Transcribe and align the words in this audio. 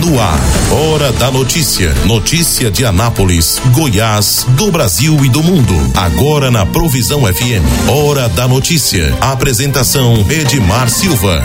No 0.00 0.18
ar, 0.20 0.40
Hora 0.72 1.12
da 1.12 1.30
Notícia. 1.30 1.94
Notícia 2.04 2.68
de 2.68 2.84
Anápolis, 2.84 3.60
Goiás, 3.72 4.44
do 4.56 4.72
Brasil 4.72 5.24
e 5.24 5.28
do 5.28 5.40
mundo. 5.40 5.72
Agora 5.96 6.50
na 6.50 6.66
Provisão 6.66 7.20
FM. 7.20 7.62
Hora 7.88 8.28
da 8.28 8.48
Notícia. 8.48 9.14
Apresentação 9.20 10.14
Edmar 10.28 10.88
Silva. 10.88 11.44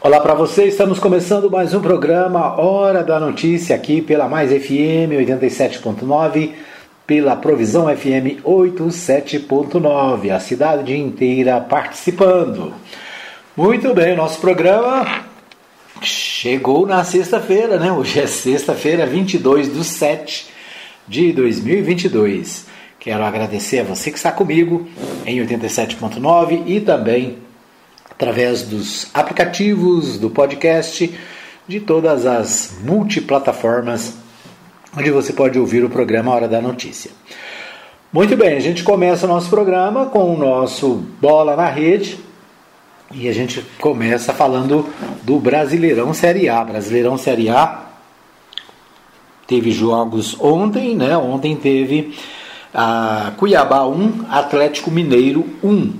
Olá 0.00 0.20
para 0.20 0.32
você, 0.32 0.64
estamos 0.64 0.98
começando 0.98 1.50
mais 1.50 1.74
um 1.74 1.82
programa 1.82 2.58
Hora 2.58 3.04
da 3.04 3.20
Notícia 3.20 3.76
aqui 3.76 4.00
pela 4.00 4.26
Mais 4.26 4.50
FM 4.50 5.12
87.9, 5.12 6.50
pela 7.06 7.36
Provisão 7.36 7.94
FM 7.94 8.40
87.9, 8.42 10.30
a 10.30 10.40
cidade 10.40 10.96
inteira 10.96 11.60
participando. 11.60 12.72
Muito 13.54 13.92
bem, 13.92 14.16
nosso 14.16 14.40
programa 14.40 15.33
chegou 16.02 16.86
na 16.86 17.04
sexta-feira, 17.04 17.78
né? 17.78 17.92
Hoje 17.92 18.20
é 18.20 18.26
sexta-feira, 18.26 19.06
22 19.06 19.72
de 19.72 19.84
7 19.84 20.48
de 21.06 21.32
2022. 21.32 22.66
Quero 22.98 23.22
agradecer 23.22 23.80
a 23.80 23.84
você 23.84 24.10
que 24.10 24.16
está 24.16 24.32
comigo 24.32 24.88
em 25.26 25.38
87.9 25.44 26.62
e 26.66 26.80
também 26.80 27.38
através 28.10 28.62
dos 28.62 29.08
aplicativos 29.12 30.18
do 30.18 30.30
podcast, 30.30 31.12
de 31.66 31.80
todas 31.80 32.26
as 32.26 32.78
multiplataformas 32.82 34.14
onde 34.96 35.10
você 35.10 35.32
pode 35.32 35.58
ouvir 35.58 35.84
o 35.84 35.90
programa 35.90 36.32
Hora 36.32 36.46
da 36.46 36.60
Notícia. 36.60 37.10
Muito 38.12 38.36
bem, 38.36 38.56
a 38.56 38.60
gente 38.60 38.84
começa 38.84 39.26
o 39.26 39.28
nosso 39.28 39.50
programa 39.50 40.06
com 40.06 40.32
o 40.32 40.38
nosso 40.38 41.04
Bola 41.20 41.56
na 41.56 41.68
Rede 41.68 42.18
e 43.14 43.28
a 43.28 43.32
gente 43.32 43.64
começa 43.80 44.32
falando 44.32 44.86
do 45.22 45.38
Brasileirão 45.38 46.12
Série 46.12 46.48
A. 46.48 46.64
Brasileirão 46.64 47.16
Série 47.16 47.48
A 47.48 47.84
teve 49.46 49.70
jogos 49.70 50.36
ontem, 50.40 50.96
né? 50.96 51.16
Ontem 51.16 51.54
teve 51.54 52.14
a 52.72 53.32
Cuiabá 53.36 53.86
1, 53.86 54.26
Atlético 54.28 54.90
Mineiro 54.90 55.44
1 55.62 55.92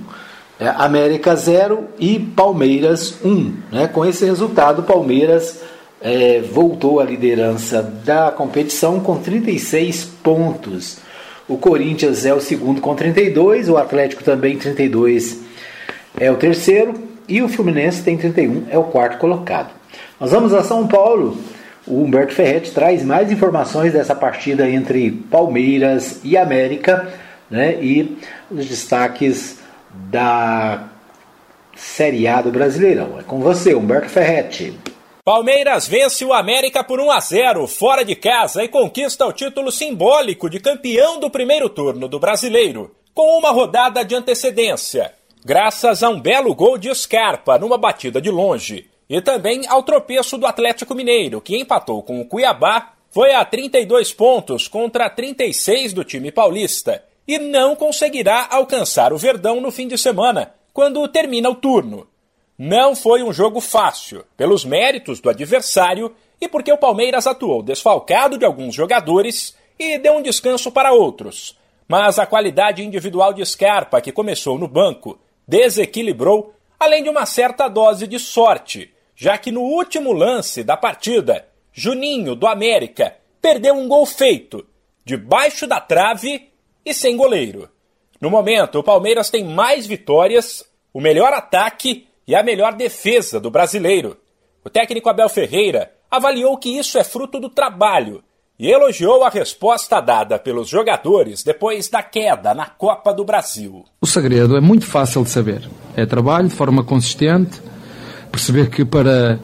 é, 0.59 0.67
América 0.67 1.35
0 1.35 1.85
e 1.99 2.19
Palmeiras 2.19 3.19
1. 3.23 3.29
Um, 3.29 3.53
né? 3.71 3.87
Com 3.87 4.05
esse 4.05 4.25
resultado, 4.25 4.83
Palmeiras 4.83 5.61
é, 6.01 6.41
voltou 6.41 6.99
à 6.99 7.05
liderança 7.05 7.81
da 7.81 8.31
competição 8.31 8.99
com 8.99 9.17
36 9.17 10.05
pontos. 10.21 10.97
O 11.47 11.57
Corinthians 11.57 12.25
é 12.25 12.33
o 12.33 12.41
segundo 12.41 12.81
com 12.81 12.95
32, 12.95 13.69
o 13.69 13.77
Atlético 13.77 14.23
também 14.23 14.57
32 14.57 15.45
é 16.17 16.31
o 16.31 16.35
terceiro 16.35 16.93
e 17.27 17.41
o 17.41 17.49
Fluminense 17.49 18.03
tem 18.03 18.17
31, 18.17 18.67
é 18.69 18.77
o 18.77 18.83
quarto 18.83 19.17
colocado. 19.17 19.71
Nós 20.19 20.31
vamos 20.31 20.53
a 20.53 20.63
São 20.63 20.87
Paulo. 20.87 21.37
O 21.87 22.03
Humberto 22.03 22.33
Ferretti 22.33 22.71
traz 22.71 23.03
mais 23.03 23.31
informações 23.31 23.93
dessa 23.93 24.15
partida 24.15 24.67
entre 24.69 25.11
Palmeiras 25.11 26.19
e 26.23 26.35
América 26.35 27.13
né? 27.49 27.75
e 27.81 28.17
os 28.49 28.65
destaques 28.65 29.59
da 29.91 30.87
Série 31.75 32.27
A 32.27 32.41
do 32.41 32.51
Brasileirão. 32.51 33.19
É 33.19 33.23
com 33.23 33.39
você, 33.39 33.75
Humberto 33.75 34.09
Ferretti. 34.09 34.73
Palmeiras 35.23 35.87
vence 35.87 36.23
o 36.23 36.33
América 36.33 36.83
por 36.83 36.99
1 36.99 37.11
a 37.11 37.19
0 37.19 37.67
fora 37.67 38.05
de 38.05 38.15
casa 38.15 38.63
e 38.63 38.67
conquista 38.67 39.25
o 39.25 39.33
título 39.33 39.71
simbólico 39.71 40.49
de 40.49 40.59
campeão 40.59 41.19
do 41.19 41.31
primeiro 41.31 41.67
turno 41.67 42.07
do 42.07 42.19
Brasileiro, 42.19 42.95
com 43.13 43.37
uma 43.37 43.49
rodada 43.49 44.05
de 44.05 44.13
antecedência, 44.13 45.11
graças 45.45 46.01
a 46.01 46.09
um 46.09 46.19
belo 46.19 46.55
gol 46.55 46.75
de 46.75 46.91
Scarpa 46.95 47.59
numa 47.59 47.77
batida 47.77 48.19
de 48.19 48.31
longe, 48.31 48.89
e 49.07 49.21
também 49.21 49.67
ao 49.67 49.83
tropeço 49.83 50.39
do 50.39 50.47
Atlético 50.47 50.95
Mineiro, 50.95 51.39
que 51.39 51.55
empatou 51.55 52.01
com 52.01 52.19
o 52.19 52.25
Cuiabá, 52.25 52.93
foi 53.11 53.31
a 53.35 53.45
32 53.45 54.11
pontos 54.11 54.67
contra 54.67 55.07
36 55.07 55.93
do 55.93 56.03
time 56.03 56.31
paulista 56.31 57.03
e 57.27 57.37
não 57.37 57.75
conseguirá 57.75 58.47
alcançar 58.49 59.13
o 59.13 59.19
Verdão 59.19 59.61
no 59.61 59.71
fim 59.71 59.87
de 59.87 59.99
semana, 59.99 60.51
quando 60.73 61.07
termina 61.07 61.47
o 61.47 61.55
turno. 61.55 62.07
Não 62.57 62.95
foi 62.95 63.21
um 63.21 63.31
jogo 63.31 63.61
fácil, 63.61 64.25
pelos 64.35 64.65
méritos 64.65 65.19
do 65.19 65.29
adversário 65.29 66.11
e 66.41 66.47
porque 66.47 66.73
o 66.73 66.77
Palmeiras 66.77 67.27
atuou 67.27 67.61
desfalcado 67.61 68.39
de 68.39 68.45
alguns 68.45 68.73
jogadores 68.73 69.55
e 69.77 69.99
deu 69.99 70.13
um 70.13 70.23
descanso 70.23 70.71
para 70.71 70.91
outros. 70.91 71.55
Mas 71.87 72.17
a 72.17 72.25
qualidade 72.25 72.83
individual 72.83 73.31
de 73.31 73.45
Scarpa, 73.45 74.01
que 74.01 74.11
começou 74.11 74.57
no 74.57 74.67
banco, 74.67 75.19
desequilibrou, 75.47 76.53
além 76.79 77.03
de 77.03 77.09
uma 77.09 77.25
certa 77.25 77.67
dose 77.67 78.07
de 78.07 78.19
sorte, 78.19 78.93
já 79.15 79.37
que 79.37 79.51
no 79.51 79.61
último 79.61 80.11
lance 80.11 80.63
da 80.63 80.75
partida, 80.75 81.47
Juninho, 81.71 82.35
do 82.35 82.47
América, 82.47 83.15
perdeu 83.41 83.75
um 83.75 83.87
gol 83.87 84.05
feito, 84.05 84.65
debaixo 85.03 85.67
da 85.67 85.79
trave 85.79 86.49
e 86.85 86.93
sem 86.93 87.15
goleiro. 87.15 87.69
No 88.19 88.29
momento, 88.29 88.79
o 88.79 88.83
Palmeiras 88.83 89.29
tem 89.29 89.43
mais 89.43 89.85
vitórias, 89.85 90.65
o 90.93 91.01
melhor 91.01 91.33
ataque 91.33 92.07
e 92.27 92.35
a 92.35 92.41
melhor 92.41 92.73
defesa 92.73 93.39
do 93.39 93.51
brasileiro. 93.51 94.17
O 94.63 94.69
técnico 94.69 95.09
Abel 95.09 95.29
Ferreira 95.29 95.93
avaliou 96.09 96.57
que 96.57 96.69
isso 96.69 96.97
é 96.97 97.03
fruto 97.03 97.39
do 97.39 97.49
trabalho 97.49 98.23
e 98.57 98.69
elogiou 98.71 99.23
a 99.23 99.29
resposta 99.29 99.99
dada 99.99 100.39
pelos 100.39 100.69
jogadores 100.69 101.43
depois 101.43 101.89
da 101.89 102.01
queda 102.01 102.53
na 102.53 102.65
Copa 102.65 103.13
do 103.13 103.25
Brasil. 103.25 103.83
O 104.01 104.07
segredo 104.07 104.55
é 104.55 104.61
muito 104.61 104.85
fácil 104.85 105.23
de 105.23 105.29
saber. 105.29 105.69
É 105.95 106.05
trabalho 106.05 106.47
de 106.47 106.53
forma 106.53 106.83
consistente, 106.83 107.61
perceber 108.31 108.69
que 108.69 108.85
para, 108.85 109.39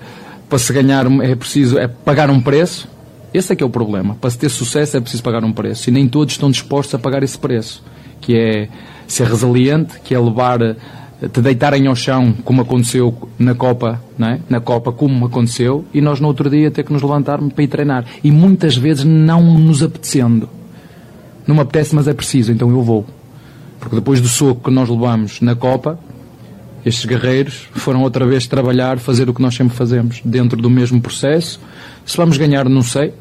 para 0.48 0.58
se 0.58 0.72
ganhar 0.72 1.06
é 1.22 1.36
preciso 1.36 1.78
é 1.78 1.88
pagar 1.88 2.30
um 2.30 2.42
preço, 2.42 2.90
esse 3.34 3.54
é 3.54 3.56
que 3.56 3.64
é 3.64 3.66
o 3.66 3.70
problema. 3.70 4.16
Para 4.16 4.30
se 4.30 4.38
ter 4.38 4.50
sucesso 4.50 4.98
é 4.98 5.02
preciso 5.02 5.24
pagar 5.24 5.44
um 5.44 5.54
preço 5.54 5.90
e 5.90 5.92
nem 5.92 6.08
todos 6.08 6.34
estão 6.34 6.50
dispostos 6.50 6.96
a 6.96 7.00
pagar 7.00 7.24
esse 7.24 7.38
preço, 7.38 7.84
que 8.20 8.38
é 8.38 8.70
ser 9.08 9.28
resiliente, 9.28 10.00
que 10.02 10.14
é 10.16 10.20
levar 10.20 10.60
te 11.30 11.42
deitarem 11.42 11.88
ao 11.88 11.96
chão, 11.96 12.34
como 12.44 12.62
aconteceu 12.62 13.16
na 13.38 13.54
Copa, 13.54 14.02
não 14.18 14.28
é? 14.28 14.40
na 14.50 14.60
Copa, 14.60 14.92
como 14.92 15.26
aconteceu, 15.26 15.86
e 15.94 16.02
nós 16.02 16.20
no 16.20 16.28
outro 16.28 16.50
dia 16.50 16.72
ter 16.72 16.84
que 16.84 16.92
nos 16.92 17.02
levantarmos 17.02 17.54
para 17.54 17.64
ir 17.64 17.68
treinar. 17.68 18.06
E 18.24 18.32
muitas 18.32 18.76
vezes 18.76 19.04
não 19.04 19.42
nos 19.42 19.84
apetecendo. 19.84 20.50
Não 21.46 21.56
me 21.56 21.62
apetece, 21.62 21.94
mas 21.94 22.08
é 22.08 22.14
preciso, 22.14 22.52
então 22.52 22.70
eu 22.70 22.82
vou. 22.82 23.06
Porque 23.80 23.96
depois 23.96 24.22
do 24.22 24.28
soco 24.28 24.66
que 24.66 24.72
nós 24.72 24.90
levamos 24.90 25.42
na 25.42 25.56
Copa, 25.56 26.00
estes 26.86 27.06
guerreiros 27.06 27.68
foram 27.74 28.02
outra 28.02 28.26
vez 28.26 28.48
trabalhar, 28.48 28.98
fazer 28.98 29.30
o 29.30 29.34
que 29.34 29.42
nós 29.42 29.54
sempre 29.56 29.76
fazemos, 29.76 30.22
dentro 30.26 30.60
do 30.60 30.70
mesmo 30.70 31.00
processo. 31.00 31.60
Se 32.06 32.18
vamos 32.18 32.38
ganhar, 32.38 32.68
não 32.68 32.82
sei. 32.82 33.14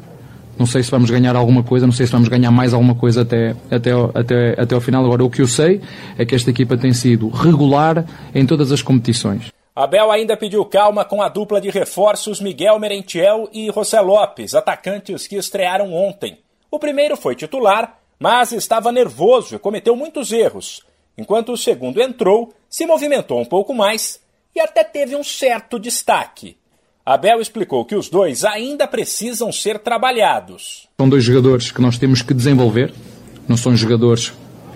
Não 0.57 0.65
sei 0.65 0.83
se 0.83 0.91
vamos 0.91 1.09
ganhar 1.09 1.35
alguma 1.35 1.63
coisa, 1.63 1.85
não 1.85 1.93
sei 1.93 2.05
se 2.05 2.11
vamos 2.11 2.27
ganhar 2.27 2.51
mais 2.51 2.73
alguma 2.73 2.95
coisa 2.95 3.21
até, 3.21 3.55
até, 3.69 3.91
até, 4.13 4.61
até 4.61 4.75
ao 4.75 4.81
final. 4.81 5.03
Agora, 5.03 5.23
o 5.23 5.29
que 5.29 5.41
eu 5.41 5.47
sei 5.47 5.81
é 6.17 6.25
que 6.25 6.35
esta 6.35 6.49
equipa 6.49 6.77
tem 6.77 6.93
sido 6.93 7.29
regular 7.29 8.05
em 8.33 8.45
todas 8.45 8.71
as 8.71 8.81
competições. 8.81 9.51
Abel 9.75 10.11
ainda 10.11 10.35
pediu 10.35 10.65
calma 10.65 11.05
com 11.05 11.21
a 11.21 11.29
dupla 11.29 11.61
de 11.61 11.69
reforços 11.69 12.41
Miguel 12.41 12.77
Merentiel 12.77 13.49
e 13.53 13.71
José 13.71 14.01
Lopes, 14.01 14.53
atacantes 14.53 15.25
que 15.27 15.37
estrearam 15.37 15.93
ontem. 15.93 16.39
O 16.69 16.77
primeiro 16.77 17.15
foi 17.15 17.35
titular, 17.35 17.97
mas 18.19 18.51
estava 18.51 18.91
nervoso 18.91 19.55
e 19.55 19.59
cometeu 19.59 19.95
muitos 19.95 20.31
erros, 20.31 20.83
enquanto 21.17 21.53
o 21.53 21.57
segundo 21.57 22.01
entrou, 22.01 22.53
se 22.69 22.85
movimentou 22.85 23.39
um 23.39 23.45
pouco 23.45 23.73
mais 23.73 24.21
e 24.55 24.59
até 24.59 24.83
teve 24.83 25.15
um 25.15 25.23
certo 25.23 25.79
destaque. 25.79 26.57
Abel 27.05 27.41
explicou 27.41 27.83
que 27.83 27.95
os 27.95 28.09
dois 28.09 28.43
ainda 28.43 28.87
precisam 28.87 29.51
ser 29.51 29.79
trabalhados. 29.79 30.87
São 30.99 31.09
dois 31.09 31.23
jogadores 31.23 31.71
que 31.71 31.81
nós 31.81 31.97
temos 31.97 32.21
que 32.21 32.33
desenvolver, 32.33 32.93
não 33.47 33.57
são 33.57 33.75
jogadores 33.75 34.31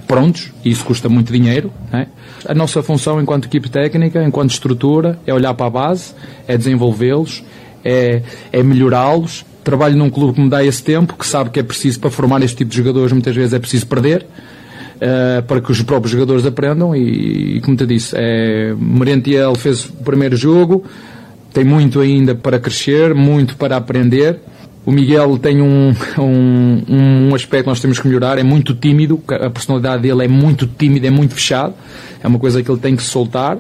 prontos, 0.08 0.52
e 0.64 0.72
isso 0.72 0.84
custa 0.84 1.08
muito 1.08 1.32
dinheiro. 1.32 1.72
É? 1.94 2.08
A 2.48 2.56
nossa 2.56 2.82
função 2.82 3.22
enquanto 3.22 3.46
equipe 3.46 3.70
técnica, 3.70 4.24
enquanto 4.24 4.52
estrutura, 4.52 5.20
é 5.26 5.34
olhar 5.34 5.54
para 5.54 5.68
a 5.68 5.70
base, 5.70 6.16
é 6.48 6.58
desenvolvê-los, 6.58 7.44
é, 7.84 8.24
é 8.52 8.64
melhorá-los. 8.64 9.46
Trabalho 9.64 9.96
num 9.96 10.10
clube 10.10 10.34
que 10.34 10.42
me 10.42 10.50
dá 10.50 10.64
esse 10.64 10.84
tempo, 10.84 11.16
que 11.16 11.26
sabe 11.26 11.52
que 11.52 11.60
é 11.60 11.64
preciso, 11.64 12.00
para 12.00 12.10
formar 12.10 12.42
este 12.42 12.58
tipo 12.58 12.72
de 12.72 12.78
jogadores, 12.78 13.12
muitas 13.12 13.36
vezes 13.36 13.54
é 13.54 13.60
preciso 13.60 13.86
perder. 13.88 14.26
Uh, 14.96 15.44
para 15.44 15.60
que 15.60 15.70
os 15.70 15.82
próprios 15.82 16.14
jogadores 16.14 16.46
aprendam 16.46 16.96
e, 16.96 17.58
e 17.58 17.62
como 17.62 17.76
te 17.76 17.86
disse, 17.86 18.16
é, 18.18 18.74
Merentiel 18.80 19.54
fez 19.56 19.84
o 19.84 19.92
primeiro 20.06 20.38
jogo, 20.38 20.86
tem 21.56 21.64
muito 21.64 22.02
ainda 22.02 22.36
para 22.36 22.60
crescer, 22.60 23.16
muito 23.16 23.56
para 23.56 23.78
aprender. 23.78 24.42
O 24.86 24.92
Miguel 24.92 25.38
tem 25.38 25.62
um, 25.62 25.96
um, 26.20 27.30
um 27.30 27.34
aspecto 27.34 27.64
que 27.64 27.70
nós 27.70 27.80
temos 27.80 27.98
que 27.98 28.06
melhorar, 28.06 28.38
é 28.38 28.44
muito 28.44 28.76
tímido, 28.76 29.24
a 29.30 29.50
personalidade 29.50 30.02
dele 30.04 30.26
é 30.26 30.28
muito 30.28 30.68
tímida, 30.68 31.08
é 31.08 31.10
muito 31.10 31.34
fechado, 31.34 31.74
é 32.22 32.28
uma 32.28 32.38
coisa 32.38 32.62
que 32.62 32.70
ele 32.70 32.80
tem 32.80 32.94
que 32.94 33.02
soltar. 33.02 33.58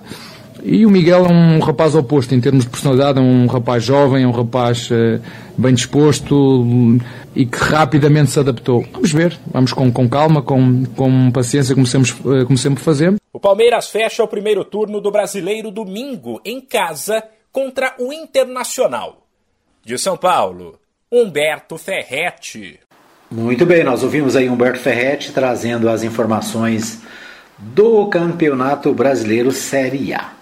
E 0.61 0.85
o 0.85 0.89
Miguel 0.89 1.25
é 1.25 1.31
um 1.31 1.59
rapaz 1.59 1.95
oposto 1.95 2.35
em 2.35 2.41
termos 2.41 2.65
de 2.65 2.69
personalidade, 2.69 3.17
é 3.17 3.21
um 3.21 3.45
rapaz 3.45 3.81
jovem, 3.81 4.23
é 4.23 4.27
um 4.27 4.31
rapaz 4.31 4.89
uh, 4.91 5.21
bem 5.57 5.73
disposto 5.73 6.99
e 7.33 7.45
que 7.45 7.57
rapidamente 7.57 8.31
se 8.31 8.39
adaptou. 8.39 8.83
Vamos 8.91 9.13
ver, 9.13 9.39
vamos 9.53 9.71
com, 9.71 9.89
com 9.89 10.09
calma, 10.09 10.41
com, 10.41 10.83
com 10.97 11.31
paciência, 11.31 11.73
como 11.73 11.87
uh, 11.87 12.45
como 12.45 12.57
sempre 12.57 12.83
fazemos. 12.83 13.21
O 13.31 13.39
Palmeiras 13.39 13.87
fecha 13.87 14.21
o 14.21 14.27
primeiro 14.27 14.65
turno 14.65 14.99
do 14.99 15.11
Brasileiro 15.11 15.71
domingo, 15.71 16.41
em 16.43 16.59
casa, 16.59 17.23
contra 17.55 17.95
o 17.97 18.11
Internacional. 18.11 19.25
De 19.81 19.97
São 19.97 20.17
Paulo, 20.17 20.77
Humberto 21.09 21.77
Ferretti. 21.77 22.81
Muito 23.31 23.65
bem, 23.65 23.81
nós 23.81 24.03
ouvimos 24.03 24.35
aí 24.35 24.49
Humberto 24.49 24.79
Ferretti 24.79 25.31
trazendo 25.31 25.87
as 25.87 26.03
informações 26.03 26.99
do 27.57 28.07
Campeonato 28.07 28.93
Brasileiro 28.93 29.53
Série 29.53 30.13
A. 30.13 30.33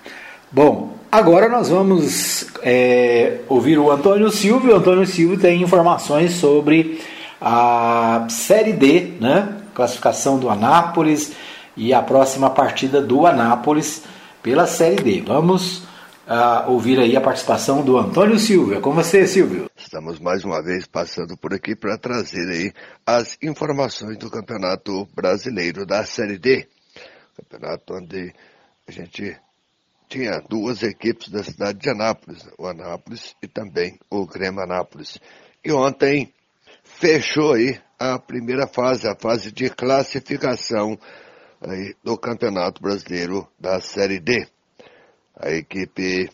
Bom, 0.51 0.97
agora 1.11 1.47
nós 1.47 1.69
vamos 1.69 2.47
é, 2.63 3.41
ouvir 3.47 3.77
o 3.77 3.91
Antônio 3.91 4.31
Silvio. 4.31 4.73
O 4.73 4.77
Antônio 4.77 5.05
Silvio 5.05 5.37
tem 5.37 5.61
informações 5.61 6.31
sobre 6.31 6.99
a 7.39 8.25
Série 8.27 8.73
D, 8.73 9.13
né? 9.21 9.59
Classificação 9.75 10.39
do 10.39 10.49
Anápolis 10.49 11.33
e 11.77 11.93
a 11.93 12.01
próxima 12.01 12.49
partida 12.49 12.99
do 12.99 13.27
Anápolis 13.27 14.01
pela 14.41 14.65
Série 14.65 14.95
D. 14.95 15.21
Vamos 15.21 15.92
uh, 16.27 16.69
ouvir 16.71 16.99
aí 16.99 17.15
a 17.15 17.21
participação 17.21 17.83
do 17.83 17.97
Antônio 17.97 18.37
Silvio. 18.39 18.77
É 18.77 18.81
com 18.81 18.93
você, 18.93 19.27
Silvio. 19.27 19.69
Estamos 19.75 20.19
mais 20.19 20.43
uma 20.43 20.61
vez 20.61 20.85
passando 20.85 21.37
por 21.37 21.53
aqui 21.53 21.75
para 21.75 21.97
trazer 21.97 22.49
aí 22.49 22.73
as 23.05 23.37
informações 23.41 24.17
do 24.17 24.29
Campeonato 24.29 25.07
Brasileiro 25.13 25.85
da 25.85 26.03
Série 26.05 26.37
D. 26.37 26.67
Campeonato 27.35 27.95
onde 27.95 28.33
a 28.87 28.91
gente 28.91 29.35
tinha 30.07 30.39
duas 30.47 30.83
equipes 30.83 31.29
da 31.29 31.43
cidade 31.43 31.79
de 31.79 31.89
Anápolis, 31.89 32.47
o 32.57 32.67
Anápolis 32.67 33.35
e 33.41 33.47
também 33.47 33.97
o 34.09 34.25
Grêmio 34.25 34.61
Anápolis. 34.61 35.17
E 35.63 35.71
ontem 35.71 36.31
fechou 36.83 37.53
aí 37.53 37.79
a 37.97 38.19
primeira 38.19 38.67
fase, 38.67 39.07
a 39.07 39.15
fase 39.15 39.51
de 39.51 39.69
classificação 39.69 40.97
aí 41.61 41.95
do 42.03 42.17
Campeonato 42.17 42.81
Brasileiro 42.81 43.47
da 43.59 43.79
Série 43.81 44.19
D. 44.19 44.47
A 45.35 45.51
equipe 45.51 46.29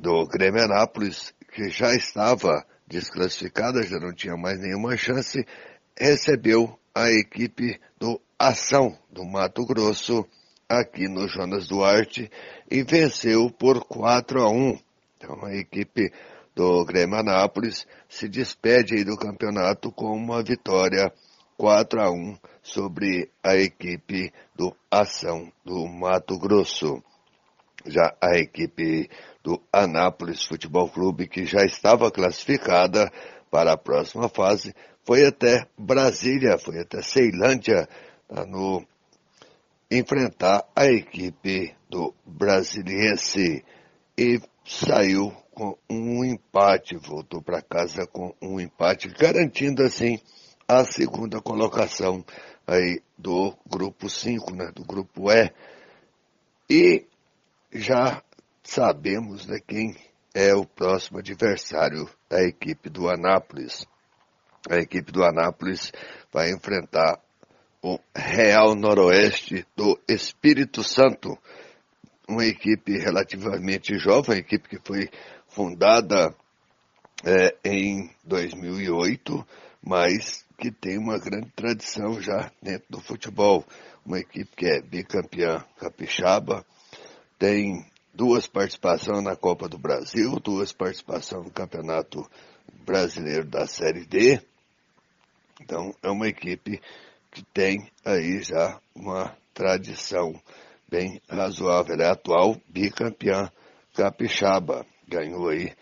do 0.00 0.24
Grêmio 0.26 0.62
Anápolis, 0.62 1.34
que 1.52 1.68
já 1.68 1.92
estava 1.94 2.64
desclassificada, 2.86 3.82
já 3.82 3.98
não 3.98 4.14
tinha 4.14 4.36
mais 4.36 4.60
nenhuma 4.60 4.96
chance, 4.96 5.44
recebeu 5.98 6.78
a 6.94 7.10
equipe 7.10 7.80
do 7.98 8.20
Ação 8.38 8.96
do 9.10 9.24
Mato 9.24 9.66
Grosso 9.66 10.24
aqui 10.68 11.08
no 11.08 11.26
Jonas 11.28 11.66
Duarte 11.66 12.30
e 12.70 12.82
venceu 12.84 13.50
por 13.50 13.84
4 13.84 14.42
a 14.42 14.50
1. 14.50 14.78
Então 15.16 15.44
a 15.44 15.54
equipe 15.54 16.12
do 16.54 16.84
Grêmio 16.84 17.18
Anápolis 17.18 17.86
se 18.08 18.28
despede 18.28 18.94
aí 18.94 19.04
do 19.04 19.16
campeonato 19.16 19.90
com 19.90 20.14
uma 20.16 20.42
vitória 20.42 21.12
4 21.56 22.00
a 22.00 22.10
1 22.12 22.38
sobre 22.62 23.28
a 23.42 23.56
equipe 23.56 24.32
do 24.54 24.74
Ação 24.90 25.52
do 25.64 25.86
Mato 25.88 26.38
Grosso. 26.38 27.02
Já 27.86 28.14
a 28.20 28.38
equipe 28.38 29.10
do 29.42 29.60
Anápolis 29.72 30.44
Futebol 30.44 30.88
Clube, 30.88 31.28
que 31.28 31.44
já 31.44 31.64
estava 31.64 32.10
classificada 32.10 33.10
para 33.50 33.72
a 33.72 33.76
próxima 33.76 34.28
fase, 34.28 34.74
foi 35.04 35.26
até 35.26 35.66
Brasília, 35.78 36.58
foi 36.58 36.80
até 36.80 37.02
Ceilândia, 37.02 37.88
tá 38.26 38.46
no 38.46 38.84
enfrentar 39.90 40.64
a 40.74 40.86
equipe 40.86 41.74
do 41.88 42.14
Brasiliense 42.24 43.64
e 44.16 44.40
saiu 44.64 45.30
com 45.52 45.76
um 45.88 46.24
empate, 46.24 46.96
voltou 46.96 47.40
para 47.42 47.62
casa 47.62 48.06
com 48.06 48.34
um 48.42 48.58
empate, 48.58 49.08
garantindo 49.08 49.82
assim 49.82 50.18
a 50.66 50.84
segunda 50.84 51.40
colocação 51.40 52.24
aí 52.66 53.00
do 53.16 53.54
grupo 53.66 54.08
5, 54.08 54.54
né, 54.54 54.70
do 54.74 54.84
grupo 54.84 55.30
E. 55.30 55.52
E 56.68 57.06
já 57.74 58.22
sabemos 58.62 59.46
né, 59.46 59.58
quem 59.66 59.96
é 60.32 60.54
o 60.54 60.64
próximo 60.64 61.18
adversário 61.18 62.08
da 62.28 62.42
equipe 62.42 62.88
do 62.88 63.08
Anápolis. 63.08 63.84
A 64.70 64.76
equipe 64.76 65.12
do 65.12 65.24
Anápolis 65.24 65.92
vai 66.32 66.50
enfrentar 66.52 67.20
o 67.82 67.98
Real 68.16 68.74
Noroeste 68.74 69.66
do 69.76 70.00
Espírito 70.08 70.82
Santo, 70.82 71.36
uma 72.26 72.46
equipe 72.46 72.96
relativamente 72.96 73.98
jovem, 73.98 74.38
equipe 74.38 74.68
que 74.68 74.78
foi 74.82 75.10
fundada 75.48 76.34
é, 77.22 77.56
em 77.62 78.10
2008, 78.24 79.46
mas 79.82 80.46
que 80.56 80.70
tem 80.70 80.96
uma 80.96 81.18
grande 81.18 81.50
tradição 81.54 82.20
já 82.22 82.50
dentro 82.62 82.86
do 82.88 83.00
futebol. 83.00 83.64
Uma 84.06 84.18
equipe 84.18 84.50
que 84.56 84.66
é 84.66 84.80
bicampeã 84.80 85.64
capixaba, 85.78 86.64
tem 87.38 87.84
duas 88.12 88.46
participações 88.46 89.22
na 89.22 89.36
Copa 89.36 89.68
do 89.68 89.78
Brasil, 89.78 90.38
duas 90.40 90.72
participações 90.72 91.44
no 91.44 91.50
Campeonato 91.50 92.28
Brasileiro 92.84 93.46
da 93.46 93.66
Série 93.66 94.06
D. 94.06 94.40
Então 95.60 95.94
é 96.02 96.10
uma 96.10 96.28
equipe 96.28 96.80
que 97.30 97.42
tem 97.52 97.90
aí 98.04 98.42
já 98.42 98.80
uma 98.94 99.36
tradição 99.52 100.40
bem 100.88 101.20
razoável. 101.28 101.96
É 102.00 102.08
atual 102.08 102.56
bicampeã 102.68 103.50
capixaba. 103.94 104.86
Ganhou 105.08 105.48
aí 105.48 105.72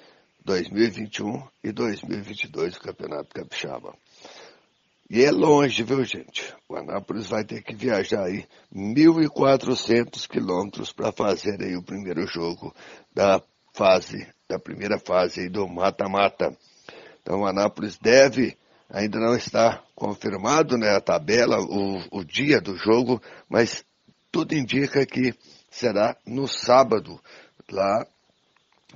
2021 0.45 1.47
e 1.63 1.73
2022 1.73 2.77
o 2.77 2.81
Campeonato 2.81 3.29
Capixaba. 3.29 3.95
E 5.15 5.27
é 5.27 5.31
longe, 5.31 5.83
viu, 5.83 6.03
gente? 6.07 6.55
O 6.67 6.75
Anápolis 6.75 7.27
vai 7.27 7.45
ter 7.45 7.63
que 7.63 7.75
viajar 7.77 8.25
aí 8.25 8.47
1.400 8.75 10.27
quilômetros 10.27 10.91
para 10.91 11.13
fazer 11.13 11.63
aí 11.63 11.77
o 11.77 11.83
primeiro 11.83 12.27
jogo 12.27 12.75
da 13.15 13.43
fase, 13.75 14.27
da 14.49 14.59
primeira 14.59 14.99
fase 14.99 15.51
do 15.51 15.69
mata-mata. 15.69 16.57
Então 17.21 17.41
o 17.41 17.47
Anápolis 17.47 17.99
deve, 17.99 18.57
ainda 18.89 19.21
não 19.21 19.37
está 19.37 19.85
confirmado, 19.95 20.79
né, 20.79 20.97
a 20.97 21.01
tabela, 21.01 21.59
o, 21.61 22.21
o 22.21 22.25
dia 22.25 22.59
do 22.59 22.75
jogo, 22.79 23.21
mas 23.51 23.85
tudo 24.31 24.55
indica 24.55 25.05
que 25.05 25.35
será 25.71 26.17
no 26.27 26.49
sábado, 26.49 27.21
lá 27.71 28.07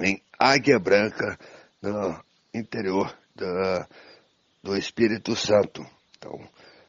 em 0.01 0.19
Águia 0.39 0.79
Branca, 0.79 1.39
no 1.83 2.19
interior 2.55 3.15
da, 3.35 3.87
do 4.62 4.75
Espírito 4.75 5.37
Santo. 5.37 5.87
Então, 6.26 6.40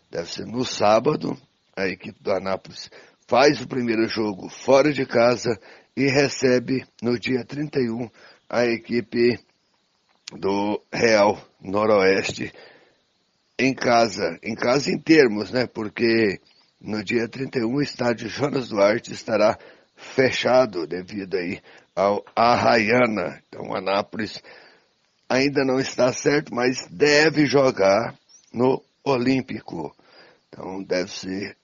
deve 0.10 0.34
ser 0.34 0.48
no 0.48 0.66
sábado, 0.66 1.38
a 1.76 1.88
equipe 1.88 2.22
do 2.22 2.32
Anápolis 2.32 2.90
faz 3.28 3.62
o 3.62 3.68
primeiro 3.68 4.08
jogo 4.08 4.50
fora 4.50 4.92
de 4.92 5.06
casa 5.06 5.60
e 5.96 6.08
recebe 6.08 6.84
no 7.04 7.20
dia 7.20 7.46
31 7.46 8.10
a 8.50 8.66
equipe 8.66 9.40
do 10.32 10.82
Real 10.92 11.40
Noroeste 11.62 12.52
em 13.60 13.74
casa, 13.74 14.40
em 14.42 14.56
casa 14.56 14.92
em 14.92 15.00
termos, 15.00 15.52
né? 15.52 15.68
Porque 15.68 16.40
no 16.82 17.04
dia 17.04 17.28
31 17.28 17.76
o 17.76 17.82
estádio 17.82 18.30
Jonas 18.30 18.70
Duarte 18.70 19.12
estará 19.14 19.58
fechado 19.96 20.88
devido 20.88 21.36
aí 21.36 21.62
ao 21.96 22.24
Arraiana. 22.36 23.42
Então 23.48 23.70
o 23.70 23.76
Anápolis 23.76 24.42
ainda 25.30 25.64
não 25.64 25.80
está 25.80 26.12
certo, 26.12 26.54
mas 26.54 26.88
deve 26.90 27.46
jogar 27.46 28.16
no 28.54 28.82
Olímpico. 29.08 29.96
Então 30.48 30.84
deve 30.84 31.12
ser 31.12 31.58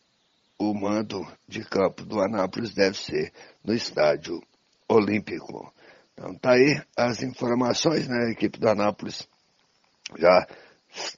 o 0.58 0.74
mando 0.74 1.26
de 1.48 1.64
campo 1.64 2.04
do 2.06 2.20
Anápolis 2.20 2.74
deve 2.74 2.98
ser 2.98 3.32
no 3.64 3.74
estádio 3.74 4.42
Olímpico. 4.88 5.74
Então 6.14 6.36
tá 6.36 6.52
aí 6.52 6.82
as 6.96 7.22
informações, 7.24 8.08
né? 8.08 8.28
A 8.28 8.32
equipe 8.32 8.60
do 8.60 8.70
Anápolis 8.70 9.28
já 10.18 10.48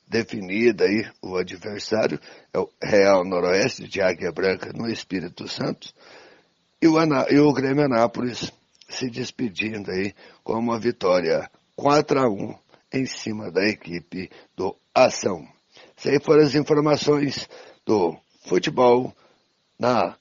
definida 0.07 0.85
aí 0.85 1.09
o 1.21 1.35
adversário 1.35 2.19
é 2.53 2.59
o 2.59 2.69
Real 2.81 3.25
Noroeste 3.25 3.87
de 3.87 4.01
Águia 4.01 4.31
Branca 4.31 4.71
no 4.73 4.89
Espírito 4.89 5.47
Santo 5.47 5.93
e 6.81 6.87
o, 6.87 6.97
Aná, 6.97 7.25
e 7.29 7.39
o 7.39 7.51
Grêmio 7.51 7.83
Anápolis 7.83 8.51
se 8.87 9.09
despedindo 9.09 9.91
aí 9.91 10.13
com 10.43 10.53
uma 10.53 10.79
vitória 10.79 11.49
4 11.75 12.19
a 12.19 12.29
1 12.29 12.55
em 12.93 13.05
cima 13.05 13.51
da 13.51 13.65
equipe 13.65 14.29
do 14.55 14.75
Ação. 14.93 15.54
Essas 15.97 16.23
foram 16.23 16.43
as 16.43 16.55
informações 16.55 17.47
do 17.85 18.15
futebol 18.45 19.13
na, 19.79 20.15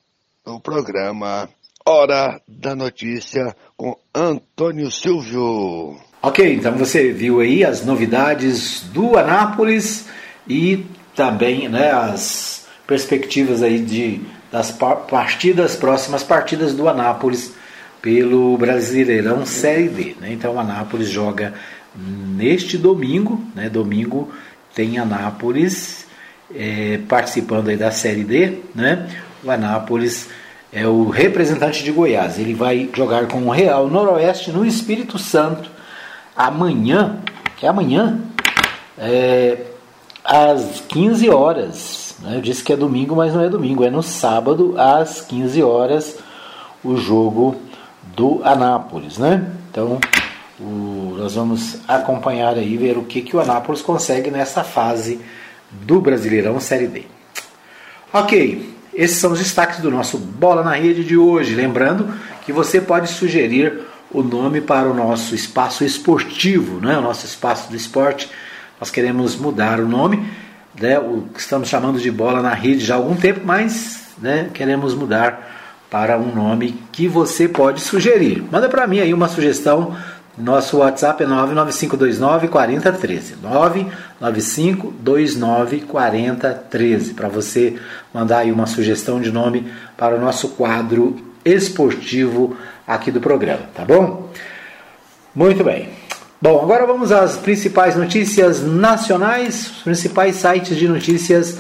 no 0.47 0.61
programa 0.61 1.49
Hora 1.85 2.41
da 2.49 2.75
Notícia 2.75 3.55
com 3.77 3.97
Antônio 4.15 4.91
Silvio. 4.91 5.97
Ok, 6.23 6.55
então 6.55 6.73
você 6.77 7.13
viu 7.13 7.41
aí 7.41 7.65
as 7.65 7.85
novidades 7.85 8.85
do 8.85 9.19
Anápolis 9.19 10.07
e 10.49 10.87
também 11.15 11.69
né, 11.69 11.91
as 11.91 12.67
perspectivas 12.87 13.63
aí 13.63 13.79
de, 13.81 14.23
das 14.51 14.71
partidas, 14.71 15.77
próximas 15.77 16.23
partidas 16.23 16.73
do 16.73 16.89
Anápolis 16.89 17.53
pelo 18.01 18.57
Brasileirão 18.57 19.45
Série 19.45 19.89
D. 19.89 20.17
Né? 20.21 20.33
Então 20.33 20.55
o 20.55 20.59
Anápolis 20.59 21.09
joga 21.09 21.53
neste 21.95 22.79
domingo, 22.79 23.45
né, 23.55 23.69
domingo 23.69 24.33
tem 24.75 24.99
Anápolis 24.99 26.07
é, 26.55 27.01
participando 27.09 27.69
aí 27.69 27.77
da 27.77 27.91
Série 27.91 28.25
D, 28.25 28.59
né? 28.75 29.09
O 29.43 29.51
Anápolis 29.51 30.29
é 30.73 30.87
o 30.87 31.09
representante 31.09 31.85
de 31.85 31.93
Goiás. 31.93 32.39
Ele 32.39 32.55
vai 32.55 32.89
jogar 32.95 33.29
com 33.29 33.47
o 33.47 33.51
Real 33.51 33.89
Noroeste 33.89 34.51
no 34.51 34.65
Espírito 34.67 35.19
Santo 35.19 35.71
amanhã, 36.37 37.19
é 37.63 37.69
amanhã, 37.69 38.21
é, 38.99 39.59
às 40.25 40.83
15 40.89 41.31
horas. 41.31 42.17
Né? 42.21 42.37
Eu 42.37 42.41
disse 42.41 42.63
que 42.63 42.73
é 42.73 42.77
domingo, 42.77 43.17
mas 43.17 43.33
não 43.33 43.43
é 43.43 43.49
domingo, 43.49 43.85
é 43.85 43.91
no 43.91 44.03
sábado, 44.03 44.75
às 44.79 45.21
15 45.23 45.63
horas, 45.63 46.19
o 46.83 46.97
jogo 46.97 47.57
do 48.15 48.43
Anápolis. 48.45 49.17
Né? 49.17 49.51
Então, 49.71 49.99
o, 50.61 51.17
nós 51.19 51.35
vamos 51.35 51.79
acompanhar 51.89 52.55
aí, 52.55 52.77
ver 52.77 52.97
o 52.97 53.05
que, 53.05 53.23
que 53.23 53.37
o 53.37 53.41
Anápolis 53.41 53.83
consegue 53.83 54.31
nessa 54.31 54.63
fase 54.63 55.21
do 55.71 56.01
Brasileirão 56.01 56.61
Série 56.61 56.87
D. 56.87 57.03
Ok, 58.13 58.75
esses 58.95 59.19
são 59.19 59.33
os 59.33 59.41
destaques 59.41 59.81
do 59.81 59.91
nosso 59.91 60.17
Bola 60.17 60.63
na 60.63 60.75
Rede 60.75 61.03
de 61.03 61.17
hoje. 61.17 61.55
Lembrando 61.55 62.15
que 62.45 62.53
você 62.53 62.81
pode 62.81 63.09
sugerir 63.09 63.81
o 64.13 64.23
nome 64.23 64.61
para 64.61 64.89
o 64.89 64.95
nosso 64.95 65.35
espaço 65.35 65.85
esportivo, 65.85 66.81
né? 66.81 66.97
o 66.97 67.01
nosso 67.01 67.27
espaço 67.27 67.69
do 67.69 67.77
esporte. 67.77 68.31
Nós 68.79 68.91
queremos 68.91 69.35
mudar 69.35 69.81
o 69.81 69.89
nome, 69.89 70.25
né? 70.81 70.99
o 70.99 71.23
que 71.35 71.41
estamos 71.41 71.69
chamando 71.69 71.99
de 71.99 72.11
Bola 72.11 72.41
na 72.41 72.55
Rede 72.55 72.85
já 72.85 72.95
há 72.95 72.99
algum 72.99 73.17
tempo, 73.17 73.41
mas 73.45 74.11
né? 74.19 74.49
queremos 74.55 74.95
mudar 74.95 75.53
para 75.91 76.17
um 76.17 76.33
nome 76.33 76.81
que 76.93 77.09
você 77.09 77.49
pode 77.49 77.81
sugerir. 77.81 78.45
Manda 78.51 78.69
para 78.69 78.87
mim 78.87 79.01
aí 79.01 79.13
uma 79.13 79.29
sugestão 79.29 79.97
nosso 80.37 80.79
WhatsApp 80.79 81.23
é 81.23 81.27
99529 81.27 82.49
4013. 82.49 83.37
99529 83.43 85.83
4013. 85.83 87.15
Para 87.15 87.29
você 87.29 87.79
mandar 88.13 88.39
aí 88.39 88.51
uma 88.51 88.67
sugestão 88.67 89.21
de 89.21 89.31
nome 89.31 89.71
para 89.97 90.17
o 90.17 90.21
nosso 90.21 90.49
quadro 90.51 91.17
esportivo 91.45 92.57
aqui 92.87 93.11
do 93.11 93.21
programa, 93.21 93.63
tá 93.75 93.85
bom? 93.85 94.31
Muito 95.35 95.63
bem. 95.63 95.91
Bom, 96.41 96.63
agora 96.63 96.87
vamos 96.87 97.13
às 97.13 97.37
principais 97.37 97.97
notícias 97.97 98.63
nacionais, 98.63 99.71
os 99.71 99.83
principais 99.83 100.37
sites 100.37 100.77
de 100.77 100.89
notícias 100.89 101.59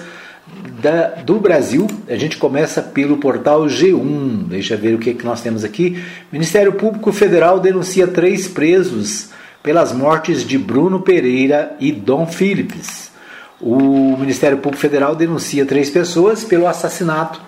da, 0.81 1.09
do 1.23 1.41
Brasil. 1.41 1.87
A 2.09 2.17
gente 2.17 2.37
começa 2.37 2.83
pelo 2.83 3.17
portal 3.17 3.67
G1. 3.67 4.47
Deixa 4.49 4.75
eu 4.75 4.79
ver 4.79 4.95
o 4.95 4.99
que, 4.99 5.15
que 5.15 5.25
nós 5.25 5.41
temos 5.41 5.65
aqui. 5.65 6.03
Ministério 6.31 6.73
Público 6.73 7.13
Federal 7.13 7.61
denuncia 7.61 8.07
três 8.07 8.47
presos 8.47 9.31
pelas 9.63 9.93
mortes 9.93 10.47
de 10.47 10.59
Bruno 10.59 11.01
Pereira 11.01 11.75
e 11.81 11.91
Dom 11.91 12.27
Phillips. 12.27 13.11
O 13.61 14.17
Ministério 14.19 14.59
Público 14.59 14.83
Federal 14.83 15.17
denuncia 15.17 15.65
três 15.65 15.89
pessoas 15.89 16.45
pelo 16.45 16.67
assassinato, 16.67 17.41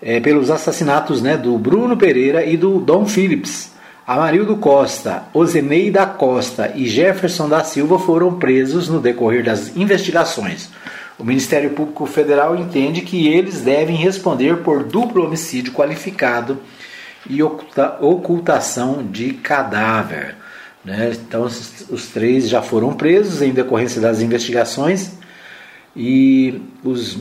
é, 0.00 0.20
pelos 0.20 0.50
assassinatos 0.50 1.20
né, 1.20 1.36
do 1.36 1.58
Bruno 1.58 1.96
Pereira 1.96 2.44
e 2.44 2.56
do 2.56 2.78
Dom 2.78 3.06
Phillips. 3.06 3.72
Amarildo 4.06 4.56
Costa, 4.56 5.24
Ozenei 5.32 5.90
da 5.90 6.06
Costa 6.06 6.72
e 6.74 6.86
Jefferson 6.86 7.48
da 7.48 7.64
Silva 7.64 7.98
foram 7.98 8.34
presos 8.34 8.88
no 8.88 9.00
decorrer 9.00 9.44
das 9.44 9.76
investigações. 9.76 10.70
O 11.18 11.24
Ministério 11.24 11.70
Público 11.70 12.06
Federal 12.06 12.56
entende 12.56 13.02
que 13.02 13.28
eles 13.28 13.60
devem 13.60 13.96
responder 13.96 14.58
por 14.58 14.82
duplo 14.82 15.24
homicídio 15.24 15.72
qualificado 15.72 16.58
e 17.28 17.42
oculta, 17.42 17.98
ocultação 18.00 19.04
de 19.04 19.34
cadáver. 19.34 20.36
Né? 20.84 21.12
Então, 21.14 21.44
os, 21.44 22.06
três 22.12 22.48
já 22.48 22.60
foram 22.60 22.92
presos 22.94 23.42
em 23.42 23.52
decorrência 23.52 24.00
das 24.00 24.20
investigações 24.20 25.12
e 25.94 26.60
os, 26.82 27.18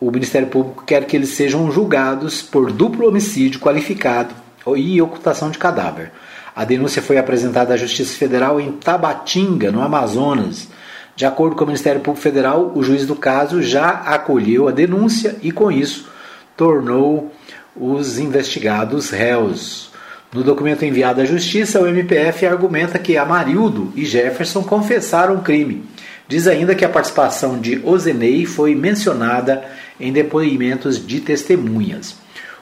o 0.00 0.10
Ministério 0.10 0.48
Público 0.48 0.84
quer 0.84 1.06
que 1.06 1.16
eles 1.16 1.30
sejam 1.30 1.70
julgados 1.70 2.42
por 2.42 2.72
duplo 2.72 3.06
homicídio 3.06 3.60
qualificado 3.60 4.34
e 4.76 5.00
ocultação 5.00 5.50
de 5.50 5.58
cadáver. 5.58 6.10
A 6.56 6.64
denúncia 6.64 7.02
foi 7.02 7.18
apresentada 7.18 7.74
à 7.74 7.76
Justiça 7.76 8.16
Federal 8.16 8.60
em 8.60 8.72
Tabatinga, 8.72 9.70
no 9.70 9.82
Amazonas, 9.82 10.68
de 11.16 11.24
acordo 11.24 11.54
com 11.54 11.64
o 11.64 11.66
Ministério 11.66 12.00
Público 12.00 12.22
Federal, 12.22 12.72
o 12.74 12.82
juiz 12.82 13.06
do 13.06 13.14
caso 13.14 13.62
já 13.62 13.90
acolheu 13.90 14.68
a 14.68 14.72
denúncia 14.72 15.36
e, 15.42 15.52
com 15.52 15.70
isso, 15.70 16.08
tornou 16.56 17.32
os 17.76 18.18
investigados 18.18 19.10
réus. 19.10 19.92
No 20.32 20.42
documento 20.42 20.84
enviado 20.84 21.20
à 21.20 21.24
Justiça, 21.24 21.80
o 21.80 21.86
MPF 21.86 22.44
argumenta 22.44 22.98
que 22.98 23.16
Amarildo 23.16 23.92
e 23.94 24.04
Jefferson 24.04 24.64
confessaram 24.64 25.36
o 25.36 25.42
crime. 25.42 25.84
Diz 26.26 26.48
ainda 26.48 26.74
que 26.74 26.84
a 26.84 26.88
participação 26.88 27.60
de 27.60 27.80
Ozenei 27.84 28.44
foi 28.44 28.74
mencionada 28.74 29.64
em 30.00 30.12
depoimentos 30.12 31.04
de 31.04 31.20
testemunhas. 31.20 32.16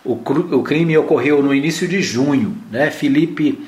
O, 0.05 0.17
crime 0.63 0.99
ocorreu 0.99 1.43
no 1.43 1.55
início 1.55 1.87
de 1.87 2.03
junho. 2.03 2.57
Né? 2.71 2.91
Felipe 2.91 3.65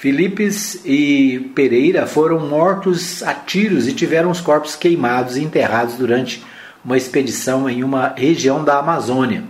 Filipes 0.00 0.80
e 0.86 1.52
Pereira 1.54 2.06
foram 2.06 2.40
mortos 2.48 3.22
a 3.22 3.34
tiros 3.34 3.86
e 3.86 3.92
tiveram 3.92 4.30
os 4.30 4.40
corpos 4.40 4.74
queimados 4.74 5.36
e 5.36 5.44
enterrados 5.44 5.96
durante 5.96 6.42
uma 6.82 6.96
expedição 6.96 7.68
em 7.68 7.84
uma 7.84 8.14
região 8.16 8.64
da 8.64 8.78
Amazônia, 8.78 9.44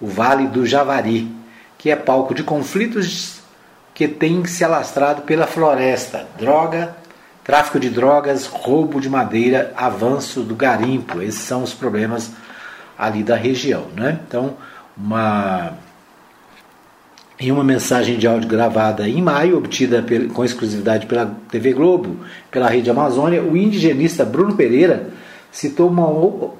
o 0.00 0.06
Vale 0.06 0.46
do 0.46 0.64
Javari, 0.64 1.30
que 1.76 1.90
é 1.90 1.94
palco 1.94 2.34
de 2.34 2.42
conflitos 2.42 3.42
que 3.92 4.08
tem 4.08 4.42
se 4.46 4.64
alastrado 4.64 5.22
pela 5.22 5.46
floresta, 5.46 6.26
droga, 6.38 6.96
tráfico 7.44 7.78
de 7.78 7.90
drogas, 7.90 8.46
roubo 8.46 8.98
de 8.98 9.10
madeira, 9.10 9.74
avanço 9.76 10.40
do 10.40 10.54
garimpo. 10.54 11.20
Esses 11.20 11.42
são 11.42 11.62
os 11.62 11.74
problemas 11.74 12.30
ali 12.98 13.22
da 13.22 13.36
região, 13.36 13.88
né? 13.94 14.18
Então, 14.26 14.56
uma 14.96 15.74
em 17.42 17.50
uma 17.50 17.64
mensagem 17.64 18.16
de 18.16 18.26
áudio 18.26 18.48
gravada 18.48 19.08
em 19.08 19.20
maio, 19.20 19.58
obtida 19.58 20.04
com 20.32 20.44
exclusividade 20.44 21.06
pela 21.06 21.26
TV 21.50 21.72
Globo, 21.72 22.18
pela 22.50 22.68
Rede 22.68 22.88
Amazônia, 22.88 23.42
o 23.42 23.56
indigenista 23.56 24.24
Bruno 24.24 24.54
Pereira 24.54 25.08
citou 25.50 25.88
uma, 25.90 26.06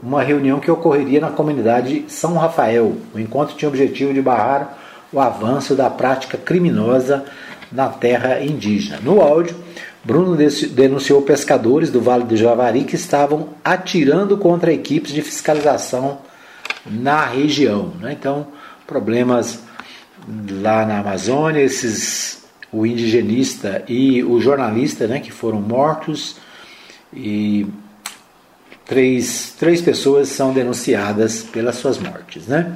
uma 0.02 0.22
reunião 0.22 0.58
que 0.58 0.70
ocorreria 0.70 1.20
na 1.20 1.30
comunidade 1.30 2.04
São 2.08 2.34
Rafael. 2.34 2.96
O 3.14 3.18
encontro 3.18 3.54
tinha 3.56 3.68
o 3.68 3.72
objetivo 3.72 4.12
de 4.12 4.20
barrar 4.20 4.76
o 5.12 5.20
avanço 5.20 5.74
da 5.74 5.88
prática 5.88 6.36
criminosa 6.36 7.24
na 7.70 7.88
terra 7.88 8.42
indígena. 8.42 8.98
No 9.02 9.20
áudio, 9.20 9.54
Bruno 10.04 10.36
denunciou 10.72 11.22
pescadores 11.22 11.90
do 11.90 12.00
Vale 12.00 12.24
do 12.24 12.36
Javari 12.36 12.82
que 12.82 12.96
estavam 12.96 13.50
atirando 13.64 14.36
contra 14.36 14.72
equipes 14.72 15.12
de 15.12 15.22
fiscalização 15.22 16.18
na 16.84 17.24
região. 17.24 17.92
Né? 18.00 18.12
Então, 18.18 18.48
problemas 18.86 19.60
lá 20.62 20.84
na 20.86 20.98
Amazônia, 21.00 21.60
esses 21.60 22.42
o 22.72 22.86
indigenista 22.86 23.84
e 23.86 24.24
o 24.24 24.40
jornalista, 24.40 25.06
né, 25.06 25.20
que 25.20 25.30
foram 25.30 25.60
mortos 25.60 26.36
e 27.12 27.66
três, 28.86 29.54
três 29.58 29.82
pessoas 29.82 30.30
são 30.30 30.54
denunciadas 30.54 31.42
pelas 31.42 31.76
suas 31.76 31.98
mortes, 31.98 32.46
né? 32.46 32.74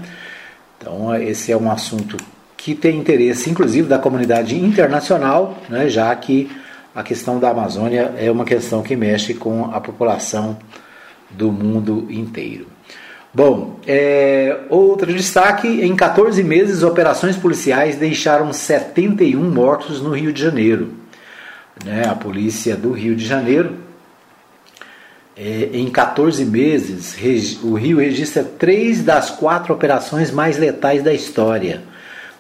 Então 0.78 1.14
esse 1.14 1.50
é 1.50 1.56
um 1.56 1.70
assunto 1.70 2.18
que 2.56 2.74
tem 2.74 2.98
interesse, 2.98 3.48
inclusive, 3.48 3.88
da 3.88 3.98
comunidade 3.98 4.54
internacional, 4.58 5.58
né, 5.68 5.88
já 5.88 6.14
que 6.14 6.50
a 6.94 7.02
questão 7.02 7.38
da 7.38 7.50
Amazônia 7.50 8.14
é 8.18 8.30
uma 8.30 8.44
questão 8.44 8.82
que 8.82 8.96
mexe 8.96 9.34
com 9.34 9.66
a 9.66 9.80
população 9.80 10.58
do 11.30 11.50
mundo 11.50 12.06
inteiro. 12.10 12.66
Bom, 13.36 13.78
é, 13.86 14.60
outro 14.70 15.12
destaque: 15.12 15.68
em 15.68 15.94
14 15.94 16.42
meses, 16.42 16.82
operações 16.82 17.36
policiais 17.36 17.96
deixaram 17.96 18.50
71 18.50 19.38
mortos 19.50 20.00
no 20.00 20.08
Rio 20.12 20.32
de 20.32 20.40
Janeiro. 20.40 20.94
Né, 21.84 22.08
a 22.08 22.14
polícia 22.14 22.74
do 22.74 22.92
Rio 22.92 23.14
de 23.14 23.26
Janeiro, 23.26 23.76
é, 25.36 25.68
em 25.74 25.90
14 25.90 26.46
meses, 26.46 27.14
o 27.62 27.74
Rio 27.74 27.98
registra 27.98 28.42
três 28.42 29.04
das 29.04 29.28
quatro 29.28 29.74
operações 29.74 30.30
mais 30.30 30.56
letais 30.56 31.02
da 31.02 31.12
história, 31.12 31.82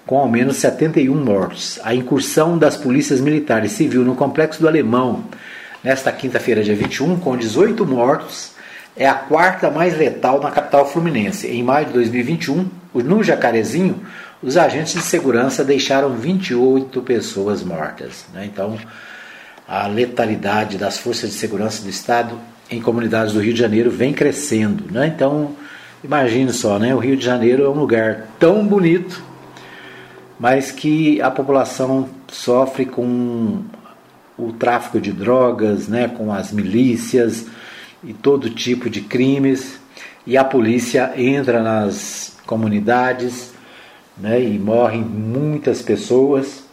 com 0.06 0.16
ao 0.16 0.26
menos 0.26 0.56
71 0.56 1.14
mortos. 1.14 1.78
A 1.84 1.94
incursão 1.94 2.56
das 2.56 2.74
polícias 2.74 3.20
militares 3.20 3.72
civil 3.72 4.02
no 4.02 4.14
Complexo 4.14 4.62
do 4.62 4.66
Alemão, 4.66 5.24
nesta 5.84 6.10
quinta-feira, 6.10 6.64
dia 6.64 6.74
21, 6.74 7.18
com 7.18 7.36
18 7.36 7.84
mortos 7.84 8.55
é 8.96 9.06
a 9.06 9.14
quarta 9.14 9.70
mais 9.70 9.96
letal 9.96 10.40
na 10.40 10.50
capital 10.50 10.88
fluminense. 10.88 11.46
Em 11.46 11.62
maio 11.62 11.86
de 11.86 11.92
2021, 11.92 12.66
no 12.94 13.22
Jacarezinho, 13.22 14.00
os 14.42 14.56
agentes 14.56 14.94
de 14.94 15.02
segurança 15.02 15.62
deixaram 15.62 16.10
28 16.14 17.02
pessoas 17.02 17.62
mortas. 17.62 18.24
Né? 18.32 18.46
Então, 18.46 18.78
a 19.68 19.86
letalidade 19.86 20.78
das 20.78 20.98
forças 20.98 21.30
de 21.30 21.36
segurança 21.36 21.82
do 21.82 21.90
Estado 21.90 22.38
em 22.70 22.80
comunidades 22.80 23.34
do 23.34 23.40
Rio 23.40 23.52
de 23.52 23.60
Janeiro 23.60 23.90
vem 23.90 24.14
crescendo. 24.14 24.90
Né? 24.90 25.12
Então, 25.14 25.52
imagine 26.02 26.52
só, 26.52 26.78
né? 26.78 26.94
o 26.94 26.98
Rio 26.98 27.16
de 27.16 27.24
Janeiro 27.24 27.64
é 27.64 27.68
um 27.68 27.78
lugar 27.78 28.28
tão 28.38 28.66
bonito, 28.66 29.22
mas 30.40 30.70
que 30.70 31.20
a 31.20 31.30
população 31.30 32.08
sofre 32.28 32.86
com 32.86 33.62
o 34.38 34.52
tráfico 34.52 35.00
de 35.00 35.12
drogas, 35.12 35.86
né? 35.86 36.08
com 36.08 36.32
as 36.32 36.50
milícias 36.50 37.46
e 38.06 38.14
todo 38.14 38.48
tipo 38.50 38.88
de 38.88 39.00
crimes, 39.00 39.78
e 40.26 40.36
a 40.36 40.44
polícia 40.44 41.12
entra 41.16 41.62
nas 41.62 42.36
comunidades 42.46 43.52
né, 44.16 44.40
e 44.40 44.58
morrem 44.58 45.02
muitas 45.02 45.82
pessoas. 45.82 46.64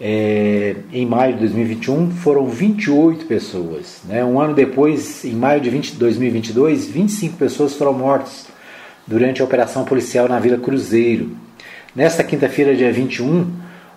é, 0.00 0.74
em 0.92 1.06
maio 1.06 1.34
de 1.34 1.40
2021 1.40 2.10
foram 2.10 2.46
28 2.46 3.26
pessoas. 3.26 4.00
Né? 4.04 4.24
Um 4.24 4.40
ano 4.40 4.52
depois, 4.52 5.24
em 5.24 5.32
maio 5.32 5.60
de 5.60 5.70
20, 5.70 5.94
2022, 5.94 6.86
25 6.86 7.36
pessoas 7.36 7.74
foram 7.74 7.92
mortas 7.92 8.46
durante 9.06 9.40
a 9.40 9.44
operação 9.44 9.84
policial 9.84 10.28
na 10.28 10.38
Vila 10.40 10.58
Cruzeiro. 10.58 11.36
Nesta 11.94 12.24
quinta-feira, 12.24 12.74
dia 12.74 12.92
21, 12.92 13.46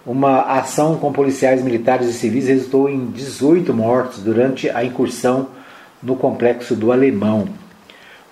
uma 0.05 0.41
ação 0.41 0.97
com 0.97 1.11
policiais 1.11 1.63
militares 1.63 2.07
e 2.07 2.13
civis 2.13 2.47
resultou 2.47 2.87
em 2.87 3.07
18 3.07 3.73
mortos 3.73 4.19
durante 4.19 4.69
a 4.69 4.83
incursão 4.85 5.49
no 6.01 6.15
complexo 6.15 6.75
do 6.75 6.91
Alemão, 6.91 7.49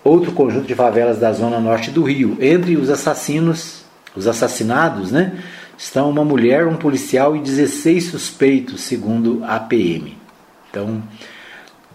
outro 0.03 0.31
conjunto 0.31 0.67
de 0.67 0.75
favelas 0.75 1.17
da 1.17 1.31
zona 1.34 1.60
norte 1.60 1.89
do 1.89 2.03
Rio. 2.03 2.38
Entre 2.39 2.77
os 2.77 2.89
assassinos, 2.89 3.84
os 4.15 4.27
assassinados, 4.27 5.12
né, 5.12 5.43
estão 5.77 6.10
uma 6.10 6.24
mulher, 6.24 6.67
um 6.67 6.75
policial 6.75 7.36
e 7.36 7.39
16 7.39 8.05
suspeitos, 8.05 8.81
segundo 8.81 9.43
a 9.43 9.60
PM. 9.60 10.17
Então, 10.69 11.01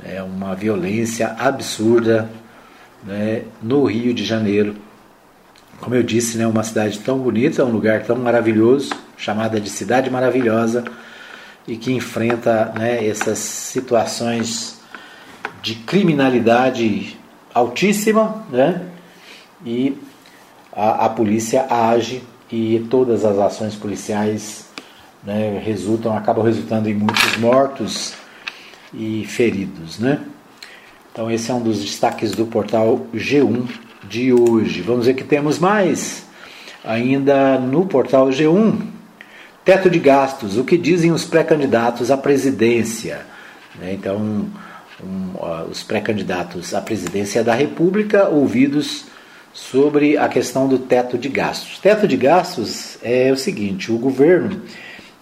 é 0.04 0.22
uma 0.22 0.54
violência 0.54 1.34
absurda 1.38 2.28
né, 3.04 3.44
no 3.62 3.84
Rio 3.84 4.12
de 4.12 4.24
Janeiro. 4.24 4.74
Como 5.80 5.94
eu 5.94 6.02
disse, 6.02 6.36
né, 6.36 6.46
uma 6.46 6.62
cidade 6.62 6.98
tão 6.98 7.18
bonita, 7.18 7.64
um 7.64 7.70
lugar 7.70 8.02
tão 8.02 8.16
maravilhoso, 8.16 8.90
chamada 9.16 9.60
de 9.60 9.70
Cidade 9.70 10.10
Maravilhosa, 10.10 10.84
e 11.66 11.76
que 11.76 11.92
enfrenta 11.92 12.72
né, 12.76 13.06
essas 13.06 13.38
situações 13.38 14.79
de 15.62 15.74
criminalidade 15.74 17.18
altíssima, 17.52 18.44
né? 18.50 18.86
E 19.64 19.96
a, 20.72 21.06
a 21.06 21.08
polícia 21.08 21.66
age 21.68 22.22
e 22.50 22.86
todas 22.90 23.24
as 23.24 23.38
ações 23.38 23.74
policiais 23.74 24.68
né, 25.22 25.60
resultam, 25.64 26.16
acabam 26.16 26.44
resultando 26.44 26.88
em 26.88 26.94
muitos 26.94 27.36
mortos 27.36 28.14
e 28.92 29.24
feridos, 29.26 29.98
né? 29.98 30.20
Então 31.12 31.30
esse 31.30 31.50
é 31.50 31.54
um 31.54 31.60
dos 31.60 31.80
destaques 31.80 32.32
do 32.32 32.46
portal 32.46 33.06
G1 33.14 33.68
de 34.08 34.32
hoje. 34.32 34.80
Vamos 34.80 35.06
ver 35.06 35.14
que 35.14 35.24
temos 35.24 35.58
mais. 35.58 36.24
Ainda 36.84 37.58
no 37.58 37.84
portal 37.84 38.28
G1, 38.28 38.80
teto 39.64 39.90
de 39.90 39.98
gastos, 39.98 40.56
o 40.56 40.64
que 40.64 40.78
dizem 40.78 41.12
os 41.12 41.24
pré-candidatos 41.24 42.10
à 42.10 42.16
presidência. 42.16 43.20
Né? 43.78 43.92
Então, 43.92 44.46
um, 45.04 45.36
uh, 45.36 45.68
os 45.70 45.82
pré-candidatos 45.82 46.74
à 46.74 46.80
presidência 46.80 47.42
da 47.42 47.54
República 47.54 48.28
ouvidos 48.28 49.06
sobre 49.52 50.16
a 50.16 50.28
questão 50.28 50.68
do 50.68 50.78
teto 50.78 51.18
de 51.18 51.28
gastos. 51.28 51.78
Teto 51.78 52.06
de 52.06 52.16
gastos 52.16 52.98
é 53.02 53.32
o 53.32 53.36
seguinte: 53.36 53.92
o 53.92 53.98
governo 53.98 54.62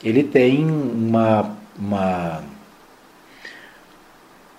ele 0.02 0.22
tem 0.22 0.64
uma, 0.64 1.56
uma, 1.78 2.42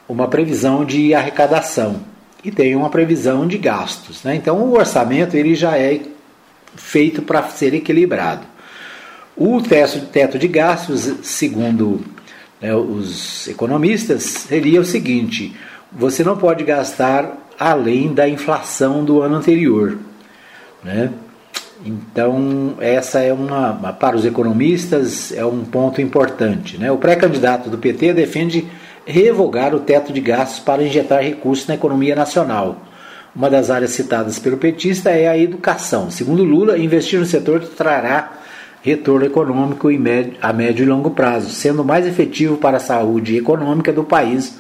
uma 0.08 0.28
previsão 0.28 0.84
de 0.84 1.14
arrecadação 1.14 2.02
e 2.44 2.52
tem 2.52 2.76
uma 2.76 2.90
previsão 2.90 3.48
de 3.48 3.58
gastos. 3.58 4.24
Né? 4.24 4.36
Então 4.36 4.58
o 4.58 4.74
orçamento 4.74 5.36
ele 5.36 5.56
já 5.56 5.78
é 5.78 6.02
feito 6.76 7.22
para 7.22 7.44
ser 7.50 7.74
equilibrado. 7.74 8.46
O 9.36 9.62
teto 9.62 10.38
de 10.38 10.48
gastos, 10.48 11.14
segundo 11.22 12.04
né, 12.62 12.76
os 12.76 13.48
economistas, 13.48 14.24
seria 14.24 14.82
o 14.82 14.86
seguinte: 14.86 15.56
você 15.92 16.24
não 16.24 16.38
pode 16.38 16.64
gastar 16.64 17.50
além 17.60 18.14
da 18.14 18.28
inflação 18.28 19.04
do 19.04 19.22
ano 19.22 19.36
anterior. 19.36 19.98
Né? 20.84 21.12
Então, 21.86 22.76
essa 22.80 23.20
é 23.20 23.34
uma, 23.34 23.74
para 23.94 24.16
os 24.16 24.26
economistas, 24.26 25.32
é 25.32 25.46
um 25.46 25.64
ponto 25.64 26.02
importante. 26.02 26.78
Né? 26.78 26.92
O 26.92 26.98
pré-candidato 26.98 27.70
do 27.70 27.78
PT 27.78 28.14
defende 28.14 28.68
revogar 29.06 29.74
o 29.74 29.80
teto 29.80 30.14
de 30.14 30.22
gastos 30.22 30.60
para 30.60 30.84
injetar 30.84 31.24
recursos 31.24 31.68
na 31.68 31.76
economia 31.76 32.16
nacional. 32.16 32.84
Uma 33.36 33.50
das 33.50 33.70
áreas 33.70 33.92
citadas 33.92 34.40
pelo 34.40 34.58
petista 34.58 35.10
é 35.10 35.28
a 35.28 35.38
educação. 35.38 36.12
Segundo 36.12 36.44
Lula, 36.44 36.78
investir 36.78 37.20
no 37.20 37.26
setor 37.26 37.62
trará 37.62 38.39
retorno 38.82 39.26
econômico 39.26 39.90
a 40.42 40.54
médio 40.54 40.84
e 40.84 40.88
longo 40.88 41.12
prazo, 41.12 41.50
sendo 41.50 41.84
mais 41.84 42.06
efetivo 42.06 42.58
para 42.58 42.78
a 42.78 42.82
saúde 42.82 43.38
econômica 43.38 43.92
do 43.92 44.04
país 44.04 44.60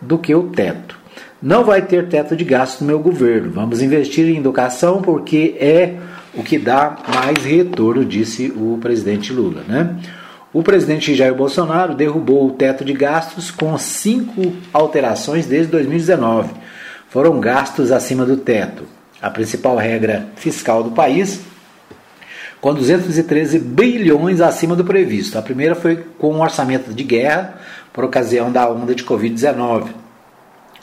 do 0.00 0.18
que 0.18 0.34
o 0.34 0.44
teto. 0.44 0.98
Não 1.40 1.64
vai 1.64 1.82
ter 1.82 2.08
teto 2.08 2.36
de 2.36 2.44
gasto 2.44 2.80
no 2.80 2.88
meu 2.88 2.98
governo. 2.98 3.52
Vamos 3.52 3.80
investir 3.80 4.28
em 4.28 4.38
educação 4.38 5.00
porque 5.00 5.56
é 5.58 5.94
o 6.34 6.42
que 6.42 6.58
dá 6.58 6.96
mais 7.14 7.44
retorno, 7.44 8.04
disse 8.04 8.52
o 8.56 8.78
presidente 8.80 9.32
Lula. 9.32 9.62
Né? 9.66 9.96
O 10.52 10.62
presidente 10.62 11.14
Jair 11.14 11.34
Bolsonaro 11.34 11.94
derrubou 11.94 12.46
o 12.46 12.52
teto 12.52 12.84
de 12.84 12.92
gastos 12.92 13.50
com 13.50 13.76
cinco 13.78 14.52
alterações 14.72 15.46
desde 15.46 15.70
2019. 15.70 16.50
Foram 17.08 17.38
gastos 17.38 17.92
acima 17.92 18.24
do 18.24 18.36
teto. 18.36 18.84
A 19.20 19.30
principal 19.30 19.76
regra 19.76 20.26
fiscal 20.36 20.82
do 20.82 20.90
país, 20.90 21.40
com 22.60 22.74
213 22.74 23.58
bilhões 23.58 24.40
acima 24.40 24.74
do 24.74 24.84
previsto. 24.84 25.38
A 25.38 25.42
primeira 25.42 25.74
foi 25.74 26.04
com 26.18 26.32
um 26.34 26.40
orçamento 26.40 26.92
de 26.92 27.04
guerra 27.04 27.60
por 27.92 28.04
ocasião 28.04 28.50
da 28.50 28.68
onda 28.68 28.94
de 28.94 29.04
Covid-19. 29.04 29.88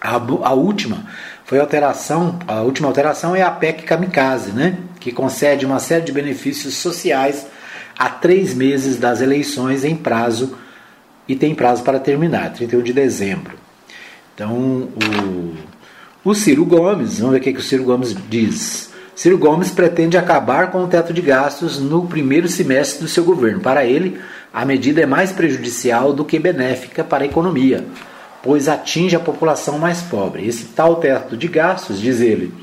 A, 0.01 0.15
a, 0.15 0.53
última 0.53 1.05
foi 1.43 1.59
alteração, 1.59 2.39
a 2.47 2.61
última 2.61 2.87
alteração 2.87 3.35
é 3.35 3.41
a 3.41 3.51
PEC 3.51 3.83
Kamikaze, 3.83 4.51
né? 4.51 4.77
que 4.99 5.11
concede 5.11 5.65
uma 5.65 5.79
série 5.79 6.03
de 6.03 6.11
benefícios 6.11 6.75
sociais 6.75 7.47
a 7.97 8.09
três 8.09 8.53
meses 8.53 8.97
das 8.97 9.21
eleições 9.21 9.83
em 9.83 9.95
prazo 9.95 10.57
e 11.27 11.35
tem 11.35 11.55
prazo 11.55 11.83
para 11.83 11.99
terminar, 11.99 12.53
31 12.53 12.83
de 12.83 12.93
dezembro. 12.93 13.57
Então, 14.33 14.53
o, 14.53 15.55
o 16.23 16.35
Ciro 16.35 16.65
Gomes, 16.65 17.19
vamos 17.19 17.33
ver 17.33 17.39
o 17.39 17.43
que, 17.43 17.53
que 17.53 17.59
o 17.59 17.63
Ciro 17.63 17.83
Gomes 17.83 18.15
diz. 18.29 18.91
Ciro 19.15 19.37
Gomes 19.37 19.71
pretende 19.71 20.17
acabar 20.17 20.71
com 20.71 20.83
o 20.83 20.87
teto 20.87 21.13
de 21.13 21.21
gastos 21.21 21.79
no 21.79 22.05
primeiro 22.05 22.47
semestre 22.47 23.01
do 23.01 23.07
seu 23.07 23.23
governo. 23.23 23.61
Para 23.61 23.85
ele, 23.85 24.19
a 24.53 24.65
medida 24.65 25.01
é 25.01 25.05
mais 25.05 25.31
prejudicial 25.31 26.13
do 26.13 26.25
que 26.25 26.37
benéfica 26.37 27.03
para 27.03 27.23
a 27.23 27.27
economia 27.27 27.85
pois 28.45 28.69
atinge 28.69 29.15
a 29.15 29.19
população 29.19 29.79
mais 29.79 30.03
pobre. 30.03 30.47
Esse 30.47 30.65
tal 30.65 30.97
teto 30.97 31.35
de 31.35 31.47
gastos, 31.47 31.99
diz 31.99 32.21
ele, 32.21 32.53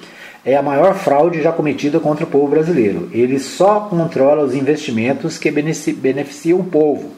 é 0.45 0.57
a 0.57 0.63
maior 0.63 0.95
fraude 0.95 1.43
já 1.43 1.51
cometida 1.51 1.99
contra 1.99 2.25
o 2.25 2.29
povo 2.29 2.47
brasileiro. 2.47 3.11
Ele 3.13 3.41
só 3.41 3.81
controla 3.81 4.45
os 4.45 4.55
investimentos 4.55 5.39
que 5.39 5.51
beneficiam 5.51 6.61
o 6.61 6.65
povo 6.65 7.11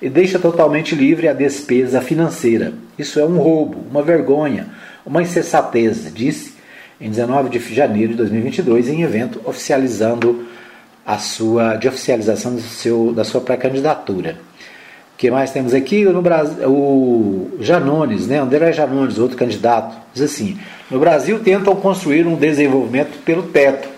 e 0.00 0.08
deixa 0.08 0.38
totalmente 0.38 0.94
livre 0.94 1.26
a 1.26 1.32
despesa 1.32 2.00
financeira. 2.00 2.74
Isso 2.96 3.18
é 3.18 3.24
um 3.24 3.38
roubo, 3.38 3.84
uma 3.90 4.02
vergonha, 4.02 4.68
uma 5.04 5.20
insensatez, 5.20 6.12
disse 6.14 6.54
em 7.00 7.10
19 7.10 7.50
de 7.50 7.74
janeiro 7.74 8.12
de 8.12 8.18
2022 8.18 8.88
em 8.88 9.02
evento 9.02 9.40
oficializando 9.44 10.46
a 11.04 11.18
sua 11.18 11.76
de 11.76 11.88
oficialização 11.88 12.58
seu, 12.58 13.12
da 13.12 13.24
sua 13.24 13.40
pré-candidatura 13.40 14.38
que 15.16 15.30
mais 15.30 15.50
temos 15.50 15.72
aqui? 15.72 16.04
No 16.04 16.20
Brasil, 16.20 16.68
o 16.68 17.56
Janones, 17.60 18.26
né? 18.26 18.38
André 18.38 18.72
Janones, 18.72 19.18
outro 19.18 19.36
candidato, 19.36 19.96
diz 20.12 20.22
assim: 20.22 20.58
no 20.90 20.98
Brasil 20.98 21.38
tentam 21.40 21.74
construir 21.76 22.26
um 22.26 22.36
desenvolvimento 22.36 23.18
pelo 23.24 23.44
teto, 23.44 23.88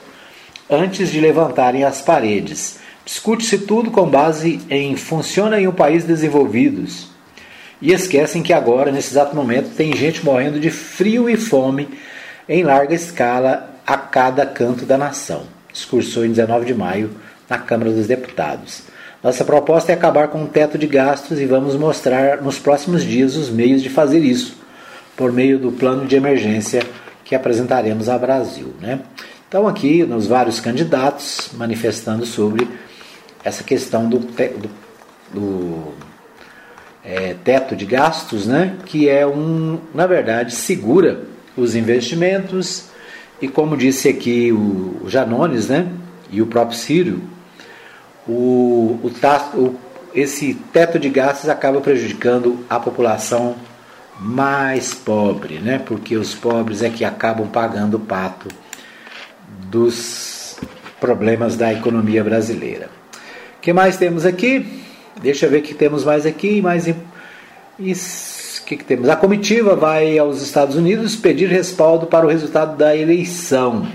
antes 0.70 1.10
de 1.10 1.20
levantarem 1.20 1.84
as 1.84 2.00
paredes. 2.00 2.78
Discute-se 3.04 3.58
tudo 3.58 3.90
com 3.90 4.06
base 4.06 4.60
em 4.70 4.94
funciona 4.94 5.60
em 5.60 5.66
um 5.66 5.72
país 5.72 6.04
desenvolvidos. 6.04 7.08
E 7.80 7.92
esquecem 7.92 8.42
que 8.42 8.52
agora, 8.52 8.92
nesse 8.92 9.10
exato 9.10 9.34
momento, 9.34 9.70
tem 9.74 9.96
gente 9.96 10.24
morrendo 10.24 10.60
de 10.60 10.70
frio 10.70 11.28
e 11.28 11.36
fome 11.36 11.88
em 12.48 12.62
larga 12.62 12.94
escala 12.94 13.70
a 13.86 13.96
cada 13.96 14.46
canto 14.46 14.86
da 14.86 14.96
nação. 14.96 15.42
Discursou 15.72 16.24
em 16.24 16.30
19 16.30 16.66
de 16.66 16.74
maio 16.74 17.10
na 17.48 17.58
Câmara 17.58 17.90
dos 17.90 18.06
Deputados. 18.06 18.82
Nossa 19.22 19.44
proposta 19.44 19.92
é 19.92 19.94
acabar 19.94 20.28
com 20.28 20.44
o 20.44 20.46
teto 20.46 20.78
de 20.78 20.86
gastos 20.86 21.40
e 21.40 21.44
vamos 21.44 21.74
mostrar 21.74 22.40
nos 22.40 22.58
próximos 22.58 23.02
dias 23.02 23.36
os 23.36 23.50
meios 23.50 23.82
de 23.82 23.90
fazer 23.90 24.20
isso, 24.20 24.56
por 25.16 25.32
meio 25.32 25.58
do 25.58 25.72
plano 25.72 26.06
de 26.06 26.16
emergência 26.16 26.82
que 27.24 27.34
apresentaremos 27.34 28.08
ao 28.08 28.18
Brasil. 28.18 28.72
Né? 28.80 29.00
Então, 29.48 29.66
aqui, 29.66 30.04
nos 30.04 30.26
vários 30.26 30.60
candidatos 30.60 31.50
manifestando 31.54 32.24
sobre 32.24 32.68
essa 33.44 33.64
questão 33.64 34.08
do, 34.08 34.18
do, 34.18 34.70
do 35.32 35.94
é, 37.04 37.34
teto 37.42 37.74
de 37.74 37.84
gastos, 37.84 38.46
né? 38.46 38.76
que 38.86 39.08
é 39.08 39.26
um, 39.26 39.80
na 39.92 40.06
verdade, 40.06 40.54
segura 40.54 41.22
os 41.60 41.74
investimentos 41.74 42.84
e, 43.40 43.48
como 43.48 43.76
disse 43.76 44.08
aqui 44.08 44.52
o 44.52 45.04
Janones 45.06 45.68
né? 45.68 45.88
e 46.30 46.42
o 46.42 46.46
próprio 46.46 46.76
Círio, 46.76 47.22
o, 48.26 48.98
o, 49.02 49.10
o, 49.54 49.76
esse 50.14 50.54
teto 50.72 50.98
de 50.98 51.08
gastos 51.08 51.48
acaba 51.48 51.80
prejudicando 51.80 52.64
a 52.68 52.80
população 52.80 53.56
mais 54.20 54.92
pobre, 54.92 55.60
né? 55.60 55.78
porque 55.78 56.16
os 56.16 56.34
pobres 56.34 56.82
é 56.82 56.90
que 56.90 57.04
acabam 57.04 57.48
pagando 57.48 57.96
o 57.96 58.00
pato 58.00 58.48
dos 59.70 60.56
problemas 61.00 61.56
da 61.56 61.72
economia 61.72 62.24
brasileira. 62.24 62.90
O 63.56 63.60
que 63.60 63.72
mais 63.72 63.96
temos 63.96 64.26
aqui? 64.26 64.82
Deixa 65.22 65.46
eu 65.46 65.50
ver 65.50 65.58
o 65.58 65.62
que 65.62 65.74
temos 65.74 66.04
mais 66.04 66.26
aqui. 66.26 66.60
Mais 66.60 66.86
que, 68.68 68.76
que 68.76 68.84
temos? 68.84 69.08
A 69.08 69.16
comitiva 69.16 69.74
vai 69.74 70.18
aos 70.18 70.42
Estados 70.42 70.76
Unidos 70.76 71.16
pedir 71.16 71.48
respaldo 71.48 72.06
para 72.06 72.26
o 72.26 72.28
resultado 72.28 72.76
da 72.76 72.94
eleição. 72.94 73.86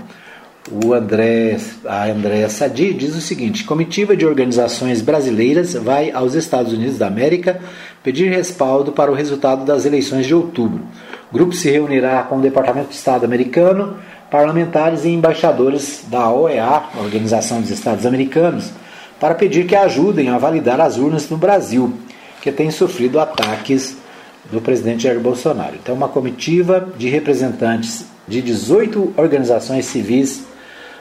O 0.82 0.92
André, 0.92 1.58
a 1.84 2.06
Andréa 2.06 2.48
Sadi 2.48 2.92
diz 2.92 3.14
o 3.14 3.20
seguinte: 3.20 3.62
comitiva 3.62 4.16
de 4.16 4.26
organizações 4.26 5.00
brasileiras 5.00 5.74
vai 5.74 6.10
aos 6.10 6.34
Estados 6.34 6.72
Unidos 6.72 6.98
da 6.98 7.06
América 7.06 7.60
pedir 8.02 8.28
respaldo 8.30 8.90
para 8.90 9.12
o 9.12 9.14
resultado 9.14 9.64
das 9.64 9.84
eleições 9.84 10.26
de 10.26 10.34
outubro. 10.34 10.82
O 11.30 11.34
grupo 11.34 11.52
se 11.52 11.70
reunirá 11.70 12.24
com 12.24 12.38
o 12.38 12.40
Departamento 12.40 12.88
de 12.88 12.96
Estado 12.96 13.24
americano, 13.24 13.96
parlamentares 14.28 15.04
e 15.04 15.10
embaixadores 15.10 16.04
da 16.08 16.30
OEA, 16.30 16.82
Organização 16.98 17.60
dos 17.60 17.70
Estados 17.70 18.04
Americanos, 18.06 18.72
para 19.20 19.34
pedir 19.34 19.66
que 19.66 19.76
ajudem 19.76 20.30
a 20.30 20.38
validar 20.38 20.80
as 20.80 20.96
urnas 20.96 21.28
no 21.30 21.36
Brasil, 21.36 21.94
que 22.40 22.50
tem 22.50 22.70
sofrido 22.70 23.20
ataques 23.20 24.02
do 24.50 24.60
presidente 24.60 25.04
Jair 25.04 25.20
Bolsonaro. 25.20 25.74
Então, 25.74 25.94
uma 25.94 26.08
comitiva 26.08 26.88
de 26.96 27.08
representantes 27.08 28.06
de 28.26 28.40
18 28.40 29.14
organizações 29.16 29.86
civis 29.86 30.44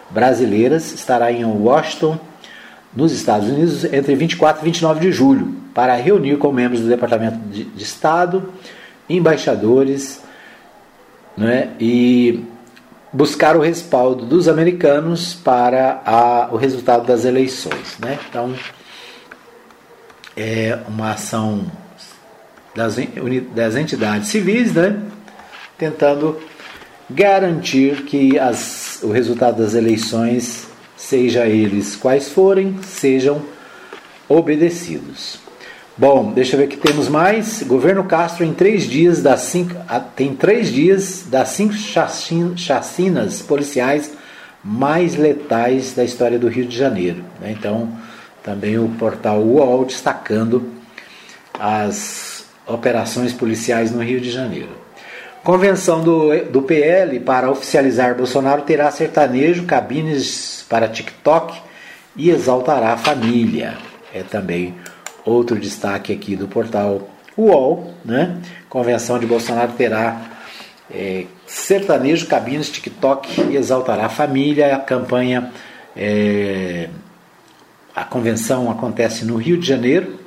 brasileiras 0.10 0.92
estará 0.94 1.32
em 1.32 1.44
Washington, 1.44 2.20
nos 2.96 3.12
Estados 3.12 3.50
Unidos, 3.50 3.86
entre 3.86 4.14
24 4.14 4.62
e 4.62 4.66
29 4.66 5.00
de 5.00 5.12
julho, 5.12 5.56
para 5.74 5.96
reunir 5.96 6.38
com 6.38 6.52
membros 6.52 6.82
do 6.82 6.88
Departamento 6.88 7.40
de, 7.50 7.68
Estado, 7.76 8.54
embaixadores 9.10 10.22
né, 11.36 11.72
e 11.80 12.44
buscar 13.12 13.56
o 13.56 13.62
respaldo 13.62 14.26
dos 14.26 14.48
americanos 14.48 15.34
para 15.34 16.02
a, 16.06 16.50
o 16.52 16.56
resultado 16.56 17.08
das 17.08 17.26
eleições. 17.26 17.98
Né? 18.00 18.20
Então, 18.30 18.54
é 20.38 20.78
uma 20.88 21.12
ação 21.12 21.66
das, 22.76 22.98
das 23.56 23.76
entidades 23.76 24.30
civis, 24.30 24.74
né? 24.74 25.00
tentando 25.78 26.40
garantir 27.10 28.04
que 28.04 28.40
as, 28.40 29.00
o 29.04 29.12
resultado 29.12 29.62
das 29.62 29.74
eleições, 29.74 30.68
seja 30.96 31.46
eles 31.46 31.96
quais 31.96 32.30
forem, 32.30 32.80
sejam 32.84 33.42
obedecidos. 34.28 35.40
Bom, 35.96 36.32
deixa 36.32 36.56
eu 36.56 36.60
ver 36.60 36.66
o 36.66 36.70
que 36.70 36.78
temos 36.78 37.08
mais. 37.08 37.62
Governo 37.62 38.04
Castro 38.06 38.44
em 38.44 38.54
três 38.54 38.90
dias 38.90 39.22
das 39.22 39.42
cinco, 39.42 39.76
tem 40.16 40.34
três 40.36 40.72
dias 40.72 41.26
das 41.30 41.50
cinco 41.50 41.76
chacinas 42.58 43.42
policiais 43.44 44.12
mais 44.64 45.16
letais 45.16 45.94
da 45.94 46.04
história 46.04 46.40
do 46.40 46.48
Rio 46.48 46.66
de 46.66 46.76
Janeiro. 46.76 47.24
Né? 47.40 47.52
Então, 47.52 47.92
também 48.42 48.80
o 48.80 48.90
portal 48.98 49.40
UOL 49.42 49.86
destacando 49.86 50.72
as 51.60 52.33
operações 52.68 53.34
policiais 53.34 53.92
no 53.92 54.04
Rio 54.04 54.20
de 54.20 54.32
Janeiro. 54.32 54.70
Convenção 55.44 56.02
do, 56.02 56.46
do 56.46 56.62
PL 56.62 57.20
para 57.20 57.52
oficializar 57.52 58.16
Bolsonaro 58.16 58.62
terá 58.62 58.90
sertanejo, 58.92 59.66
cabines 59.66 60.66
para 60.70 60.88
TikTok 60.88 61.60
e 62.16 62.30
exaltará 62.30 62.94
a 62.94 62.98
família. 62.98 63.78
É 64.14 64.24
também 64.24 64.74
Outro 65.26 65.58
destaque 65.58 66.12
aqui 66.12 66.36
do 66.36 66.48
portal 66.48 67.08
UOL, 67.38 67.94
né? 68.04 68.40
Convenção 68.68 69.18
de 69.18 69.26
Bolsonaro 69.26 69.72
terá 69.74 70.22
é, 70.94 71.26
sertanejo, 71.48 72.28
cabines, 72.28 72.70
TikTok 72.70 73.42
e 73.50 73.56
exaltará 73.56 74.06
a 74.08 74.10
família. 74.10 74.76
A 74.76 74.80
campanha, 74.80 75.50
é, 75.96 76.90
a 77.96 78.04
convenção 78.04 78.70
acontece 78.70 79.24
no 79.24 79.38
Rio 79.38 79.58
de 79.58 79.66
Janeiro, 79.66 80.20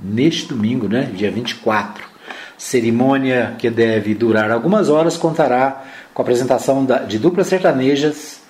neste 0.00 0.46
domingo, 0.46 0.88
né? 0.88 1.10
Dia 1.14 1.30
24. 1.30 2.04
Cerimônia 2.56 3.54
que 3.58 3.70
deve 3.70 4.14
durar 4.14 4.50
algumas 4.50 4.88
horas 4.88 5.16
contará 5.16 5.84
com 6.12 6.22
a 6.22 6.24
apresentação 6.24 6.86
de 7.06 7.18
duplas 7.18 7.46
sertanejas 7.46 8.40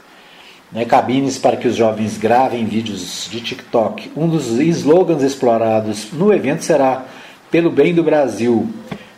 né, 0.72 0.84
cabines 0.84 1.38
para 1.38 1.56
que 1.56 1.68
os 1.68 1.76
jovens 1.76 2.16
gravem 2.16 2.64
vídeos 2.64 3.28
de 3.30 3.40
TikTok. 3.40 4.10
Um 4.16 4.28
dos 4.28 4.48
slogans 4.48 5.22
explorados 5.22 6.12
no 6.12 6.32
evento 6.32 6.64
será 6.64 7.04
Pelo 7.50 7.70
Bem 7.70 7.94
do 7.94 8.02
Brasil, 8.02 8.68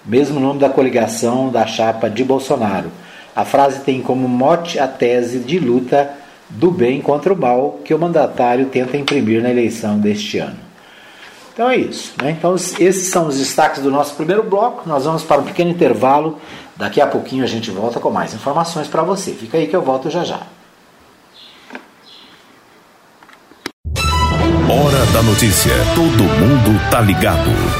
mesmo 0.05 0.41
nome 0.41 0.61
da 0.61 0.69
coligação 0.69 1.51
da 1.51 1.67
chapa 1.67 2.09
de 2.09 2.25
Bolsonaro. 2.25 2.91
A 3.35 3.45
frase 3.45 3.81
tem 3.81 4.03
como 4.03 4.29
mote 4.29 4.79
a 4.79 4.89
tese 4.89 5.39
de 5.39 5.59
luta 5.59 6.11
do 6.49 6.71
bem 6.71 7.01
contra 7.01 7.33
o 7.33 7.37
mal 7.37 7.81
que 7.85 7.95
o 7.95 7.99
mandatário 7.99 8.67
tenta 8.67 8.97
imprimir 8.97 9.41
na 9.41 9.51
eleição 9.51 9.99
deste 9.99 10.39
ano. 10.39 10.70
Então 11.61 11.69
é 11.69 11.77
isso. 11.77 12.15
Né? 12.17 12.31
Então, 12.31 12.55
esses 12.55 13.11
são 13.11 13.27
os 13.27 13.37
destaques 13.37 13.83
do 13.83 13.91
nosso 13.91 14.15
primeiro 14.15 14.43
bloco. 14.43 14.89
Nós 14.89 15.05
vamos 15.05 15.23
para 15.23 15.43
um 15.43 15.45
pequeno 15.45 15.71
intervalo. 15.71 16.39
Daqui 16.75 17.03
a 17.03 17.07
pouquinho 17.07 17.45
a 17.45 17.47
gente 17.47 17.71
volta 17.71 18.01
com 18.01 18.09
mais 18.09 18.33
informações 18.33 18.89
para 18.89 19.03
você. 19.03 19.33
Fica 19.33 19.59
aí 19.59 19.67
que 19.67 19.77
eu 19.77 19.83
volto 19.83 20.09
já 20.09 20.25
já. 20.25 20.41
Hora 24.71 25.05
da 25.13 25.23
notícia. 25.23 25.73
Todo 25.95 26.25
mundo 26.25 26.91
tá 26.91 27.03
ligado. 27.03 27.80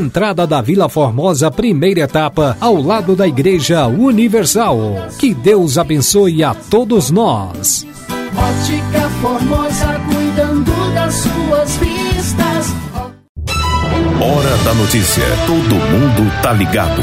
entrada 0.00 0.46
da 0.46 0.62
Vila 0.62 0.88
Formosa, 0.88 1.50
primeira 1.50 2.00
etapa, 2.00 2.56
ao 2.58 2.80
lado 2.80 3.14
da 3.14 3.28
Igreja 3.28 3.86
Universal. 3.86 4.78
Que 5.18 5.34
Deus 5.34 5.76
abençoe 5.76 6.42
a 6.42 6.54
todos 6.54 7.10
nós. 7.10 7.86
Ótica 8.34 9.08
Formosa, 9.20 10.00
cuidando 10.10 10.72
das 10.94 11.14
suas 11.14 11.76
vistas. 11.76 12.74
Hora 14.22 14.56
da 14.64 14.74
notícia. 14.74 15.24
Todo 15.46 15.74
mundo 15.74 16.42
tá 16.42 16.52
ligado. 16.52 17.02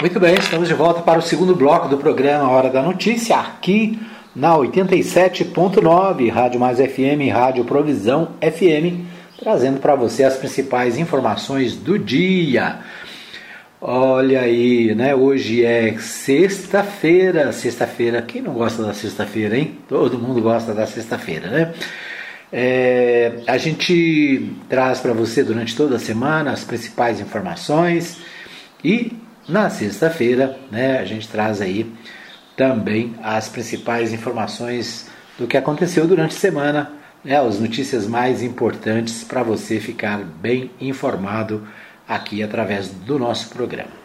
Muito 0.00 0.18
bem, 0.18 0.34
estamos 0.34 0.66
de 0.66 0.74
volta 0.74 1.02
para 1.02 1.18
o 1.18 1.22
segundo 1.22 1.54
bloco 1.54 1.88
do 1.88 1.98
programa 1.98 2.50
Hora 2.50 2.70
da 2.70 2.82
Notícia, 2.82 3.36
aqui 3.36 4.00
na 4.34 4.56
87.9, 4.56 6.32
Rádio 6.32 6.58
Mais 6.58 6.78
FM, 6.78 7.30
Rádio 7.30 7.64
Provisão 7.64 8.30
FM 8.40 9.21
trazendo 9.42 9.80
para 9.80 9.96
você 9.96 10.22
as 10.22 10.36
principais 10.36 10.96
informações 10.96 11.74
do 11.74 11.98
dia. 11.98 12.78
Olha 13.80 14.42
aí, 14.42 14.94
né? 14.94 15.14
Hoje 15.16 15.64
é 15.64 15.98
sexta-feira. 15.98 17.52
Sexta-feira, 17.52 18.22
quem 18.22 18.40
não 18.40 18.52
gosta 18.52 18.84
da 18.84 18.94
sexta-feira, 18.94 19.58
hein? 19.58 19.78
Todo 19.88 20.16
mundo 20.16 20.40
gosta 20.40 20.72
da 20.72 20.86
sexta-feira, 20.86 21.48
né? 21.48 21.74
É, 22.52 23.40
a 23.46 23.58
gente 23.58 24.54
traz 24.68 25.00
para 25.00 25.12
você 25.12 25.42
durante 25.42 25.74
toda 25.74 25.96
a 25.96 25.98
semana 25.98 26.52
as 26.52 26.62
principais 26.62 27.18
informações 27.18 28.18
e 28.84 29.16
na 29.48 29.70
sexta-feira, 29.70 30.58
né, 30.70 30.98
a 30.98 31.04
gente 31.06 31.26
traz 31.28 31.62
aí 31.62 31.90
também 32.54 33.14
as 33.22 33.48
principais 33.48 34.12
informações 34.12 35.08
do 35.38 35.46
que 35.46 35.56
aconteceu 35.56 36.06
durante 36.06 36.36
a 36.36 36.38
semana, 36.38 36.92
né, 37.24 37.36
as 37.36 37.58
notícias 37.58 38.06
mais 38.06 38.42
importantes 38.42 39.24
para 39.24 39.42
você 39.42 39.78
ficar 39.80 40.18
bem 40.18 40.70
informado 40.80 41.66
aqui 42.08 42.42
através 42.42 42.88
do 42.88 43.18
nosso 43.18 43.48
programa. 43.48 44.02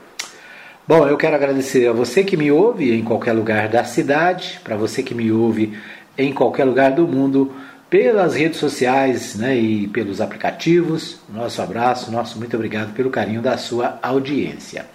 Bom, 0.88 1.06
eu 1.06 1.18
quero 1.18 1.36
agradecer 1.36 1.88
a 1.88 1.92
você 1.92 2.24
que 2.24 2.38
me 2.38 2.50
ouve 2.50 2.94
em 2.94 3.04
qualquer 3.04 3.34
lugar 3.34 3.68
da 3.68 3.84
cidade, 3.84 4.62
para 4.64 4.78
você 4.78 5.04
que 5.04 5.14
me 5.14 5.32
ouve 5.32 5.78
em 6.18 6.32
qualquer 6.32 6.64
lugar 6.64 6.92
do 6.92 7.06
mundo, 7.06 7.52
pelas 7.90 8.36
redes 8.36 8.58
sociais 8.58 9.36
né, 9.36 9.58
e 9.58 9.88
pelos 9.88 10.22
aplicativos. 10.22 11.20
Nosso 11.28 11.62
abraço, 11.62 12.10
nosso 12.12 12.40
muito 12.40 12.56
obrigado 12.56 12.94
pelo 12.94 13.10
carinho 13.10 13.42
da 13.42 13.58
sua 13.58 14.00
audiência. 14.02 14.86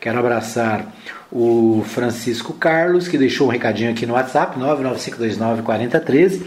Quero 0.00 0.18
abraçar 0.18 0.92
o 1.30 1.84
Francisco 1.86 2.52
Carlos, 2.54 3.08
que 3.08 3.16
deixou 3.16 3.46
um 3.48 3.50
recadinho 3.50 3.90
aqui 3.90 4.04
no 4.04 4.14
WhatsApp, 4.14 4.58
995294013. 4.58 6.42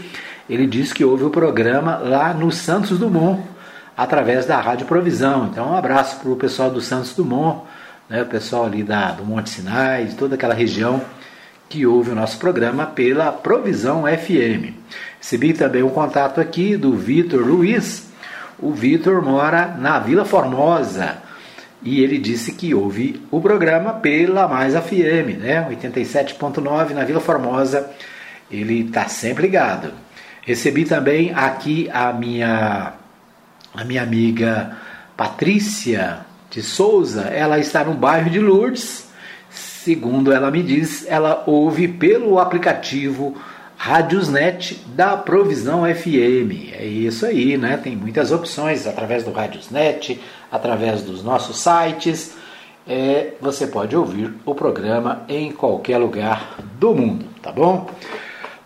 Ele 0.48 0.66
disse 0.66 0.94
que 0.94 1.04
houve 1.04 1.24
o 1.24 1.30
programa 1.30 1.96
lá 1.96 2.32
no 2.32 2.52
Santos 2.52 2.98
Dumont, 2.98 3.42
através 3.96 4.46
da 4.46 4.60
Rádio 4.60 4.86
Provisão. 4.86 5.48
Então, 5.50 5.70
um 5.70 5.76
abraço 5.76 6.20
para 6.20 6.30
o 6.30 6.36
pessoal 6.36 6.70
do 6.70 6.80
Santos 6.80 7.14
Dumont, 7.14 7.62
né, 8.08 8.22
o 8.22 8.26
pessoal 8.26 8.64
ali 8.64 8.82
da, 8.82 9.10
do 9.12 9.24
Monte 9.24 9.50
Sinai, 9.50 10.04
de 10.04 10.14
toda 10.14 10.36
aquela 10.36 10.54
região 10.54 11.02
que 11.68 11.84
ouve 11.84 12.10
o 12.10 12.14
nosso 12.14 12.38
programa 12.38 12.86
pela 12.86 13.32
Provisão 13.32 14.04
FM. 14.04 14.74
Recebi 15.20 15.52
também 15.52 15.82
um 15.82 15.90
contato 15.90 16.40
aqui 16.40 16.76
do 16.76 16.92
Vitor 16.92 17.44
Luiz. 17.44 18.08
O 18.58 18.70
Vitor 18.70 19.20
mora 19.22 19.74
na 19.78 19.98
Vila 19.98 20.24
Formosa 20.24 21.18
e 21.82 22.02
ele 22.02 22.18
disse 22.18 22.52
que 22.52 22.74
ouve 22.74 23.20
o 23.30 23.40
programa 23.40 23.94
pela 23.94 24.48
Mais 24.48 24.74
FM, 24.74 25.38
né? 25.40 25.68
87.9 25.68 26.90
na 26.90 27.04
Vila 27.04 27.20
Formosa. 27.20 27.90
Ele 28.50 28.80
está 28.82 29.08
sempre 29.08 29.42
ligado. 29.42 29.92
Recebi 30.46 30.84
também 30.84 31.34
aqui 31.34 31.90
a 31.92 32.12
minha 32.12 32.92
a 33.74 33.84
minha 33.84 34.00
amiga 34.00 34.76
Patrícia 35.16 36.20
de 36.48 36.62
Souza. 36.62 37.22
Ela 37.22 37.58
está 37.58 37.84
no 37.84 37.94
bairro 37.94 38.30
de 38.30 38.38
Lourdes. 38.38 39.08
Segundo 39.50 40.32
ela 40.32 40.48
me 40.48 40.62
diz, 40.62 41.04
ela 41.08 41.42
ouve 41.48 41.88
pelo 41.88 42.38
aplicativo 42.38 43.36
Radiosnet 43.76 44.84
da 44.94 45.16
Provisão 45.16 45.82
FM. 45.82 46.72
É 46.78 46.84
isso 46.86 47.26
aí, 47.26 47.56
né? 47.58 47.76
Tem 47.76 47.96
muitas 47.96 48.30
opções 48.30 48.86
através 48.86 49.24
do 49.24 49.32
Radiosnet, 49.32 50.20
através 50.50 51.02
dos 51.02 51.24
nossos 51.24 51.58
sites. 51.58 52.36
É, 52.86 53.32
você 53.40 53.66
pode 53.66 53.96
ouvir 53.96 54.32
o 54.44 54.54
programa 54.54 55.24
em 55.28 55.50
qualquer 55.50 55.98
lugar 55.98 56.56
do 56.78 56.94
mundo, 56.94 57.26
tá 57.42 57.50
bom? 57.50 57.90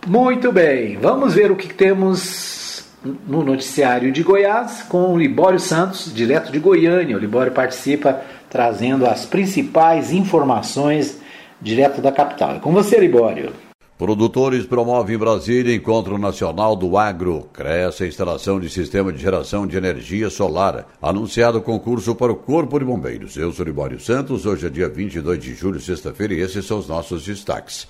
Muito 0.07 0.51
bem, 0.51 0.97
vamos 0.97 1.35
ver 1.35 1.51
o 1.51 1.55
que 1.55 1.71
temos 1.71 2.83
no 3.27 3.43
noticiário 3.43 4.11
de 4.11 4.23
Goiás 4.23 4.83
com 4.83 5.13
o 5.13 5.17
Libório 5.17 5.59
Santos, 5.59 6.11
direto 6.13 6.51
de 6.51 6.57
Goiânia. 6.59 7.15
O 7.15 7.19
Libório 7.19 7.51
participa 7.51 8.21
trazendo 8.49 9.05
as 9.05 9.25
principais 9.25 10.11
informações 10.11 11.19
direto 11.61 12.01
da 12.01 12.11
capital. 12.11 12.55
É 12.55 12.59
com 12.59 12.71
você, 12.71 12.99
Libório. 12.99 13.53
Produtores 13.95 14.65
promovem 14.65 15.15
em 15.15 15.19
Brasília 15.19 15.75
Encontro 15.75 16.17
Nacional 16.17 16.75
do 16.75 16.97
Agro. 16.97 17.47
Cresce 17.53 18.03
a 18.03 18.07
instalação 18.07 18.59
de 18.59 18.67
sistema 18.67 19.13
de 19.13 19.21
geração 19.21 19.67
de 19.67 19.77
energia 19.77 20.31
solar. 20.31 20.87
Anunciado 20.99 21.61
concurso 21.61 22.15
para 22.15 22.31
o 22.31 22.35
Corpo 22.35 22.79
de 22.79 22.85
Bombeiros. 22.85 23.37
Eu 23.37 23.51
sou 23.53 23.63
Libório 23.63 23.99
Santos. 23.99 24.47
Hoje 24.47 24.65
é 24.65 24.69
dia 24.71 24.89
22 24.89 25.37
de 25.37 25.53
julho, 25.53 25.79
sexta-feira, 25.79 26.33
e 26.33 26.41
esses 26.41 26.65
são 26.65 26.79
os 26.79 26.87
nossos 26.87 27.23
destaques. 27.23 27.87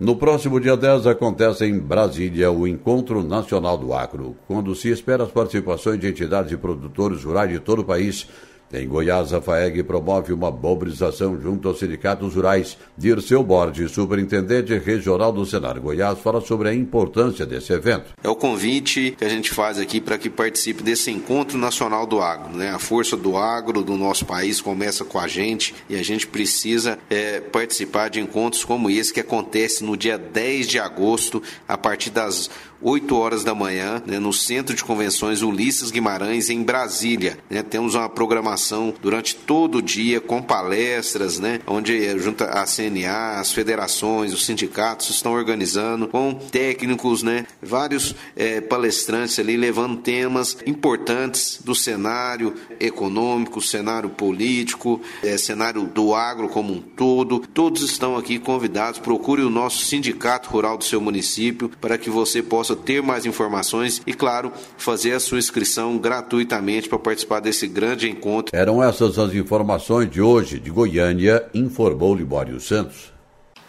No 0.00 0.16
próximo 0.16 0.58
dia 0.58 0.76
10 0.76 1.06
acontece 1.06 1.64
em 1.64 1.78
Brasília 1.78 2.50
o 2.50 2.66
Encontro 2.66 3.22
Nacional 3.22 3.78
do 3.78 3.94
Agro, 3.94 4.34
quando 4.48 4.74
se 4.74 4.88
espera 4.88 5.22
as 5.22 5.30
participações 5.30 6.00
de 6.00 6.08
entidades 6.08 6.50
e 6.50 6.56
produtores 6.56 7.22
rurais 7.22 7.48
de 7.48 7.60
todo 7.60 7.82
o 7.82 7.84
país 7.84 8.26
em 8.72 8.88
Goiás, 8.88 9.32
a 9.32 9.40
FAEG 9.40 9.82
promove 9.82 10.32
uma 10.32 10.50
mobilização 10.50 11.38
junto 11.40 11.68
aos 11.68 11.78
sindicatos 11.78 12.34
rurais. 12.34 12.78
Dirceu 12.96 13.42
Borges, 13.42 13.92
superintendente 13.92 14.76
regional 14.78 15.32
do 15.32 15.44
Senar 15.44 15.78
Goiás, 15.78 16.18
fala 16.18 16.40
sobre 16.40 16.68
a 16.68 16.74
importância 16.74 17.44
desse 17.44 17.72
evento. 17.72 18.14
É 18.22 18.28
o 18.28 18.34
convite 18.34 19.14
que 19.18 19.24
a 19.24 19.28
gente 19.28 19.50
faz 19.50 19.78
aqui 19.78 20.00
para 20.00 20.16
que 20.16 20.30
participe 20.30 20.82
desse 20.82 21.10
encontro 21.10 21.58
nacional 21.58 22.06
do 22.06 22.20
agro. 22.20 22.56
Né? 22.56 22.70
A 22.70 22.78
força 22.78 23.16
do 23.16 23.36
agro 23.36 23.82
do 23.82 23.96
nosso 23.96 24.24
país 24.24 24.60
começa 24.60 25.04
com 25.04 25.18
a 25.18 25.28
gente 25.28 25.74
e 25.88 25.96
a 25.96 26.02
gente 26.02 26.26
precisa 26.26 26.98
é, 27.10 27.40
participar 27.40 28.08
de 28.08 28.20
encontros 28.20 28.64
como 28.64 28.88
esse 28.88 29.12
que 29.12 29.20
acontece 29.20 29.84
no 29.84 29.96
dia 29.96 30.16
10 30.16 30.66
de 30.66 30.78
agosto, 30.78 31.42
a 31.68 31.76
partir 31.76 32.10
das 32.10 32.50
8 32.82 33.16
horas 33.16 33.44
da 33.44 33.54
manhã, 33.54 34.02
né, 34.06 34.18
no 34.18 34.32
Centro 34.32 34.74
de 34.74 34.84
Convenções 34.84 35.42
Ulisses 35.42 35.90
Guimarães, 35.90 36.50
em 36.50 36.62
Brasília. 36.62 37.38
Né? 37.48 37.62
Temos 37.62 37.94
uma 37.94 38.08
programação 38.08 38.92
durante 39.00 39.34
todo 39.36 39.78
o 39.78 39.82
dia 39.82 40.20
com 40.20 40.42
palestras, 40.42 41.38
né, 41.38 41.60
onde 41.66 42.04
eh, 42.04 42.18
junta 42.18 42.46
a 42.46 42.64
CNA, 42.64 43.40
as 43.40 43.52
federações, 43.52 44.32
os 44.32 44.44
sindicatos 44.44 45.10
estão 45.10 45.32
organizando, 45.32 46.08
com 46.08 46.34
técnicos, 46.34 47.22
né, 47.22 47.46
vários 47.62 48.14
é, 48.36 48.60
palestrantes 48.60 49.38
ali 49.38 49.56
levando 49.56 49.98
temas 49.98 50.56
importantes 50.66 51.60
do 51.64 51.74
cenário 51.74 52.54
econômico, 52.80 53.60
cenário 53.60 54.10
político, 54.10 55.00
é, 55.22 55.36
cenário 55.36 55.84
do 55.84 56.14
agro 56.14 56.48
como 56.48 56.72
um 56.72 56.80
todo. 56.80 57.40
Todos 57.52 57.82
estão 57.82 58.16
aqui 58.16 58.38
convidados. 58.38 58.98
Procure 58.98 59.42
o 59.42 59.50
nosso 59.50 59.84
sindicato 59.84 60.50
rural 60.50 60.76
do 60.76 60.84
seu 60.84 61.00
município 61.00 61.70
para 61.80 61.98
que 61.98 62.10
você 62.10 62.42
possa 62.42 62.71
possa 62.72 62.76
ter 62.76 63.02
mais 63.02 63.26
informações 63.26 64.02
e, 64.06 64.12
claro, 64.12 64.52
fazer 64.76 65.12
a 65.12 65.20
sua 65.20 65.38
inscrição 65.38 65.98
gratuitamente 65.98 66.88
para 66.88 66.98
participar 66.98 67.40
desse 67.40 67.66
grande 67.66 68.08
encontro. 68.08 68.56
Eram 68.56 68.82
essas 68.82 69.18
as 69.18 69.34
informações 69.34 70.10
de 70.10 70.20
hoje 70.20 70.58
de 70.58 70.70
Goiânia, 70.70 71.44
informou 71.54 72.14
Libório 72.14 72.58
Santos. 72.60 73.12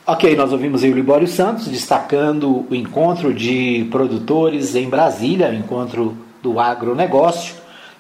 Ok, 0.06 0.36
nós 0.36 0.52
ouvimos 0.52 0.84
aí 0.84 0.92
o 0.92 0.96
Libório 0.96 1.28
Santos 1.28 1.68
destacando 1.68 2.66
o 2.70 2.76
encontro 2.76 3.34
de 3.34 3.88
produtores 3.90 4.76
em 4.76 4.90
Brasília, 4.90 5.50
o 5.50 5.54
encontro 5.54 6.18
do 6.42 6.60
agronegócio, 6.60 7.56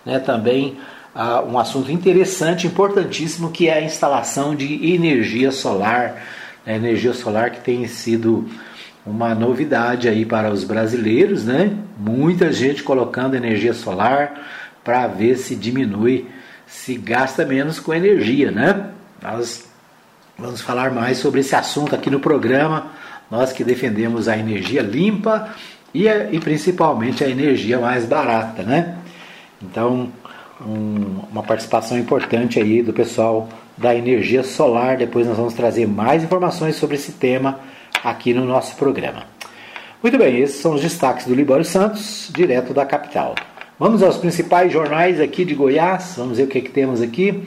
né, 0.05 0.19
também 0.19 0.77
uh, 1.15 1.49
um 1.49 1.57
assunto 1.57 1.89
interessante, 1.89 2.67
importantíssimo, 2.67 3.51
que 3.51 3.69
é 3.69 3.77
a 3.77 3.81
instalação 3.81 4.53
de 4.53 4.93
energia 4.93 5.49
solar, 5.49 6.21
né, 6.65 6.75
energia 6.75 7.13
solar 7.13 7.51
que 7.51 7.61
tem 7.61 7.87
sido 7.87 8.49
uma 9.05 9.35
novidade 9.35 10.07
aí 10.07 10.25
para 10.25 10.49
os 10.49 10.63
brasileiros, 10.63 11.43
né? 11.43 11.75
Muita 11.97 12.51
gente 12.51 12.83
colocando 12.83 13.35
energia 13.35 13.73
solar 13.73 14.33
para 14.83 15.07
ver 15.07 15.37
se 15.37 15.55
diminui, 15.55 16.27
se 16.65 16.95
gasta 16.95 17.45
menos 17.45 17.79
com 17.79 17.93
energia, 17.93 18.49
né? 18.51 18.91
Nós 19.21 19.65
vamos 20.37 20.61
falar 20.61 20.91
mais 20.91 21.17
sobre 21.17 21.41
esse 21.41 21.55
assunto 21.55 21.93
aqui 21.93 22.09
no 22.09 22.19
programa. 22.19 22.87
Nós 23.29 23.51
que 23.51 23.63
defendemos 23.63 24.27
a 24.27 24.37
energia 24.37 24.81
limpa 24.81 25.49
e, 25.93 26.07
e 26.07 26.39
principalmente 26.39 27.23
a 27.23 27.29
energia 27.29 27.79
mais 27.79 28.05
barata, 28.05 28.63
né? 28.63 28.97
Então, 29.61 30.09
um, 30.61 31.19
uma 31.31 31.43
participação 31.43 31.97
importante 31.97 32.59
aí 32.59 32.81
do 32.81 32.93
pessoal 32.93 33.49
da 33.77 33.93
energia 33.93 34.43
solar. 34.43 34.97
Depois 34.97 35.27
nós 35.27 35.35
vamos 35.35 35.53
trazer 35.53 35.87
mais 35.87 36.23
informações 36.23 36.75
sobre 36.77 36.95
esse 36.95 37.13
tema 37.13 37.59
aqui 38.03 38.33
no 38.33 38.45
nosso 38.45 38.75
programa. 38.75 39.23
Muito 40.01 40.17
bem, 40.17 40.41
esses 40.41 40.57
são 40.57 40.73
os 40.73 40.81
destaques 40.81 41.25
do 41.25 41.33
Libório 41.33 41.63
Santos, 41.63 42.29
direto 42.33 42.73
da 42.73 42.85
capital. 42.85 43.35
Vamos 43.79 44.03
aos 44.03 44.17
principais 44.17 44.69
jornais 44.71 45.21
aqui 45.21 45.45
de 45.45 45.55
Goiás, 45.55 46.15
vamos 46.17 46.37
ver 46.37 46.43
o 46.43 46.47
que, 46.47 46.57
é 46.57 46.61
que 46.61 46.71
temos 46.71 47.01
aqui. 47.01 47.41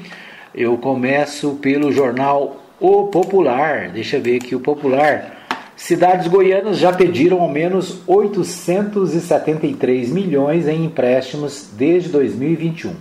Eu 0.55 0.79
começo 0.79 1.59
pelo 1.61 1.93
jornal 1.93 2.63
O 2.81 3.09
Popular, 3.09 3.91
deixa 3.91 4.17
eu 4.17 4.23
ver 4.23 4.37
aqui 4.37 4.55
o 4.55 4.61
Popular. 4.61 5.37
Cidades 5.77 6.29
goianas 6.29 6.79
já 6.79 6.91
pediram 6.91 7.43
ao 7.43 7.51
menos 7.51 8.01
873 8.07 10.11
milhões 10.11 10.67
em 10.67 10.87
empréstimos 10.87 11.69
desde 11.77 12.09
2021. 12.09 12.95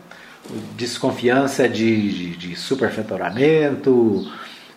desconfiança 0.75 1.67
de, 1.67 2.11
de, 2.11 2.37
de 2.37 2.55
superfaturamento, 2.55 4.25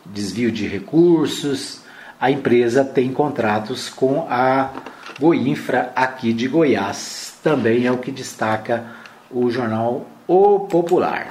desvio 0.05 0.51
de 0.53 0.67
recursos. 0.67 1.81
A 2.21 2.31
empresa 2.31 2.85
tem 2.85 3.11
contratos 3.13 3.89
com 3.89 4.27
a 4.29 4.71
Goinfra 5.19 5.91
aqui 5.97 6.33
de 6.33 6.49
Goiás. 6.49 7.39
Também 7.43 7.87
é 7.87 7.93
o 7.93 7.99
que 7.99 8.11
destaca 8.11 8.85
o 9.31 9.51
jornal 9.51 10.07
O 10.27 10.61
Popular. 10.61 11.29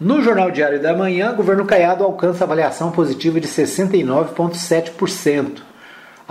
No 0.00 0.22
Jornal 0.22 0.50
Diário 0.50 0.80
da 0.82 0.96
Manhã, 0.96 1.34
governo 1.34 1.64
Caiado 1.64 2.02
alcança 2.02 2.42
avaliação 2.44 2.90
positiva 2.90 3.40
de 3.40 3.46
69,7%. 3.46 5.62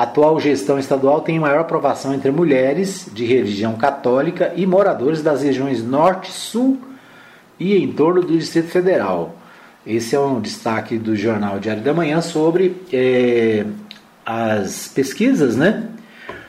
A 0.02 0.04
atual 0.04 0.40
gestão 0.40 0.80
estadual 0.80 1.22
tem 1.22 1.40
maior 1.40 1.60
aprovação 1.60 2.12
entre 2.12 2.32
mulheres 2.32 3.08
de 3.14 3.24
religião 3.24 3.76
católica 3.76 4.52
e 4.56 4.66
moradores 4.66 5.22
das 5.22 5.44
regiões 5.44 5.84
Norte, 5.84 6.32
Sul 6.32 6.80
e 7.60 7.78
em 7.78 7.94
torno 7.94 8.20
do 8.22 8.36
Distrito 8.36 8.70
Federal. 8.70 9.36
Esse 9.86 10.16
é 10.16 10.20
um 10.20 10.42
destaque 10.42 10.98
do 10.98 11.16
Jornal 11.16 11.60
Diário 11.60 11.84
da 11.84 11.94
Manhã 11.94 12.20
sobre 12.20 12.82
é, 12.92 13.64
as 14.26 14.88
pesquisas, 14.88 15.56
né? 15.56 15.88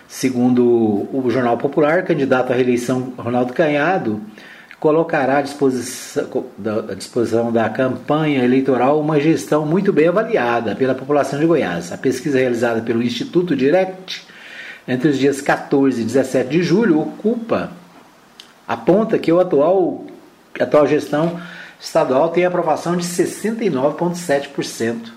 Segundo 0.09 0.64
o 1.12 1.26
Jornal 1.28 1.59
Popular, 1.59 2.05
candidato 2.05 2.55
à 2.55 2.57
reeleição 2.57 3.12
Ronaldo 3.18 3.53
Canhado 3.53 4.18
colocará 4.83 5.39
à 5.39 5.43
disposição, 5.43 6.26
à 6.91 6.95
disposição 6.95 7.51
da 7.53 7.70
campanha 7.70 8.45
eleitoral 8.45 8.99
uma 8.99 9.20
gestão 9.20 9.64
muito 9.64 9.93
bem 9.93 10.09
avaliada 10.09 10.74
pela 10.74 10.93
população 10.93 11.39
de 11.39 11.47
Goiás. 11.47 11.93
A 11.93 11.97
pesquisa 11.97 12.41
realizada 12.41 12.83
pelo 12.83 13.01
Instituto 13.01 13.55
Direct 13.55 14.26
entre 14.89 15.11
os 15.11 15.18
dias 15.20 15.41
14 15.41 16.03
e 16.03 16.05
17 16.05 16.51
de 16.51 16.64
julho 16.64 16.99
ocupa 16.99 17.70
aponta 18.66 19.20
que 19.20 19.30
o 19.30 19.39
atual, 19.39 20.05
a 20.59 20.64
atual 20.64 20.89
gestão 20.89 21.41
estadual 21.80 22.30
tem 22.30 22.45
aprovação 22.45 22.97
de 22.97 23.05
69,7% 23.05 25.12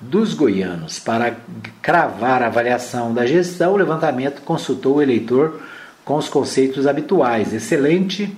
dos 0.00 0.32
goianos. 0.32 1.00
Para 1.00 1.34
cravar 1.82 2.40
a 2.40 2.46
avaliação 2.46 3.12
da 3.12 3.26
gestão, 3.26 3.72
o 3.72 3.76
levantamento 3.76 4.42
consultou 4.42 4.98
o 4.98 5.02
eleitor 5.02 5.60
com 6.04 6.14
os 6.14 6.28
conceitos 6.28 6.86
habituais: 6.86 7.52
excelente, 7.52 8.32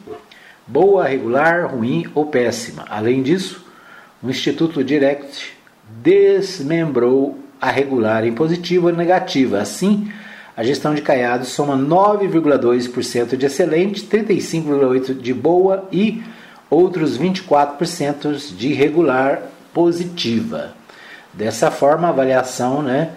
boa, 0.68 1.06
regular, 1.06 1.74
ruim 1.74 2.06
ou 2.14 2.26
péssima. 2.26 2.84
Além 2.88 3.22
disso, 3.22 3.64
o 4.22 4.28
Instituto 4.28 4.84
Direct 4.84 5.52
desmembrou 6.02 7.38
a 7.60 7.70
regular 7.70 8.24
em 8.24 8.32
positiva 8.32 8.88
ou 8.88 8.92
negativa. 8.92 9.60
Assim, 9.60 10.12
a 10.56 10.62
gestão 10.62 10.94
de 10.94 11.02
Caiado 11.02 11.44
soma 11.44 11.76
9,2% 11.76 13.36
de 13.36 13.46
excelente, 13.46 14.06
35,8% 14.06 15.18
de 15.18 15.32
boa 15.32 15.88
e 15.90 16.22
outros 16.70 17.18
24% 17.18 18.56
de 18.56 18.74
regular 18.74 19.42
positiva. 19.72 20.74
Dessa 21.32 21.70
forma, 21.70 22.08
a 22.08 22.10
avaliação 22.10 22.82
né, 22.82 23.10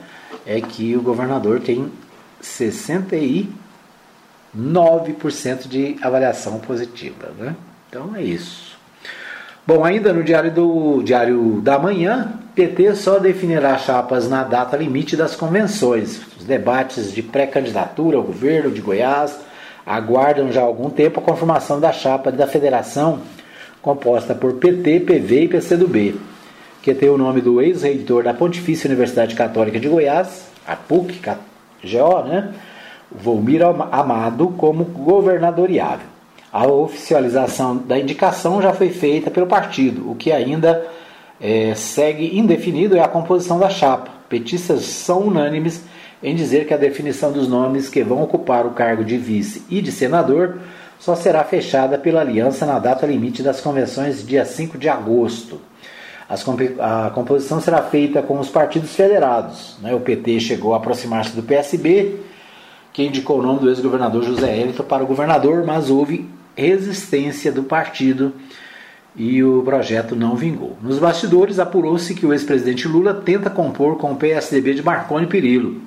é 0.45 0.61
que 0.61 0.95
o 0.95 1.01
governador 1.01 1.59
tem 1.59 1.91
60 2.39 3.15
e 3.15 3.49
9% 4.57 5.67
de 5.67 5.95
avaliação 6.01 6.59
positiva. 6.59 7.31
Né? 7.37 7.55
Então 7.89 8.15
é 8.15 8.21
isso. 8.21 8.71
Bom, 9.65 9.85
ainda 9.85 10.11
no 10.11 10.23
Diário, 10.23 10.51
do, 10.51 11.03
Diário 11.03 11.61
da 11.61 11.77
Manhã, 11.77 12.33
PT 12.55 12.95
só 12.95 13.19
definirá 13.19 13.77
chapas 13.77 14.27
na 14.27 14.43
data 14.43 14.75
limite 14.75 15.15
das 15.15 15.35
convenções. 15.35 16.19
Os 16.37 16.43
debates 16.43 17.13
de 17.13 17.21
pré-candidatura 17.21 18.17
ao 18.17 18.23
governo 18.23 18.71
de 18.71 18.81
Goiás 18.81 19.39
aguardam 19.85 20.51
já 20.51 20.61
há 20.61 20.65
algum 20.65 20.89
tempo 20.89 21.19
a 21.19 21.23
confirmação 21.23 21.79
da 21.79 21.91
chapa 21.91 22.31
da 22.31 22.47
federação 22.47 23.21
composta 23.81 24.35
por 24.35 24.53
PT, 24.53 25.01
PV 25.01 25.43
e 25.43 25.47
PCdoB, 25.47 26.15
que 26.81 26.93
tem 26.93 27.09
o 27.09 27.17
nome 27.17 27.41
do 27.41 27.61
ex-reitor 27.61 28.23
da 28.23 28.33
Pontifícia 28.33 28.87
Universidade 28.87 29.35
Católica 29.35 29.79
de 29.79 29.87
Goiás, 29.87 30.45
a 30.67 30.75
PUC, 30.75 31.19
GO, 31.83 32.23
né? 32.23 32.53
Volmir 33.13 33.61
Amado 33.63 34.53
como 34.57 34.85
governadoriável. 34.85 36.07
A 36.51 36.67
oficialização 36.67 37.77
da 37.77 37.97
indicação 37.97 38.61
já 38.61 38.73
foi 38.73 38.89
feita 38.89 39.31
pelo 39.31 39.47
partido, 39.47 40.09
o 40.11 40.15
que 40.15 40.31
ainda 40.31 40.85
é, 41.39 41.73
segue 41.75 42.37
indefinido 42.37 42.95
é 42.95 43.01
a 43.01 43.07
composição 43.07 43.57
da 43.57 43.69
chapa. 43.69 44.11
Petistas 44.29 44.83
são 44.83 45.27
unânimes 45.27 45.83
em 46.21 46.35
dizer 46.35 46.67
que 46.67 46.73
a 46.73 46.77
definição 46.77 47.31
dos 47.31 47.47
nomes 47.47 47.89
que 47.89 48.03
vão 48.03 48.21
ocupar 48.21 48.65
o 48.65 48.71
cargo 48.71 49.03
de 49.03 49.17
vice 49.17 49.63
e 49.69 49.81
de 49.81 49.91
senador 49.91 50.59
só 50.99 51.15
será 51.15 51.43
fechada 51.43 51.97
pela 51.97 52.21
aliança 52.21 52.65
na 52.65 52.77
data 52.77 53.07
limite 53.07 53.41
das 53.41 53.59
convenções, 53.59 54.25
dia 54.25 54.45
5 54.45 54.77
de 54.77 54.87
agosto. 54.87 55.59
a 56.79 57.09
composição 57.09 57.59
será 57.59 57.81
feita 57.81 58.21
com 58.21 58.39
os 58.39 58.49
partidos 58.49 58.95
federados. 58.95 59.77
Né? 59.81 59.95
O 59.95 59.99
PT 59.99 60.39
chegou 60.39 60.73
a 60.75 60.77
aproximar-se 60.77 61.35
do 61.35 61.41
PSB 61.41 62.19
que 62.93 63.03
indicou 63.03 63.39
o 63.39 63.41
nome 63.41 63.59
do 63.59 63.69
ex-governador 63.69 64.23
José 64.23 64.57
Hélito 64.57 64.83
para 64.83 65.03
o 65.03 65.07
governador, 65.07 65.65
mas 65.65 65.89
houve 65.89 66.29
resistência 66.55 67.51
do 67.51 67.63
partido 67.63 68.33
e 69.15 69.43
o 69.43 69.61
projeto 69.63 70.15
não 70.15 70.35
vingou. 70.35 70.77
Nos 70.81 70.99
bastidores, 70.99 71.59
apurou-se 71.59 72.13
que 72.13 72.25
o 72.25 72.33
ex-presidente 72.33 72.87
Lula 72.87 73.13
tenta 73.13 73.49
compor 73.49 73.97
com 73.97 74.11
o 74.11 74.15
PSDB 74.15 74.73
de 74.75 74.83
Marconi 74.83 75.27
Perillo, 75.27 75.81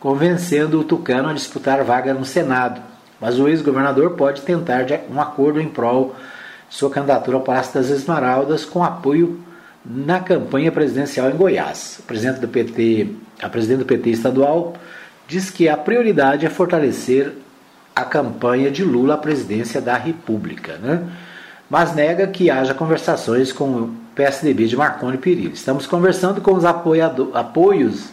convencendo 0.00 0.80
o 0.80 0.84
Tucano 0.84 1.28
a 1.28 1.32
disputar 1.32 1.82
vaga 1.82 2.14
no 2.14 2.24
Senado. 2.24 2.80
Mas 3.20 3.38
o 3.38 3.48
ex-governador 3.48 4.12
pode 4.12 4.42
tentar 4.42 4.86
um 5.10 5.20
acordo 5.20 5.60
em 5.60 5.68
prol 5.68 6.14
de 6.68 6.76
sua 6.76 6.90
candidatura 6.90 7.36
ao 7.36 7.42
Palácio 7.42 7.74
das 7.74 7.90
Esmeraldas 7.90 8.64
com 8.64 8.84
apoio 8.84 9.40
na 9.84 10.20
campanha 10.20 10.70
presidencial 10.70 11.30
em 11.30 11.36
Goiás. 11.36 12.00
Presidente 12.06 12.40
do 12.40 12.48
PT, 12.48 13.08
a 13.42 13.48
presidente 13.48 13.78
do 13.78 13.86
PT 13.86 14.10
estadual, 14.10 14.74
diz 15.28 15.50
que 15.50 15.68
a 15.68 15.76
prioridade 15.76 16.46
é 16.46 16.48
fortalecer 16.48 17.34
a 17.94 18.02
campanha 18.02 18.70
de 18.70 18.82
Lula 18.82 19.14
à 19.14 19.18
presidência 19.18 19.78
da 19.78 19.94
República, 19.94 20.78
né? 20.78 21.06
mas 21.68 21.94
nega 21.94 22.26
que 22.26 22.50
haja 22.50 22.72
conversações 22.72 23.52
com 23.52 23.64
o 23.64 23.94
PSDB 24.14 24.66
de 24.66 24.76
Marconi 24.76 25.18
Perillo. 25.18 25.52
Estamos 25.52 25.86
conversando 25.86 26.40
com 26.40 26.54
os 26.54 26.64
apoios 26.64 28.08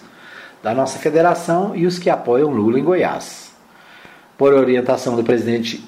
da 0.62 0.74
nossa 0.74 1.00
federação 1.00 1.74
e 1.74 1.86
os 1.86 1.98
que 1.98 2.10
apoiam 2.10 2.50
Lula 2.50 2.78
em 2.78 2.84
Goiás. 2.84 3.54
Por 4.38 4.54
orientação 4.54 5.16
do 5.16 5.24
presidente 5.24 5.82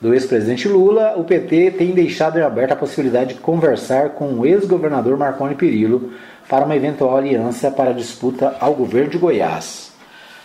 do 0.00 0.14
ex-presidente 0.14 0.68
Lula, 0.68 1.14
o 1.16 1.24
PT 1.24 1.72
tem 1.72 1.90
deixado 1.90 2.38
aberta 2.38 2.74
a 2.74 2.76
possibilidade 2.76 3.34
de 3.34 3.40
conversar 3.40 4.10
com 4.10 4.34
o 4.34 4.46
ex-governador 4.46 5.18
Marconi 5.18 5.56
Perillo 5.56 6.12
para 6.48 6.64
uma 6.64 6.76
eventual 6.76 7.16
aliança 7.16 7.68
para 7.68 7.90
a 7.90 7.94
disputa 7.94 8.56
ao 8.60 8.74
governo 8.74 9.10
de 9.10 9.18
Goiás. 9.18 9.87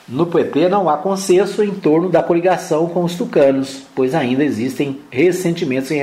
No 0.07 0.25
PT 0.25 0.67
não 0.67 0.89
há 0.89 0.97
consenso 0.97 1.63
em 1.63 1.71
torno 1.71 2.09
da 2.09 2.21
coligação 2.21 2.87
com 2.87 3.03
os 3.03 3.15
tucanos, 3.15 3.83
pois 3.95 4.13
ainda 4.13 4.43
existem 4.43 4.99
ressentimentos 5.09 5.91
em, 5.91 6.01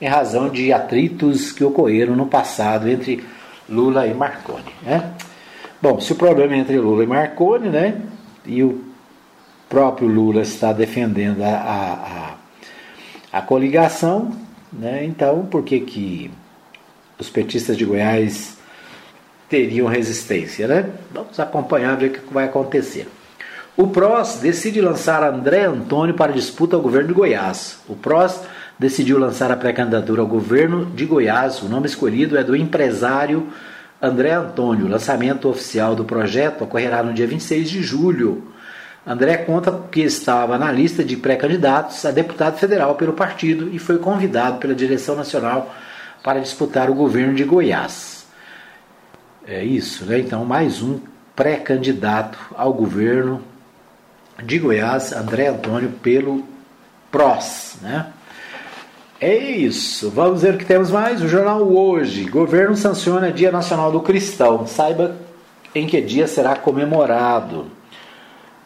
em 0.00 0.08
razão 0.08 0.48
de 0.48 0.72
atritos 0.72 1.52
que 1.52 1.62
ocorreram 1.62 2.16
no 2.16 2.26
passado 2.26 2.88
entre 2.88 3.22
Lula 3.68 4.06
e 4.06 4.14
Marconi. 4.14 4.72
Né? 4.82 5.12
Bom, 5.82 6.00
se 6.00 6.12
o 6.12 6.16
problema 6.16 6.54
é 6.54 6.58
entre 6.58 6.78
Lula 6.78 7.04
e 7.04 7.06
Marconi, 7.06 7.68
né, 7.68 8.00
e 8.46 8.62
o 8.62 8.82
próprio 9.68 10.08
Lula 10.08 10.40
está 10.40 10.72
defendendo 10.72 11.42
a, 11.42 12.36
a, 13.32 13.38
a, 13.38 13.42
coligação, 13.42 14.32
né, 14.72 15.04
então 15.04 15.44
por 15.44 15.62
que, 15.62 15.80
que 15.80 16.30
os 17.18 17.28
petistas 17.28 17.76
de 17.76 17.84
Goiás 17.84 18.56
teriam 19.50 19.86
resistência? 19.86 20.66
Né? 20.66 20.90
Vamos 21.12 21.38
acompanhar 21.38 21.96
ver 21.96 22.06
o 22.06 22.12
que 22.14 22.32
vai 22.32 22.46
acontecer. 22.46 23.06
O 23.76 23.88
PROS 23.88 24.36
decide 24.36 24.80
lançar 24.80 25.22
André 25.22 25.66
Antônio 25.66 26.14
para 26.14 26.32
disputa 26.32 26.74
ao 26.74 26.80
governo 26.80 27.08
de 27.08 27.12
Goiás. 27.14 27.78
O 27.86 27.94
PROS 27.94 28.40
decidiu 28.78 29.18
lançar 29.18 29.50
a 29.50 29.56
pré-candidatura 29.56 30.22
ao 30.22 30.26
governo 30.26 30.86
de 30.86 31.04
Goiás. 31.04 31.60
O 31.60 31.68
nome 31.68 31.84
escolhido 31.84 32.38
é 32.38 32.42
do 32.42 32.56
empresário 32.56 33.48
André 34.00 34.32
Antônio. 34.32 34.86
O 34.86 34.88
lançamento 34.88 35.46
oficial 35.46 35.94
do 35.94 36.06
projeto 36.06 36.64
ocorrerá 36.64 37.02
no 37.02 37.12
dia 37.12 37.26
26 37.26 37.68
de 37.68 37.82
julho. 37.82 38.44
André 39.06 39.36
conta 39.36 39.70
que 39.92 40.00
estava 40.00 40.56
na 40.56 40.72
lista 40.72 41.04
de 41.04 41.14
pré-candidatos 41.14 42.02
a 42.06 42.10
deputado 42.10 42.56
federal 42.56 42.94
pelo 42.94 43.12
partido 43.12 43.68
e 43.70 43.78
foi 43.78 43.98
convidado 43.98 44.56
pela 44.56 44.74
direção 44.74 45.14
nacional 45.14 45.74
para 46.22 46.40
disputar 46.40 46.88
o 46.88 46.94
governo 46.94 47.34
de 47.34 47.44
Goiás. 47.44 48.26
É 49.46 49.62
isso, 49.62 50.06
né? 50.06 50.18
Então, 50.18 50.46
mais 50.46 50.80
um 50.80 50.98
pré-candidato 51.36 52.38
ao 52.56 52.72
governo 52.72 53.42
de 54.42 54.58
Goiás, 54.58 55.12
André 55.12 55.48
Antônio, 55.48 55.90
pelo 56.02 56.44
PROS. 57.10 57.76
Né? 57.82 58.06
É 59.20 59.34
isso. 59.36 60.10
Vamos 60.10 60.42
ver 60.42 60.54
o 60.54 60.58
que 60.58 60.64
temos 60.64 60.90
mais. 60.90 61.22
O 61.22 61.28
jornal 61.28 61.62
Hoje. 61.62 62.24
Governo 62.24 62.76
sanciona 62.76 63.32
Dia 63.32 63.50
Nacional 63.50 63.90
do 63.90 64.00
Cristão. 64.00 64.66
Saiba 64.66 65.16
em 65.74 65.86
que 65.86 66.00
dia 66.00 66.26
será 66.26 66.56
comemorado. 66.56 67.66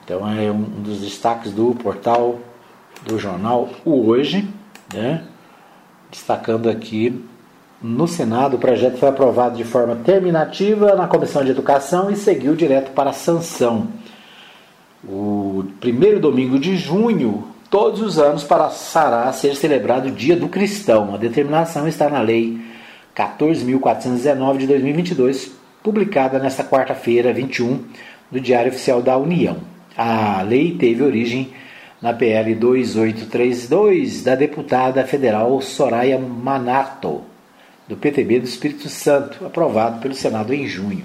Então 0.05 0.29
é 0.31 0.51
um 0.51 0.62
dos 0.62 1.01
destaques 1.01 1.53
do 1.53 1.75
portal 1.75 2.41
do 3.07 3.18
jornal 3.18 3.68
Hoje. 3.85 4.49
Né? 4.93 5.25
destacando 6.11 6.68
aqui 6.68 7.25
no 7.81 8.07
Senado, 8.07 8.57
o 8.57 8.59
projeto 8.59 8.99
foi 8.99 9.09
aprovado 9.09 9.57
de 9.57 9.64
forma 9.64 9.97
terminativa 9.97 10.95
na 10.95 11.07
Comissão 11.07 11.43
de 11.43 11.51
Educação 11.51 12.11
e 12.11 12.16
seguiu 12.16 12.55
direto 12.55 12.91
para 12.91 13.11
a 13.11 13.14
sanção. 13.14 13.89
O 15.03 15.65
primeiro 15.81 16.21
domingo 16.21 16.59
de 16.59 16.77
junho, 16.77 17.49
todos 17.71 18.03
os 18.03 18.19
anos, 18.19 18.45
passará 18.45 19.25
a 19.25 19.33
ser 19.33 19.57
celebrado 19.57 20.09
o 20.09 20.13
Dia 20.13 20.37
do 20.37 20.49
Cristão. 20.49 21.15
A 21.15 21.17
determinação 21.17 21.89
está 21.89 22.11
na 22.11 22.21
Lei 22.21 22.61
14.419 23.17 24.59
de 24.59 24.67
2022, 24.67 25.53
publicada 25.83 26.39
nesta 26.39 26.63
quarta-feira, 26.63 27.33
21, 27.33 27.83
do 28.31 28.41
Diário 28.41 28.71
Oficial 28.71 29.01
da 29.01 29.17
União. 29.17 29.59
A 29.97 30.43
lei 30.43 30.77
teve 30.77 31.03
origem 31.03 31.51
na 32.01 32.13
PL 32.13 32.55
2832 32.55 34.23
da 34.23 34.35
deputada 34.35 35.05
federal 35.05 35.61
Soraya 35.61 36.19
Manato, 36.19 37.23
do 37.89 37.97
PTB 37.97 38.41
do 38.41 38.47
Espírito 38.47 38.89
Santo, 38.89 39.45
aprovado 39.45 40.01
pelo 40.01 40.15
Senado 40.15 40.55
em 40.55 40.67
junho. 40.67 41.05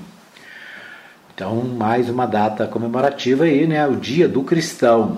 Então, 1.36 1.53
mais 1.65 2.09
uma 2.09 2.25
data 2.25 2.65
comemorativa 2.65 3.43
aí, 3.43 3.67
né? 3.67 3.86
O 3.86 3.97
Dia 3.97 4.25
do 4.25 4.41
Cristão. 4.41 5.17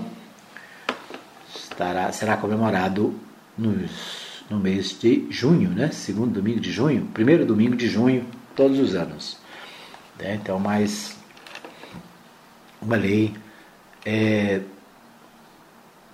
Estará, 1.55 2.11
será 2.11 2.35
comemorado 2.35 3.13
nos, 3.55 4.43
no 4.49 4.57
mês 4.57 4.97
de 4.99 5.27
junho, 5.29 5.69
né? 5.69 5.91
Segundo 5.91 6.33
domingo 6.33 6.59
de 6.59 6.71
junho, 6.71 7.05
primeiro 7.13 7.45
domingo 7.45 7.75
de 7.75 7.87
junho, 7.87 8.25
todos 8.55 8.79
os 8.79 8.95
anos. 8.95 9.37
Né? 10.17 10.39
Então, 10.41 10.57
mais 10.57 11.15
uma 12.81 12.95
lei 12.95 13.35
é, 14.03 14.61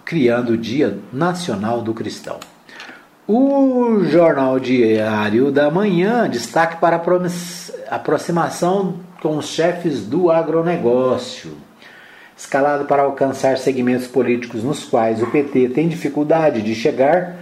criando 0.03 0.49
o 0.49 0.57
Dia 0.57 0.99
Nacional 1.13 1.81
do 1.81 1.93
Cristão. 1.93 2.41
O 3.25 4.03
Jornal 4.03 4.59
Diário 4.59 5.49
da 5.49 5.71
Manhã 5.71 6.29
destaque 6.29 6.75
para 6.75 6.97
a 6.97 7.95
aproximação 7.95 8.99
com 9.24 9.38
os 9.38 9.47
chefes 9.47 10.01
do 10.01 10.30
agronegócio. 10.30 11.53
Escalado 12.36 12.84
para 12.84 13.03
alcançar 13.03 13.57
segmentos 13.57 14.05
políticos 14.05 14.65
nos 14.65 14.84
quais 14.84 15.24
o 15.24 15.28
PT 15.28 15.69
tem 15.69 15.88
dificuldade 15.88 16.61
de 16.61 16.76
chegar, 16.76 17.38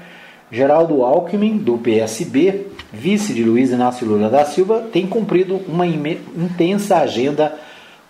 Geraldo 0.52 1.04
Alckmin, 1.04 1.58
do 1.58 1.80
PSB, 1.80 2.68
vice 2.94 3.34
de 3.34 3.44
Luiz 3.44 3.72
Inácio 3.72 4.06
Lula 4.08 4.30
da 4.30 4.46
Silva, 4.46 4.90
tem 4.94 5.08
cumprido 5.08 5.56
uma 5.68 5.88
intensa 5.88 6.98
agenda 6.98 7.58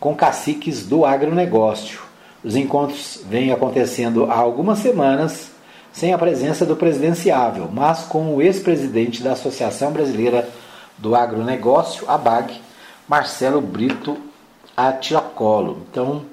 com 0.01 0.13
caciques 0.13 0.85
do 0.85 1.05
agronegócio. 1.05 2.01
Os 2.43 2.57
encontros 2.57 3.23
vêm 3.29 3.53
acontecendo 3.53 4.25
há 4.25 4.35
algumas 4.35 4.79
semanas 4.79 5.49
sem 5.93 6.11
a 6.11 6.17
presença 6.17 6.65
do 6.65 6.75
presidenciável, 6.75 7.69
mas 7.71 8.01
com 8.03 8.35
o 8.35 8.41
ex-presidente 8.41 9.23
da 9.23 9.31
Associação 9.31 9.91
Brasileira 9.91 10.49
do 10.97 11.15
Agronegócio, 11.15 12.09
ABAG, 12.09 12.59
Marcelo 13.07 13.61
Brito 13.61 14.17
Atiacolo. 14.75 15.85
Então, 15.89 16.25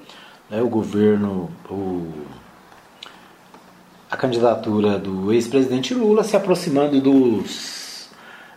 né, 0.49 0.61
o 0.61 0.67
governo, 0.67 1.49
o, 1.69 2.07
a 4.09 4.17
candidatura 4.17 4.97
do 4.97 5.31
ex-presidente 5.33 5.93
Lula 5.93 6.23
se 6.23 6.35
aproximando 6.35 6.99
dos 6.99 8.09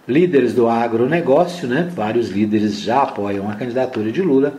líderes 0.06 0.54
do 0.54 0.68
agronegócio, 0.68 1.68
né? 1.68 1.90
vários 1.94 2.30
líderes 2.30 2.80
já 2.80 3.02
apoiam 3.02 3.48
a 3.50 3.54
candidatura 3.54 4.10
de 4.10 4.20
Lula, 4.20 4.54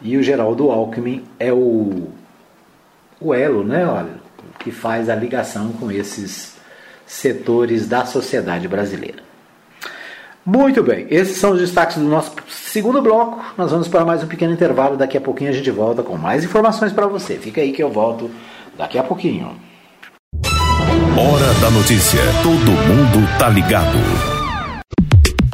e 0.00 0.16
o 0.16 0.22
Geraldo 0.22 0.70
Alckmin 0.70 1.24
é 1.38 1.52
o, 1.52 2.08
o 3.20 3.32
elo, 3.32 3.64
né? 3.64 3.86
Olha, 3.86 4.14
que 4.58 4.70
faz 4.70 5.08
a 5.08 5.14
ligação 5.14 5.72
com 5.72 5.90
esses 5.90 6.56
setores 7.06 7.88
da 7.88 8.04
sociedade 8.04 8.68
brasileira. 8.68 9.25
Muito 10.46 10.80
bem, 10.80 11.08
esses 11.10 11.38
são 11.38 11.50
os 11.50 11.58
destaques 11.58 11.96
do 11.96 12.04
nosso 12.04 12.30
segundo 12.48 13.02
bloco. 13.02 13.44
Nós 13.58 13.72
vamos 13.72 13.88
para 13.88 14.04
mais 14.04 14.22
um 14.22 14.28
pequeno 14.28 14.52
intervalo. 14.52 14.96
Daqui 14.96 15.18
a 15.18 15.20
pouquinho 15.20 15.50
a 15.50 15.52
gente 15.52 15.72
volta 15.72 16.04
com 16.04 16.16
mais 16.16 16.44
informações 16.44 16.92
para 16.92 17.08
você. 17.08 17.34
Fica 17.34 17.60
aí 17.60 17.72
que 17.72 17.82
eu 17.82 17.90
volto 17.90 18.30
daqui 18.78 18.96
a 18.96 19.02
pouquinho. 19.02 19.56
Hora 21.18 21.52
da 21.60 21.70
notícia. 21.70 22.20
Todo 22.44 22.70
mundo 22.70 23.28
tá 23.40 23.48
ligado. 23.48 24.35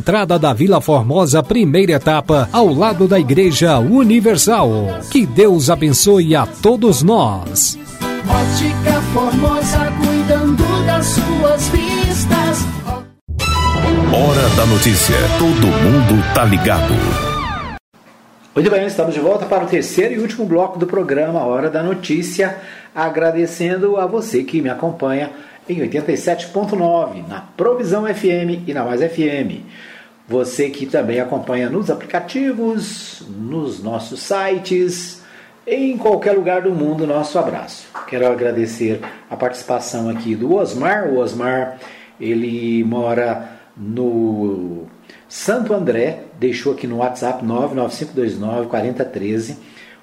entrada 0.00 0.38
da 0.38 0.54
Vila 0.54 0.80
Formosa, 0.80 1.42
primeira 1.42 1.92
etapa, 1.92 2.48
ao 2.50 2.72
lado 2.72 3.06
da 3.06 3.20
Igreja 3.20 3.78
Universal. 3.78 4.70
Que 5.10 5.26
Deus 5.26 5.68
abençoe 5.68 6.34
a 6.34 6.46
todos 6.46 7.02
nós. 7.02 7.78
Ótica 8.26 8.98
Formosa, 9.12 9.92
cuidando 10.02 10.64
das 10.86 11.04
suas 11.04 11.68
vistas. 11.68 12.64
Hora 14.10 14.48
da 14.56 14.64
notícia. 14.64 15.16
Todo 15.38 15.66
mundo 15.66 16.34
tá 16.34 16.46
ligado. 16.46 16.94
Muito 18.54 18.70
bem, 18.70 18.86
estamos 18.86 19.12
de 19.12 19.20
volta 19.20 19.44
para 19.44 19.64
o 19.64 19.68
terceiro 19.68 20.14
e 20.14 20.18
último 20.18 20.46
bloco 20.46 20.78
do 20.78 20.86
programa 20.86 21.44
Hora 21.44 21.68
da 21.68 21.82
Notícia, 21.82 22.56
agradecendo 22.94 23.98
a 23.98 24.06
você 24.06 24.44
que 24.44 24.62
me 24.62 24.70
acompanha 24.70 25.30
em 25.70 25.78
87.9 25.88 27.26
na 27.28 27.40
Provisão 27.40 28.04
FM 28.04 28.66
e 28.66 28.74
na 28.74 28.84
Mais 28.84 29.00
FM. 29.00 29.62
Você 30.26 30.68
que 30.68 30.84
também 30.86 31.20
acompanha 31.20 31.70
nos 31.70 31.88
aplicativos, 31.90 33.22
nos 33.28 33.80
nossos 33.82 34.20
sites, 34.20 35.22
em 35.66 35.96
qualquer 35.96 36.32
lugar 36.32 36.62
do 36.62 36.72
mundo, 36.72 37.06
nosso 37.06 37.38
abraço. 37.38 37.86
Quero 38.08 38.26
agradecer 38.26 39.00
a 39.30 39.36
participação 39.36 40.08
aqui 40.08 40.34
do 40.34 40.54
Osmar. 40.54 41.08
O 41.08 41.18
Osmar, 41.18 41.78
ele 42.20 42.82
mora 42.82 43.50
no 43.76 44.86
Santo 45.28 45.72
André, 45.72 46.24
deixou 46.38 46.72
aqui 46.72 46.88
no 46.88 46.96
WhatsApp 46.96 47.44
995294013 47.44 49.56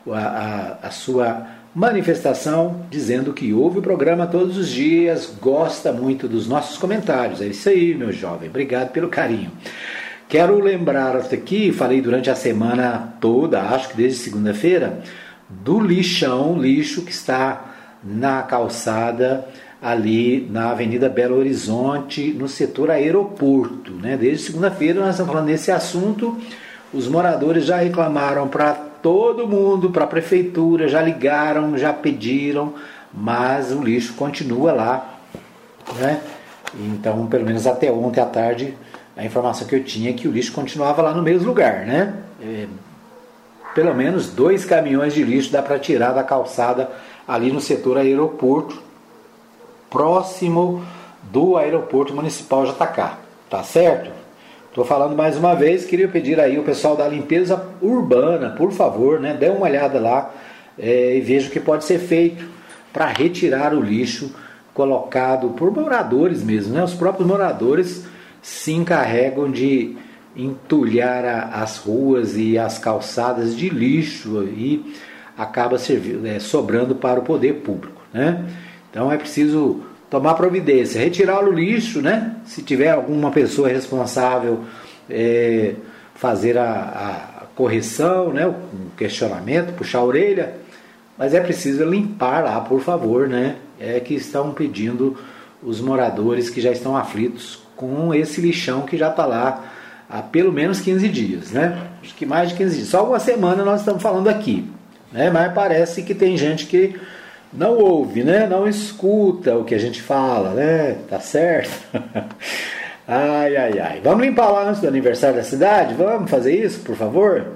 a, 0.10 0.18
a, 0.18 0.78
a 0.88 0.92
sua 0.92 1.57
manifestação 1.74 2.86
dizendo 2.90 3.34
que 3.34 3.54
ouve 3.54 3.80
o 3.80 3.82
programa 3.82 4.26
todos 4.26 4.58
os 4.58 4.70
dias, 4.70 5.34
gosta 5.42 5.92
muito 5.92 6.28
dos 6.28 6.48
nossos 6.48 6.78
comentários. 6.78 7.42
É 7.42 7.48
isso 7.48 7.70
aí, 7.70 7.94
meu 7.94 8.12
jovem. 8.12 8.50
Obrigado 8.50 8.92
pelo 8.92 9.10
carinho. 9.10 9.52
Quero 10.28 10.60
lembrar 10.60 11.16
aqui, 11.16 11.72
falei 11.72 12.02
durante 12.02 12.30
a 12.30 12.36
semana 12.36 13.14
toda, 13.22 13.62
acho 13.62 13.90
que 13.90 13.98
desde 13.98 14.20
segunda-feira, 14.20 15.02
do 15.50 15.80
lixão, 15.80 16.60
lixo 16.60 17.04
que 17.04 17.12
está 17.12 17.76
na 18.04 18.42
calçada 18.44 19.48
ali 19.82 20.48
na 20.52 20.72
Avenida 20.72 21.08
Belo 21.08 21.38
Horizonte, 21.38 22.34
no 22.34 22.48
setor 22.48 22.92
aeroporto. 22.92 23.92
Né? 23.94 24.18
Desde 24.18 24.48
segunda-feira 24.48 25.00
nós 25.00 25.12
estamos 25.12 25.32
falando 25.32 25.48
desse 25.48 25.72
assunto. 25.72 26.38
Os 26.94 27.08
moradores 27.08 27.66
já 27.66 27.78
reclamaram 27.78 28.48
para 28.48 28.87
todo 29.02 29.48
mundo, 29.48 29.90
para 29.90 30.04
a 30.04 30.08
prefeitura, 30.08 30.88
já 30.88 31.02
ligaram, 31.02 31.78
já 31.78 31.94
pediram, 31.94 32.74
mas 33.14 33.72
o 33.72 33.82
lixo 33.82 34.14
continua 34.14 34.72
lá. 34.72 35.20
Né? 35.96 36.22
Então, 36.76 37.28
pelo 37.28 37.46
menos 37.46 37.66
até 37.66 37.92
ontem 37.92 38.20
à 38.20 38.26
tarde, 38.26 38.78
a 39.16 39.26
informação 39.26 39.68
que 39.68 39.76
eu 39.76 39.84
tinha 39.84 40.10
é 40.10 40.14
que 40.14 40.28
o 40.28 40.32
lixo 40.32 40.52
continuava 40.52 41.02
lá 41.02 41.14
no 41.14 41.24
mesmo 41.24 41.48
lugar. 41.48 41.86
Né? 41.86 42.14
É, 42.42 42.68
pelo 43.74 43.94
menos 43.94 44.30
dois 44.30 44.66
caminhões 44.66 45.14
de 45.14 45.24
lixo 45.24 45.52
dá 45.52 45.62
para 45.62 45.80
tirar 45.80 46.12
da 46.12 46.24
calçada 46.24 46.90
ali 47.28 47.52
no 47.52 47.62
setor 47.62 47.98
aeroporto 47.98 48.82
próximo 49.90 50.84
do 51.24 51.58
aeroporto 51.58 52.14
municipal 52.14 52.66
JK. 52.66 53.18
Tá 53.50 53.64
certo? 53.64 54.17
Estou 54.78 54.86
falando 54.86 55.16
mais 55.16 55.36
uma 55.36 55.56
vez, 55.56 55.86
queria 55.86 56.08
pedir 56.08 56.40
aí 56.40 56.60
o 56.60 56.64
pessoal 56.64 56.96
da 56.96 57.08
limpeza 57.08 57.68
urbana, 57.82 58.52
por 58.52 58.72
favor, 58.72 59.20
né, 59.20 59.34
dê 59.34 59.50
uma 59.50 59.66
olhada 59.66 60.00
lá 60.00 60.32
é, 60.78 61.18
e 61.18 61.20
veja 61.20 61.48
o 61.48 61.52
que 61.52 61.60
pode 61.60 61.84
ser 61.84 61.98
feito 61.98 62.46
para 62.94 63.08
retirar 63.08 63.74
o 63.74 63.82
lixo 63.82 64.36
colocado 64.76 65.50
por 65.50 65.72
moradores 65.72 66.44
mesmo. 66.44 66.76
Né? 66.76 66.84
Os 66.84 66.94
próprios 66.94 67.28
moradores 67.28 68.06
se 68.40 68.72
encarregam 68.72 69.50
de 69.50 69.98
entulhar 70.36 71.26
a, 71.26 71.64
as 71.64 71.78
ruas 71.78 72.38
e 72.38 72.56
as 72.56 72.78
calçadas 72.78 73.56
de 73.56 73.70
lixo 73.70 74.44
e 74.44 74.96
acaba 75.36 75.80
servindo, 75.80 76.28
é, 76.28 76.38
sobrando 76.38 76.94
para 76.94 77.20
o 77.20 77.24
poder 77.24 77.62
público. 77.62 78.04
Né? 78.14 78.46
Então 78.92 79.12
é 79.12 79.18
preciso 79.18 79.82
tomar 80.10 80.36
providência, 80.36 81.02
retirar 81.02 81.44
o 81.44 81.52
lixo, 81.52 82.02
né? 82.02 82.36
Se 82.46 82.62
tiver 82.62 82.90
alguma 82.90 83.32
pessoa 83.32 83.68
responsável, 83.68 84.62
é, 85.10 85.74
fazer 86.16 86.58
a, 86.58 86.72
a, 87.42 87.46
correção, 87.56 88.32
né? 88.32 88.48
O 88.48 88.56
questionamento, 88.96 89.74
puxar 89.74 90.00
a 90.00 90.04
orelha, 90.04 90.54
mas 91.18 91.34
é 91.34 91.42
preciso 91.42 91.84
limpar 91.84 92.44
lá, 92.44 92.60
por 92.62 92.82
favor, 92.82 93.28
né? 93.28 93.56
É 93.80 94.00
que 94.00 94.14
estão 94.14 94.54
pedindo 94.54 95.18
os 95.62 95.82
moradores 95.82 96.50
que 96.50 96.62
já 96.62 96.72
estão 96.72 96.96
aflitos 96.96 97.62
com 97.76 98.14
esse 98.14 98.40
lixão 98.40 98.84
que 98.84 98.98
já 98.98 99.10
está 99.10 99.26
lá 99.26 99.64
há 100.10 100.22
pelo 100.22 100.52
menos 100.52 100.80
15 100.80 101.10
dias, 101.10 101.52
né? 101.52 101.90
Acho 102.02 102.16
que 102.16 102.26
mais 102.26 102.50
de 102.50 102.56
15 102.56 102.76
dias. 102.76 102.88
Só 102.90 103.06
uma 103.06 103.20
semana 103.20 103.64
nós 103.64 103.82
estamos 103.82 104.02
falando 104.02 104.30
aqui, 104.30 104.70
né? 105.12 105.30
Mas 105.30 105.54
parece 105.54 106.04
que 106.04 106.16
tem 106.16 106.38
gente 106.38 106.66
que 106.66 106.96
não 107.54 107.78
ouve, 107.78 108.24
né? 108.24 108.46
Não 108.48 108.68
escuta 108.68 109.56
o 109.56 109.64
que 109.64 109.74
a 109.74 109.80
gente 109.80 110.02
fala, 110.02 110.52
né? 110.52 110.98
Tá 111.10 111.20
certo? 111.20 111.72
ai, 113.08 113.56
ai, 113.56 113.80
ai. 113.80 114.02
Vamos 114.04 114.26
limpar 114.26 114.50
lá 114.50 114.70
antes 114.70 114.82
do 114.82 114.88
aniversário 114.88 115.38
da 115.38 115.44
cidade? 115.44 115.94
Vamos 115.94 116.30
fazer 116.30 116.54
isso, 116.54 116.80
por 116.80 116.96
favor? 116.96 117.48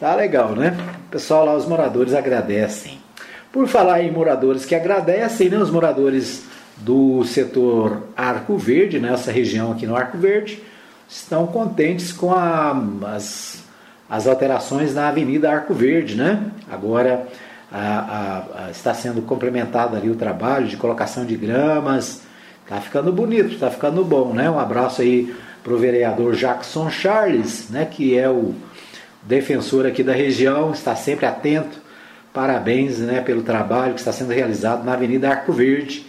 Tá 0.00 0.14
legal, 0.14 0.50
né? 0.50 0.76
O 1.06 1.10
pessoal 1.10 1.44
lá, 1.44 1.54
os 1.54 1.66
moradores 1.66 2.14
agradecem. 2.14 2.98
Por 3.52 3.68
falar 3.68 4.02
em 4.02 4.10
moradores 4.10 4.64
que 4.64 4.74
agradecem, 4.74 5.48
né? 5.48 5.58
Os 5.58 5.70
moradores 5.70 6.44
do 6.78 7.24
setor 7.24 8.02
Arco 8.16 8.56
Verde, 8.56 8.98
nessa 8.98 9.30
região 9.30 9.70
aqui 9.72 9.86
no 9.86 9.94
Arco 9.94 10.18
Verde, 10.18 10.62
estão 11.08 11.46
contentes 11.46 12.12
com 12.12 12.32
a, 12.32 12.76
as, 13.14 13.62
as 14.08 14.26
alterações 14.26 14.94
na 14.94 15.08
Avenida 15.08 15.50
Arco 15.50 15.72
Verde, 15.74 16.16
né? 16.16 16.50
Agora 16.70 17.28
a, 17.74 17.80
a, 17.80 18.66
a, 18.66 18.70
está 18.70 18.94
sendo 18.94 19.20
complementado 19.22 19.96
ali 19.96 20.08
o 20.08 20.14
trabalho 20.14 20.68
de 20.68 20.76
colocação 20.76 21.26
de 21.26 21.34
gramas. 21.34 22.22
Está 22.62 22.80
ficando 22.80 23.12
bonito, 23.12 23.52
está 23.52 23.68
ficando 23.68 24.04
bom, 24.04 24.32
né? 24.32 24.48
Um 24.48 24.60
abraço 24.60 25.02
aí 25.02 25.34
para 25.62 25.74
o 25.74 25.76
vereador 25.76 26.36
Jackson 26.36 26.88
Charles, 26.88 27.68
né? 27.70 27.84
Que 27.84 28.16
é 28.16 28.30
o 28.30 28.54
defensor 29.22 29.86
aqui 29.86 30.04
da 30.04 30.12
região, 30.12 30.70
está 30.70 30.94
sempre 30.94 31.26
atento. 31.26 31.82
Parabéns, 32.32 33.00
né? 33.00 33.20
Pelo 33.20 33.42
trabalho 33.42 33.94
que 33.94 34.00
está 34.00 34.12
sendo 34.12 34.32
realizado 34.32 34.84
na 34.84 34.92
Avenida 34.92 35.28
Arco 35.28 35.52
Verde, 35.52 36.06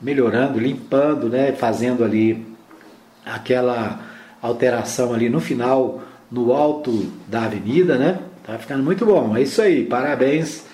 melhorando, 0.00 0.58
limpando, 0.58 1.28
né? 1.28 1.52
Fazendo 1.52 2.02
ali 2.02 2.46
aquela 3.24 4.00
alteração 4.40 5.12
ali 5.12 5.28
no 5.28 5.40
final, 5.40 6.00
no 6.30 6.54
alto 6.54 7.12
da 7.28 7.44
avenida, 7.44 7.98
né? 7.98 8.18
Tá 8.46 8.58
ficando 8.58 8.82
muito 8.82 9.04
bom. 9.04 9.36
É 9.36 9.42
isso 9.42 9.60
aí. 9.60 9.84
Parabéns 9.84 10.71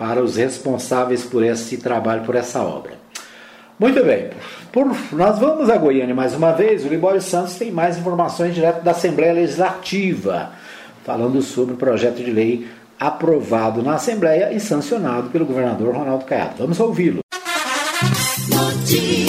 para 0.00 0.24
os 0.24 0.36
responsáveis 0.36 1.24
por 1.24 1.44
esse 1.44 1.76
trabalho, 1.76 2.24
por 2.24 2.34
essa 2.34 2.62
obra. 2.62 2.94
Muito 3.78 4.02
bem, 4.02 4.30
por, 4.72 4.86
nós 5.12 5.38
vamos 5.38 5.68
a 5.68 5.76
Goiânia 5.76 6.14
mais 6.14 6.34
uma 6.34 6.52
vez. 6.52 6.86
O 6.86 6.88
Libório 6.88 7.20
Santos 7.20 7.56
tem 7.56 7.70
mais 7.70 7.98
informações 7.98 8.54
direto 8.54 8.82
da 8.82 8.92
Assembleia 8.92 9.34
Legislativa, 9.34 10.52
falando 11.04 11.42
sobre 11.42 11.74
o 11.74 11.76
projeto 11.76 12.16
de 12.16 12.30
lei 12.30 12.66
aprovado 12.98 13.82
na 13.82 13.96
Assembleia 13.96 14.50
e 14.54 14.58
sancionado 14.58 15.28
pelo 15.28 15.44
governador 15.44 15.94
Ronaldo 15.94 16.24
Caiado. 16.24 16.54
Vamos 16.58 16.80
ouvi-lo. 16.80 17.20
Notícias. 18.48 19.19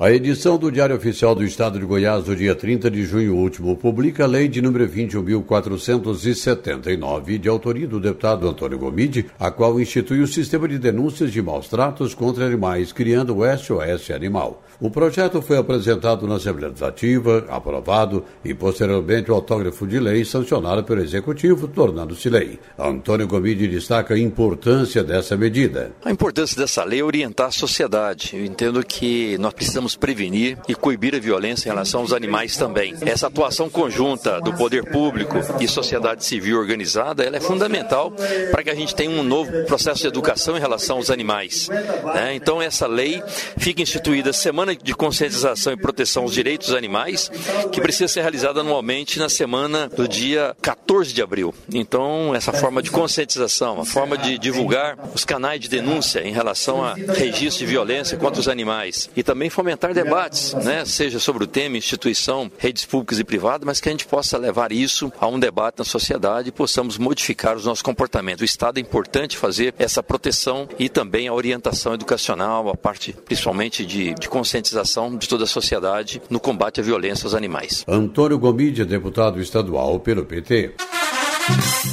A 0.00 0.10
edição 0.10 0.58
do 0.58 0.72
Diário 0.72 0.96
Oficial 0.96 1.34
do 1.34 1.44
Estado 1.44 1.78
de 1.78 1.84
Goiás, 1.84 2.24
do 2.24 2.34
dia 2.34 2.54
30 2.54 2.90
de 2.90 3.04
junho 3.04 3.36
último, 3.36 3.76
publica 3.76 4.24
a 4.24 4.26
lei 4.26 4.48
de 4.48 4.62
número 4.62 4.88
21.479, 4.88 7.38
de 7.38 7.48
autoria 7.48 7.86
do 7.86 8.00
deputado 8.00 8.48
Antônio 8.48 8.78
Gomide, 8.78 9.26
a 9.38 9.50
qual 9.50 9.78
institui 9.80 10.20
o 10.20 10.26
sistema 10.26 10.66
de 10.68 10.78
denúncias 10.78 11.30
de 11.32 11.42
maus 11.42 11.68
tratos 11.68 12.14
contra 12.14 12.46
animais, 12.46 12.92
criando 12.92 13.36
o 13.36 13.42
SOS 13.44 14.10
Animal. 14.10 14.62
O 14.80 14.88
projeto 14.90 15.42
foi 15.42 15.58
apresentado 15.58 16.24
na 16.28 16.36
Assembleia 16.36 16.68
Legislativa, 16.68 17.44
aprovado 17.48 18.24
e 18.44 18.54
posteriormente 18.54 19.28
o 19.28 19.34
autógrafo 19.34 19.84
de 19.88 19.98
lei 19.98 20.24
sancionado 20.24 20.84
pelo 20.84 21.02
Executivo, 21.02 21.66
tornando-se 21.66 22.30
lei. 22.30 22.60
Antônio 22.78 23.26
Gomide 23.26 23.66
destaca 23.66 24.14
a 24.14 24.18
importância 24.18 25.02
dessa 25.02 25.36
medida. 25.36 25.90
A 26.04 26.12
importância 26.12 26.56
dessa 26.56 26.84
lei 26.84 27.00
é 27.00 27.04
orientar 27.04 27.48
a 27.48 27.50
sociedade. 27.50 28.30
Eu 28.34 28.44
entendo 28.44 28.84
que 28.84 29.36
nós 29.38 29.52
precisamos 29.52 29.96
prevenir 29.96 30.56
e 30.68 30.76
coibir 30.76 31.12
a 31.12 31.18
violência 31.18 31.68
em 31.68 31.72
relação 31.72 32.02
aos 32.02 32.12
animais 32.12 32.56
também. 32.56 32.94
Essa 33.00 33.26
atuação 33.26 33.68
conjunta 33.68 34.40
do 34.40 34.54
poder 34.54 34.84
público 34.92 35.38
e 35.58 35.66
sociedade 35.66 36.24
civil 36.24 36.56
organizada, 36.56 37.24
ela 37.24 37.36
é 37.36 37.40
fundamental 37.40 38.12
para 38.52 38.62
que 38.62 38.70
a 38.70 38.76
gente 38.76 38.94
tenha 38.94 39.10
um 39.10 39.24
novo 39.24 39.50
processo 39.64 40.02
de 40.02 40.06
educação 40.06 40.56
em 40.56 40.60
relação 40.60 40.98
aos 40.98 41.10
animais. 41.10 41.68
Né? 42.14 42.36
Então 42.36 42.62
essa 42.62 42.86
lei 42.86 43.20
fica 43.56 43.82
instituída 43.82 44.32
semana 44.32 44.67
semana 44.68 44.74
de 44.74 44.94
conscientização 44.94 45.72
e 45.72 45.76
proteção 45.76 46.22
aos 46.24 46.32
direitos 46.32 46.68
dos 46.68 46.76
animais, 46.76 47.30
que 47.72 47.80
precisa 47.80 48.08
ser 48.08 48.20
realizada 48.22 48.60
anualmente 48.60 49.18
na 49.18 49.28
semana 49.28 49.88
do 49.88 50.06
dia 50.06 50.56
14 50.60 51.12
de 51.12 51.22
abril. 51.22 51.54
Então, 51.72 52.34
essa 52.34 52.52
forma 52.52 52.82
de 52.82 52.90
conscientização, 52.90 53.80
a 53.80 53.84
forma 53.84 54.18
de 54.18 54.38
divulgar 54.38 54.98
os 55.14 55.24
canais 55.24 55.60
de 55.60 55.68
denúncia 55.68 56.20
em 56.26 56.32
relação 56.32 56.84
a 56.84 56.94
registro 56.94 57.64
de 57.64 57.70
violência 57.70 58.18
contra 58.18 58.40
os 58.40 58.48
animais 58.48 59.08
e 59.16 59.22
também 59.22 59.48
fomentar 59.48 59.94
debates, 59.94 60.54
né, 60.54 60.84
seja 60.84 61.18
sobre 61.18 61.44
o 61.44 61.46
tema, 61.46 61.76
instituição, 61.76 62.50
redes 62.58 62.84
públicas 62.84 63.18
e 63.18 63.24
privadas, 63.24 63.64
mas 63.64 63.80
que 63.80 63.88
a 63.88 63.92
gente 63.92 64.06
possa 64.06 64.36
levar 64.36 64.72
isso 64.72 65.12
a 65.20 65.26
um 65.26 65.38
debate 65.38 65.78
na 65.78 65.84
sociedade 65.84 66.48
e 66.48 66.52
possamos 66.52 66.98
modificar 66.98 67.56
os 67.56 67.64
nossos 67.64 67.82
comportamentos. 67.82 68.42
O 68.42 68.44
Estado 68.44 68.78
é 68.78 68.80
importante 68.80 69.36
fazer 69.36 69.74
essa 69.78 70.02
proteção 70.02 70.68
e 70.78 70.88
também 70.88 71.28
a 71.28 71.32
orientação 71.32 71.94
educacional, 71.94 72.68
a 72.68 72.76
parte 72.76 73.12
principalmente 73.12 73.84
de, 73.84 74.14
de 74.14 74.28
conscientização 74.28 74.57
conscientização 74.58 75.16
de 75.16 75.28
toda 75.28 75.44
a 75.44 75.46
sociedade 75.46 76.20
no 76.28 76.40
combate 76.40 76.80
à 76.80 76.82
violência 76.82 77.26
aos 77.26 77.34
animais. 77.34 77.84
Antônio 77.86 78.38
Gomide, 78.38 78.84
deputado 78.84 79.40
estadual 79.40 80.00
pelo 80.00 80.24
PT. 80.24 80.74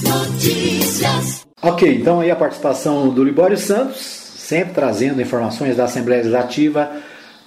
Notícias. 0.03 1.45
Ok, 1.61 1.95
então 1.95 2.20
aí 2.20 2.30
a 2.30 2.36
participação 2.36 3.09
do 3.09 3.24
Libório 3.24 3.57
Santos, 3.57 3.99
sempre 3.99 4.74
trazendo 4.74 5.22
informações 5.22 5.78
da 5.78 5.86
Assembleia 5.86 6.22
Legislativa 6.22 6.91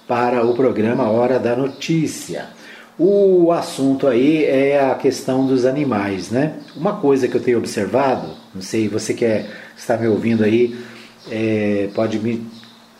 para 0.07 0.43
o 0.45 0.55
programa 0.55 1.09
Hora 1.09 1.37
da 1.37 1.55
Notícia. 1.55 2.47
O 2.97 3.51
assunto 3.51 4.07
aí 4.07 4.43
é 4.43 4.91
a 4.91 4.95
questão 4.95 5.45
dos 5.45 5.65
animais, 5.65 6.31
né? 6.31 6.55
Uma 6.75 6.97
coisa 6.97 7.27
que 7.27 7.35
eu 7.37 7.41
tenho 7.41 7.57
observado, 7.57 8.31
não 8.53 8.61
sei, 8.61 8.89
você 8.89 9.13
que 9.13 9.23
é, 9.23 9.45
está 9.77 9.95
me 9.95 10.07
ouvindo 10.07 10.43
aí, 10.43 10.77
é, 11.31 11.89
pode 11.93 12.19
me, 12.19 12.45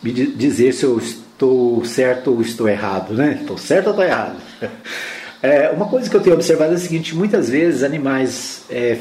me 0.01 0.11
dizer 0.11 0.73
se 0.73 0.85
eu 0.85 1.01
estou 1.39 1.85
certo 1.85 2.31
ou 2.31 2.41
estou 2.41 2.67
errado, 2.67 3.13
né? 3.13 3.37
Estou 3.39 3.57
certo 3.57 3.87
ou 3.87 3.91
estou 3.91 4.05
errado? 4.05 4.35
É, 5.41 5.69
uma 5.69 5.85
coisa 5.85 6.09
que 6.09 6.17
eu 6.17 6.19
tenho 6.19 6.35
observado 6.35 6.73
é 6.73 6.75
a 6.75 6.77
seguinte: 6.77 7.15
muitas 7.15 7.49
vezes 7.49 7.81
animais 7.81 8.65
é, 8.69 8.97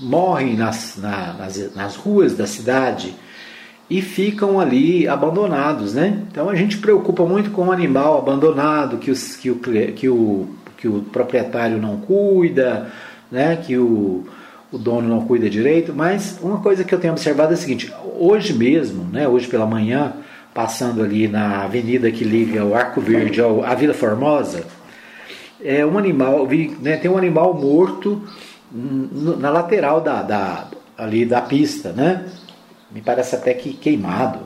morrem 0.00 0.56
nas, 0.56 0.96
na, 0.96 1.32
nas, 1.34 1.76
nas 1.76 1.94
ruas 1.94 2.36
da 2.36 2.44
cidade 2.44 3.14
e 3.88 4.02
ficam 4.02 4.58
ali 4.58 5.06
abandonados, 5.06 5.94
né? 5.94 6.24
Então 6.28 6.50
a 6.50 6.56
gente 6.56 6.78
preocupa 6.78 7.24
muito 7.24 7.52
com 7.52 7.66
o 7.68 7.70
animal 7.70 8.18
abandonado, 8.18 8.98
que, 8.98 9.12
os, 9.12 9.36
que, 9.36 9.48
o, 9.48 9.60
que, 9.60 10.08
o, 10.08 10.48
que 10.76 10.88
o 10.88 11.02
proprietário 11.02 11.78
não 11.78 11.98
cuida, 11.98 12.90
né? 13.30 13.54
Que 13.54 13.78
o, 13.78 14.26
o 14.72 14.78
dono 14.78 15.08
não 15.08 15.24
cuida 15.24 15.48
direito, 15.48 15.94
mas 15.94 16.36
uma 16.42 16.58
coisa 16.58 16.82
que 16.82 16.92
eu 16.92 16.98
tenho 16.98 17.12
observado 17.12 17.52
é 17.52 17.54
a 17.54 17.56
seguinte: 17.56 17.94
hoje 18.18 18.52
mesmo, 18.52 19.04
né, 19.04 19.28
hoje 19.28 19.46
pela 19.46 19.66
manhã, 19.66 20.14
passando 20.56 21.02
ali 21.02 21.28
na 21.28 21.64
avenida 21.64 22.10
que 22.10 22.24
liga 22.24 22.64
o 22.64 22.74
Arco 22.74 22.98
Verde 22.98 23.42
ao, 23.42 23.62
à 23.62 23.74
Vila 23.74 23.92
Formosa, 23.92 24.64
é 25.62 25.84
um 25.84 25.98
animal, 25.98 26.48
né, 26.80 26.96
tem 26.96 27.10
um 27.10 27.18
animal 27.18 27.52
morto 27.52 28.22
na 28.72 29.50
lateral 29.50 30.00
da, 30.00 30.22
da, 30.22 30.68
ali 30.96 31.26
da 31.26 31.42
pista, 31.42 31.92
né? 31.92 32.24
Me 32.90 33.02
parece 33.02 33.36
até 33.36 33.52
que 33.52 33.74
queimado. 33.74 34.38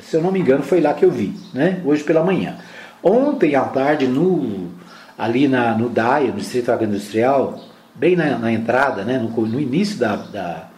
Se 0.00 0.16
eu 0.16 0.22
não 0.22 0.32
me 0.32 0.40
engano, 0.40 0.62
foi 0.62 0.80
lá 0.80 0.94
que 0.94 1.04
eu 1.04 1.10
vi, 1.10 1.38
né? 1.52 1.82
Hoje 1.84 2.02
pela 2.02 2.24
manhã. 2.24 2.56
Ontem 3.02 3.54
à 3.54 3.64
tarde, 3.64 4.06
no, 4.06 4.70
ali 5.18 5.46
na, 5.46 5.76
no 5.76 5.90
DAIA, 5.90 6.28
no 6.28 6.38
Distrito 6.38 6.72
Agroindustrial, 6.72 7.60
bem 7.94 8.16
na, 8.16 8.38
na 8.38 8.50
entrada, 8.50 9.04
né? 9.04 9.18
no, 9.18 9.28
no 9.28 9.60
início 9.60 9.98
da, 9.98 10.16
da, 10.16 10.68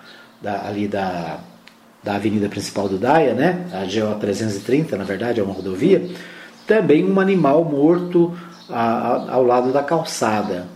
da, 0.42 0.66
ali 0.66 0.88
da, 0.88 1.38
da 2.07 2.14
avenida 2.14 2.48
principal 2.48 2.88
do 2.88 2.98
DAIA, 2.98 3.34
né? 3.34 3.66
a 3.72 3.80
GO 3.80 4.14
330, 4.20 4.96
na 4.96 5.02
verdade, 5.02 5.40
é 5.40 5.42
uma 5.42 5.52
rodovia, 5.52 6.09
também 6.64 7.04
um 7.04 7.18
animal 7.18 7.64
morto 7.64 8.32
a, 8.70 8.80
a, 8.80 9.32
ao 9.32 9.42
lado 9.42 9.72
da 9.72 9.82
calçada. 9.82 10.68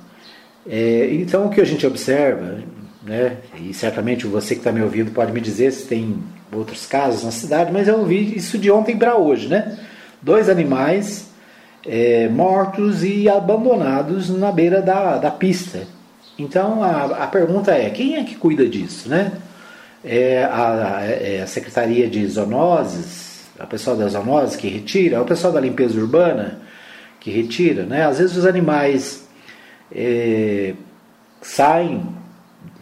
É, 0.69 1.09
então, 1.13 1.47
o 1.47 1.51
que 1.51 1.61
a 1.61 1.65
gente 1.65 1.87
observa, 1.87 2.59
né, 3.07 3.37
e 3.61 3.73
certamente 3.73 4.27
você 4.27 4.57
que 4.57 4.61
está 4.61 4.73
me 4.73 4.83
ouvindo 4.83 5.13
pode 5.13 5.31
me 5.31 5.41
dizer 5.41 5.71
se 5.71 5.87
tem 5.87 6.19
outros 6.53 6.85
casos 6.85 7.23
na 7.23 7.31
cidade, 7.31 7.73
mas 7.73 7.87
eu 7.87 8.01
ouvi 8.01 8.37
isso 8.37 8.59
de 8.59 8.69
ontem 8.69 8.99
para 8.99 9.17
hoje, 9.17 9.47
né? 9.47 9.79
Dois 10.21 10.49
animais 10.49 11.31
é, 11.87 12.29
mortos 12.29 13.05
e 13.05 13.29
abandonados 13.29 14.29
na 14.31 14.51
beira 14.51 14.83
da, 14.83 15.17
da 15.17 15.31
pista. 15.31 15.87
Então 16.37 16.83
a, 16.83 17.25
a 17.25 17.27
pergunta 17.29 17.71
é: 17.71 17.89
quem 17.89 18.17
é 18.17 18.25
que 18.25 18.35
cuida 18.35 18.69
disso, 18.69 19.09
né? 19.09 19.33
É 20.03 20.45
a, 20.45 21.01
é 21.05 21.43
a 21.43 21.47
Secretaria 21.47 22.09
de 22.09 22.27
Zoonoses, 22.27 23.45
a 23.59 23.67
pessoal 23.67 23.95
das 23.97 24.13
zoonoses 24.13 24.57
que 24.57 24.69
retira, 24.69 25.17
é 25.17 25.21
o 25.21 25.27
pessoal 25.27 25.53
da 25.53 25.61
limpeza 25.61 26.01
urbana 26.01 26.61
que 27.21 27.31
retira, 27.31 27.85
né? 27.85 28.07
Às 28.07 28.19
vezes 28.19 28.37
os 28.37 28.47
animais 28.47 29.29
é, 29.93 30.73
saem, 31.43 32.07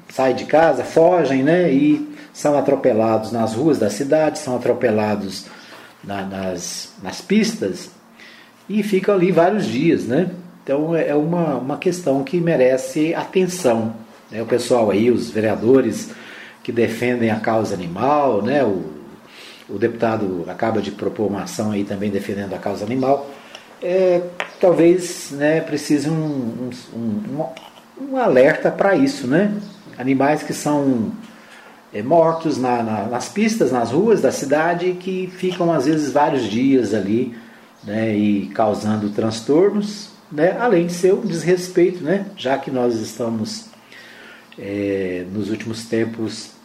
saem 0.09 0.37
de 0.37 0.45
casa, 0.45 0.85
fogem, 0.85 1.43
né? 1.43 1.73
E 1.73 2.09
são 2.33 2.57
atropelados 2.57 3.33
nas 3.33 3.55
ruas 3.55 3.79
da 3.79 3.91
cidade, 3.91 4.39
são 4.39 4.55
atropelados 4.55 5.47
na, 6.05 6.23
nas, 6.23 6.95
nas 7.03 7.21
pistas 7.21 7.91
e 8.69 8.83
ficam 8.85 9.17
ali 9.17 9.33
vários 9.33 9.67
dias, 9.67 10.05
né? 10.05 10.31
Então 10.63 10.95
é 10.95 11.15
uma, 11.15 11.57
uma 11.57 11.79
questão 11.79 12.23
que 12.23 12.41
merece 12.41 13.15
atenção. 13.15 13.95
Né? 14.31 14.41
O 14.41 14.47
pessoal 14.47 14.91
aí, 14.91 15.11
os 15.11 15.31
vereadores 15.31 16.11
que 16.69 16.73
defendem 16.73 17.31
a 17.31 17.41
causa 17.41 17.75
animal, 17.75 18.43
né? 18.43 18.63
O, 18.63 18.85
o 19.71 19.79
deputado 19.79 20.45
acaba 20.49 20.83
de 20.83 20.91
propor 20.91 21.29
uma 21.29 21.45
ação 21.45 21.71
aí 21.71 21.83
também 21.83 22.11
defendendo 22.11 22.53
a 22.53 22.59
causa 22.59 22.85
animal. 22.85 23.27
É, 23.83 24.21
talvez 24.61 25.31
né, 25.31 25.63
precise 25.63 26.11
um, 26.11 26.13
um, 26.15 26.71
um, 26.95 27.47
um 28.03 28.17
alerta 28.19 28.71
para 28.71 28.95
isso, 28.95 29.27
né? 29.27 29.51
Animais 29.97 30.43
que 30.43 30.53
são 30.53 31.11
é, 31.91 32.03
mortos 32.03 32.59
na, 32.59 32.83
na, 32.83 33.05
nas 33.05 33.31
pistas, 33.31 33.73
nas 33.73 33.91
ruas 33.91 34.21
da 34.21 34.31
cidade, 34.31 34.93
que 35.01 35.27
ficam 35.39 35.73
às 35.73 35.87
vezes 35.87 36.13
vários 36.13 36.43
dias 36.43 36.93
ali 36.93 37.35
né, 37.83 38.15
e 38.15 38.49
causando 38.49 39.09
transtornos, 39.09 40.11
né, 40.31 40.55
além 40.61 40.87
de 40.87 40.93
ser 40.93 41.15
um 41.15 41.23
desrespeito, 41.23 42.05
né, 42.05 42.27
já 42.37 42.59
que 42.59 42.71
nós 42.71 42.97
estamos 42.97 43.69
é, 44.59 45.25
nos 45.33 45.49
últimos 45.49 45.87
tempos 45.87 46.58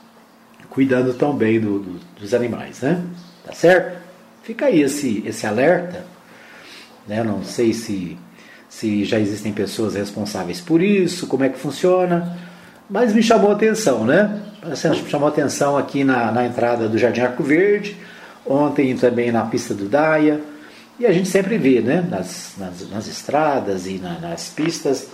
cuidando 0.74 1.14
tão 1.14 1.36
bem 1.36 1.60
do, 1.60 1.80
do, 1.80 2.00
dos 2.20 2.34
animais, 2.34 2.82
né? 2.82 3.02
Tá 3.46 3.54
certo? 3.54 4.02
Fica 4.42 4.66
aí 4.66 4.82
esse, 4.82 5.24
esse 5.26 5.46
alerta, 5.46 6.04
né? 7.08 7.24
Não 7.24 7.44
sei 7.44 7.74
se, 7.74 8.18
se 8.68 9.06
já 9.06 9.20
existem 9.20 9.54
pessoas 9.54 9.94
responsáveis 9.94 10.60
por 10.60 10.82
isso, 10.82 11.28
como 11.28 11.44
é 11.44 11.50
que 11.50 11.60
funciona, 11.60 12.38
mas 12.90 13.14
me 13.14 13.22
chamou 13.22 13.52
a 13.52 13.54
atenção, 13.54 14.04
né? 14.04 14.42
Chamou 15.08 15.28
a 15.28 15.32
atenção 15.32 15.78
aqui 15.78 16.04
na, 16.04 16.32
na 16.32 16.46
entrada 16.46 16.90
do 16.90 16.98
Jardim 16.98 17.22
Arco 17.22 17.44
Verde, 17.44 17.96
ontem 18.44 18.96
também 18.96 19.32
na 19.32 19.46
pista 19.46 19.76
do 19.76 19.88
Daia, 19.88 20.42
e 21.00 21.06
a 21.06 21.12
gente 21.12 21.30
sempre 21.30 21.58
vê 21.58 21.82
né, 21.82 22.06
nas, 22.10 22.54
nas, 22.58 22.90
nas 22.90 23.08
estradas 23.08 23.88
e 23.88 24.00
na, 24.00 24.20
nas 24.20 24.50
pistas 24.50 25.08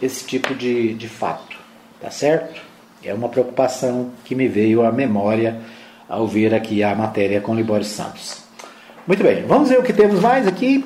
esse 0.00 0.24
tipo 0.24 0.54
de, 0.54 0.94
de 0.94 1.08
fato, 1.08 1.56
tá 2.00 2.10
certo? 2.10 2.71
É 3.04 3.12
uma 3.12 3.28
preocupação 3.28 4.10
que 4.24 4.34
me 4.34 4.48
veio 4.48 4.84
à 4.84 4.92
memória 4.92 5.60
ao 6.08 6.26
ver 6.26 6.54
aqui 6.54 6.82
a 6.82 6.94
matéria 6.94 7.40
com 7.40 7.54
Libório 7.54 7.84
Santos. 7.84 8.42
Muito 9.06 9.22
bem, 9.22 9.44
vamos 9.46 9.68
ver 9.68 9.78
o 9.78 9.82
que 9.82 9.92
temos 9.92 10.20
mais 10.20 10.46
aqui. 10.46 10.84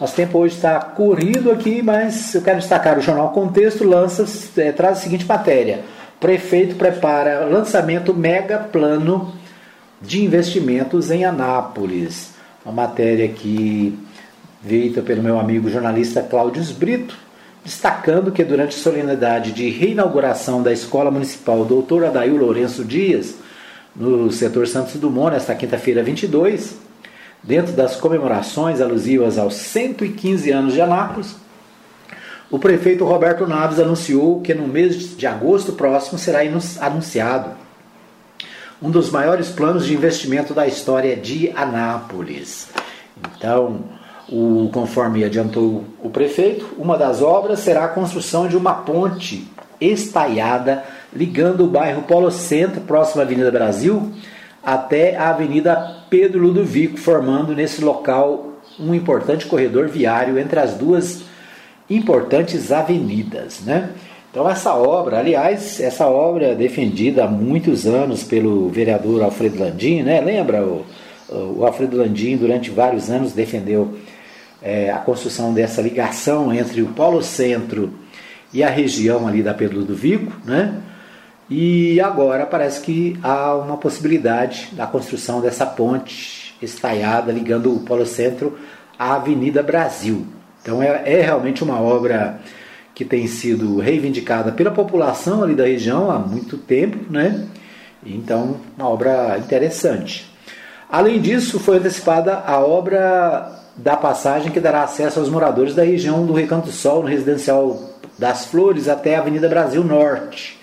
Nosso 0.00 0.14
tempo 0.14 0.38
hoje 0.38 0.56
está 0.56 0.80
corrido 0.80 1.50
aqui, 1.50 1.82
mas 1.82 2.34
eu 2.34 2.42
quero 2.42 2.58
destacar 2.58 2.98
o 2.98 3.02
jornal 3.02 3.30
Contexto 3.30 3.84
lança, 3.84 4.24
é, 4.60 4.72
traz 4.72 4.98
a 4.98 5.00
seguinte 5.00 5.24
matéria: 5.24 5.80
Prefeito 6.20 6.76
prepara 6.76 7.46
lançamento 7.46 8.12
mega 8.12 8.58
plano 8.58 9.32
de 10.02 10.22
investimentos 10.24 11.10
em 11.10 11.24
Anápolis 11.24 12.36
uma 12.66 12.72
matéria 12.72 13.24
aqui 13.24 13.96
feita 14.66 15.00
pelo 15.00 15.22
meu 15.22 15.38
amigo 15.38 15.70
jornalista 15.70 16.20
Cláudio 16.20 16.64
Brito, 16.74 17.16
destacando 17.66 18.30
que 18.30 18.44
durante 18.44 18.76
a 18.76 18.80
solenidade 18.80 19.50
de 19.50 19.68
reinauguração 19.70 20.62
da 20.62 20.72
Escola 20.72 21.10
Municipal 21.10 21.64
Doutor 21.64 22.04
Adail 22.04 22.36
Lourenço 22.36 22.84
Dias, 22.84 23.34
no 23.94 24.30
setor 24.30 24.68
Santos 24.68 24.94
Dumont, 24.94 25.32
nesta 25.32 25.52
quinta-feira 25.52 26.00
22, 26.00 26.76
dentro 27.42 27.72
das 27.72 27.96
comemorações 27.96 28.80
alusivas 28.80 29.36
aos 29.36 29.54
115 29.54 30.48
anos 30.52 30.74
de 30.74 30.80
Anápolis, 30.80 31.34
o 32.48 32.56
prefeito 32.56 33.04
Roberto 33.04 33.48
Naves 33.48 33.80
anunciou 33.80 34.40
que 34.40 34.54
no 34.54 34.68
mês 34.68 35.16
de 35.16 35.26
agosto 35.26 35.72
próximo 35.72 36.20
será 36.20 36.42
anunciado 36.80 37.50
um 38.80 38.92
dos 38.92 39.10
maiores 39.10 39.48
planos 39.48 39.84
de 39.84 39.92
investimento 39.92 40.54
da 40.54 40.68
história 40.68 41.16
de 41.16 41.50
Anápolis. 41.56 42.68
Então, 43.36 43.80
o, 44.28 44.68
conforme 44.72 45.24
adiantou 45.24 45.84
o 46.02 46.10
prefeito, 46.10 46.66
uma 46.78 46.98
das 46.98 47.22
obras 47.22 47.60
será 47.60 47.84
a 47.84 47.88
construção 47.88 48.48
de 48.48 48.56
uma 48.56 48.74
ponte 48.74 49.46
estaiada 49.80 50.84
ligando 51.14 51.64
o 51.64 51.68
bairro 51.68 52.02
Polo 52.02 52.30
Centro, 52.30 52.80
próximo 52.80 53.20
à 53.20 53.24
Avenida 53.24 53.50
Brasil, 53.50 54.12
até 54.62 55.16
a 55.16 55.30
Avenida 55.30 56.02
Pedro 56.10 56.40
Ludovico, 56.40 56.98
formando 56.98 57.54
nesse 57.54 57.84
local 57.84 58.52
um 58.78 58.94
importante 58.94 59.46
corredor 59.46 59.88
viário 59.88 60.38
entre 60.38 60.58
as 60.58 60.74
duas 60.74 61.22
importantes 61.88 62.72
avenidas. 62.72 63.60
Né? 63.60 63.90
Então 64.30 64.48
essa 64.48 64.74
obra, 64.74 65.18
aliás, 65.18 65.80
essa 65.80 66.06
obra 66.06 66.48
é 66.48 66.54
defendida 66.54 67.24
há 67.24 67.28
muitos 67.28 67.86
anos 67.86 68.24
pelo 68.24 68.68
vereador 68.68 69.22
Alfredo 69.22 69.58
Landim, 69.58 70.02
né? 70.02 70.20
Lembra 70.20 70.62
o, 70.62 70.84
o 71.28 71.64
Alfredo 71.64 71.96
Landim 71.96 72.36
durante 72.36 72.70
vários 72.70 73.08
anos 73.08 73.32
defendeu 73.32 73.96
é, 74.66 74.90
a 74.90 74.98
construção 74.98 75.54
dessa 75.54 75.80
ligação 75.80 76.52
entre 76.52 76.82
o 76.82 76.88
Polo 76.88 77.22
Centro 77.22 77.92
e 78.52 78.64
a 78.64 78.68
região 78.68 79.28
ali 79.28 79.40
da 79.40 79.54
Pedro 79.54 79.84
do 79.84 79.94
Vico, 79.94 80.32
né? 80.44 80.74
E 81.48 82.00
agora 82.00 82.44
parece 82.44 82.80
que 82.80 83.16
há 83.22 83.54
uma 83.54 83.76
possibilidade 83.76 84.70
da 84.72 84.84
construção 84.84 85.40
dessa 85.40 85.64
ponte 85.64 86.56
estaiada 86.60 87.30
ligando 87.30 87.72
o 87.72 87.78
Polo 87.78 88.04
Centro 88.04 88.58
à 88.98 89.14
Avenida 89.14 89.62
Brasil. 89.62 90.26
Então 90.60 90.82
é, 90.82 91.00
é 91.04 91.20
realmente 91.20 91.62
uma 91.62 91.80
obra 91.80 92.40
que 92.92 93.04
tem 93.04 93.28
sido 93.28 93.78
reivindicada 93.78 94.50
pela 94.50 94.72
população 94.72 95.44
ali 95.44 95.54
da 95.54 95.64
região 95.64 96.10
há 96.10 96.18
muito 96.18 96.58
tempo, 96.58 96.98
né? 97.08 97.46
Então, 98.04 98.56
uma 98.76 98.88
obra 98.88 99.38
interessante. 99.38 100.28
Além 100.90 101.20
disso, 101.20 101.60
foi 101.60 101.76
antecipada 101.76 102.38
a 102.38 102.58
obra 102.58 103.64
da 103.76 103.96
passagem 103.96 104.50
que 104.50 104.60
dará 104.60 104.82
acesso 104.82 105.18
aos 105.18 105.28
moradores 105.28 105.74
da 105.74 105.82
região 105.82 106.24
do 106.24 106.32
Recanto 106.32 106.70
Sol, 106.70 107.02
no 107.02 107.08
residencial 107.08 107.90
das 108.18 108.46
Flores, 108.46 108.88
até 108.88 109.16
a 109.16 109.20
Avenida 109.20 109.48
Brasil 109.48 109.84
Norte. 109.84 110.58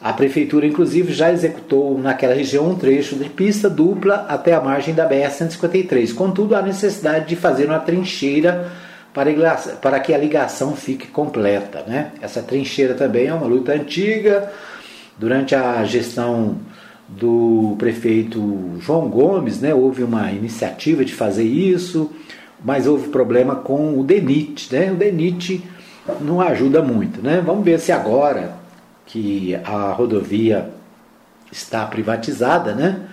A 0.00 0.12
prefeitura, 0.12 0.66
inclusive, 0.66 1.12
já 1.12 1.30
executou 1.30 1.98
naquela 1.98 2.34
região 2.34 2.70
um 2.70 2.74
trecho 2.74 3.16
de 3.16 3.28
pista 3.28 3.68
dupla 3.68 4.26
até 4.28 4.54
a 4.54 4.60
margem 4.60 4.94
da 4.94 5.06
BR-153. 5.06 6.14
Contudo, 6.14 6.56
há 6.56 6.62
necessidade 6.62 7.28
de 7.28 7.36
fazer 7.36 7.66
uma 7.66 7.80
trincheira 7.80 8.70
para, 9.12 10.00
que 10.00 10.14
a 10.14 10.18
ligação 10.18 10.74
fique 10.74 11.06
completa. 11.08 11.84
Né? 11.86 12.12
Essa 12.22 12.40
trincheira 12.42 12.94
também 12.94 13.26
é 13.26 13.34
uma 13.34 13.46
luta 13.46 13.72
antiga. 13.72 14.50
Durante 15.18 15.54
a 15.54 15.84
gestão 15.84 16.56
do 17.16 17.74
prefeito 17.78 18.78
João 18.80 19.08
Gomes, 19.08 19.60
né, 19.60 19.74
houve 19.74 20.02
uma 20.02 20.30
iniciativa 20.30 21.04
de 21.04 21.12
fazer 21.12 21.44
isso, 21.44 22.10
mas 22.64 22.86
houve 22.86 23.08
problema 23.08 23.56
com 23.56 23.98
o 23.98 24.04
DENIT. 24.04 24.72
Né? 24.72 24.92
O 24.92 24.96
DENIT 24.96 25.62
não 26.20 26.40
ajuda 26.40 26.82
muito. 26.82 27.22
Né? 27.22 27.42
Vamos 27.44 27.64
ver 27.64 27.80
se 27.80 27.90
agora 27.90 28.54
que 29.06 29.54
a 29.64 29.92
rodovia 29.92 30.70
está 31.50 31.84
privatizada, 31.84 32.74
né? 32.74 33.08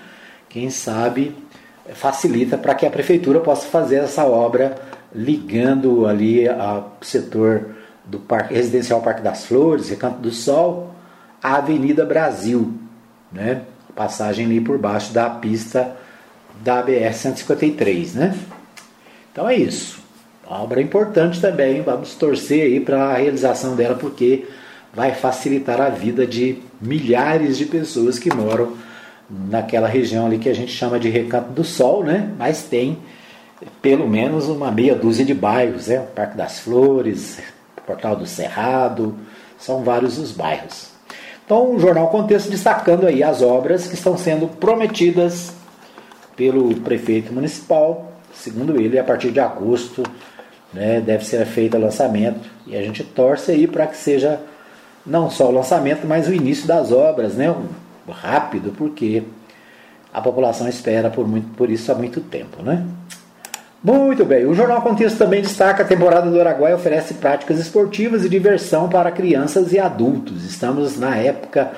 Quem 0.48 0.70
sabe 0.70 1.36
facilita 1.94 2.58
para 2.58 2.76
que 2.76 2.86
a 2.86 2.90
prefeitura 2.92 3.40
possa 3.40 3.68
fazer 3.68 3.98
essa 3.98 4.24
obra 4.24 4.76
ligando 5.14 6.06
ali 6.06 6.48
ao 6.48 6.98
setor 7.02 7.70
do 8.06 8.20
Parque 8.20 8.54
Residencial 8.54 9.02
Parque 9.02 9.22
das 9.22 9.46
Flores, 9.46 9.90
Recanto 9.90 10.20
do 10.20 10.32
Sol, 10.32 10.94
à 11.42 11.56
Avenida 11.56 12.06
Brasil, 12.06 12.74
né? 13.32 13.62
Passagem 13.98 14.46
ali 14.46 14.62
por 14.62 14.78
baixo 14.78 15.12
da 15.12 15.28
pista 15.28 15.98
da 16.64 16.84
BR 16.84 17.12
153, 17.12 18.14
né? 18.14 18.38
Então 19.32 19.50
é 19.50 19.56
isso. 19.56 20.00
Uma 20.48 20.62
obra 20.62 20.80
importante 20.80 21.42
também, 21.42 21.82
vamos 21.82 22.14
torcer 22.14 22.62
aí 22.62 22.80
para 22.80 23.06
a 23.06 23.18
realização 23.18 23.76
dela 23.76 23.96
porque 23.96 24.46
vai 24.94 25.16
facilitar 25.16 25.82
a 25.82 25.90
vida 25.90 26.28
de 26.28 26.60
milhares 26.80 27.58
de 27.58 27.66
pessoas 27.66 28.20
que 28.20 28.34
moram 28.34 28.74
naquela 29.30 29.88
região 29.88 30.28
ali 30.28 30.38
que 30.38 30.48
a 30.48 30.56
gente 30.56 30.72
chama 30.72 31.00
de 31.00 31.10
Recanto 31.10 31.52
do 31.52 31.64
Sol, 31.64 32.04
né? 32.04 32.32
Mas 32.38 32.64
tem 32.64 33.00
pelo 33.82 34.08
menos 34.08 34.48
uma 34.48 34.72
meia 34.72 34.94
dúzia 34.94 35.26
de 35.26 35.34
bairros, 35.34 35.88
né? 35.88 36.06
Parque 36.16 36.38
das 36.38 36.60
Flores, 36.60 37.40
Portal 37.86 38.16
do 38.16 38.28
Cerrado, 38.28 39.16
são 39.58 39.84
vários 39.84 40.20
os 40.20 40.32
bairros. 40.32 40.97
Então, 41.48 41.74
o 41.74 41.80
Jornal 41.80 42.10
Contexto 42.10 42.50
destacando 42.50 43.08
aí 43.08 43.24
as 43.24 43.42
obras 43.42 43.88
que 43.88 43.94
estão 43.94 44.18
sendo 44.18 44.50
prometidas 44.50 45.54
pelo 46.36 46.76
prefeito 46.82 47.32
municipal, 47.32 48.12
segundo 48.34 48.78
ele, 48.78 49.00
a 49.00 49.04
partir 49.06 49.32
de 49.32 49.40
agosto 49.40 50.04
né, 50.74 51.00
deve 51.00 51.24
ser 51.24 51.46
feito 51.46 51.78
o 51.78 51.80
lançamento. 51.80 52.50
E 52.66 52.76
a 52.76 52.84
gente 52.84 53.02
torce 53.02 53.54
aí 53.54 53.66
para 53.66 53.88
que 53.88 53.96
seja 53.96 54.42
não 55.06 55.30
só 55.30 55.48
o 55.48 55.54
lançamento, 55.54 56.06
mas 56.06 56.28
o 56.28 56.34
início 56.34 56.68
das 56.68 56.92
obras, 56.92 57.36
né, 57.36 57.56
rápido, 58.10 58.74
porque 58.78 59.24
a 60.14 60.20
população 60.20 60.68
espera 60.68 61.10
por, 61.10 61.26
muito, 61.26 61.48
por 61.56 61.70
isso 61.72 61.90
há 61.90 61.96
muito 61.96 62.20
tempo, 62.20 62.62
né? 62.62 62.86
Muito 63.88 64.26
bem, 64.26 64.46
o 64.46 64.54
Jornal 64.54 64.82
Contexto 64.82 65.18
também 65.18 65.42
destaca 65.42 65.82
a 65.82 65.88
temporada 65.88 66.30
do 66.30 66.38
Araguaia 66.38 66.76
oferece 66.76 67.14
práticas 67.14 67.58
esportivas 67.58 68.26
e 68.26 68.28
diversão 68.28 68.90
para 68.90 69.10
crianças 69.12 69.72
e 69.72 69.80
adultos. 69.80 70.44
Estamos 70.44 71.00
na 71.00 71.16
época 71.16 71.72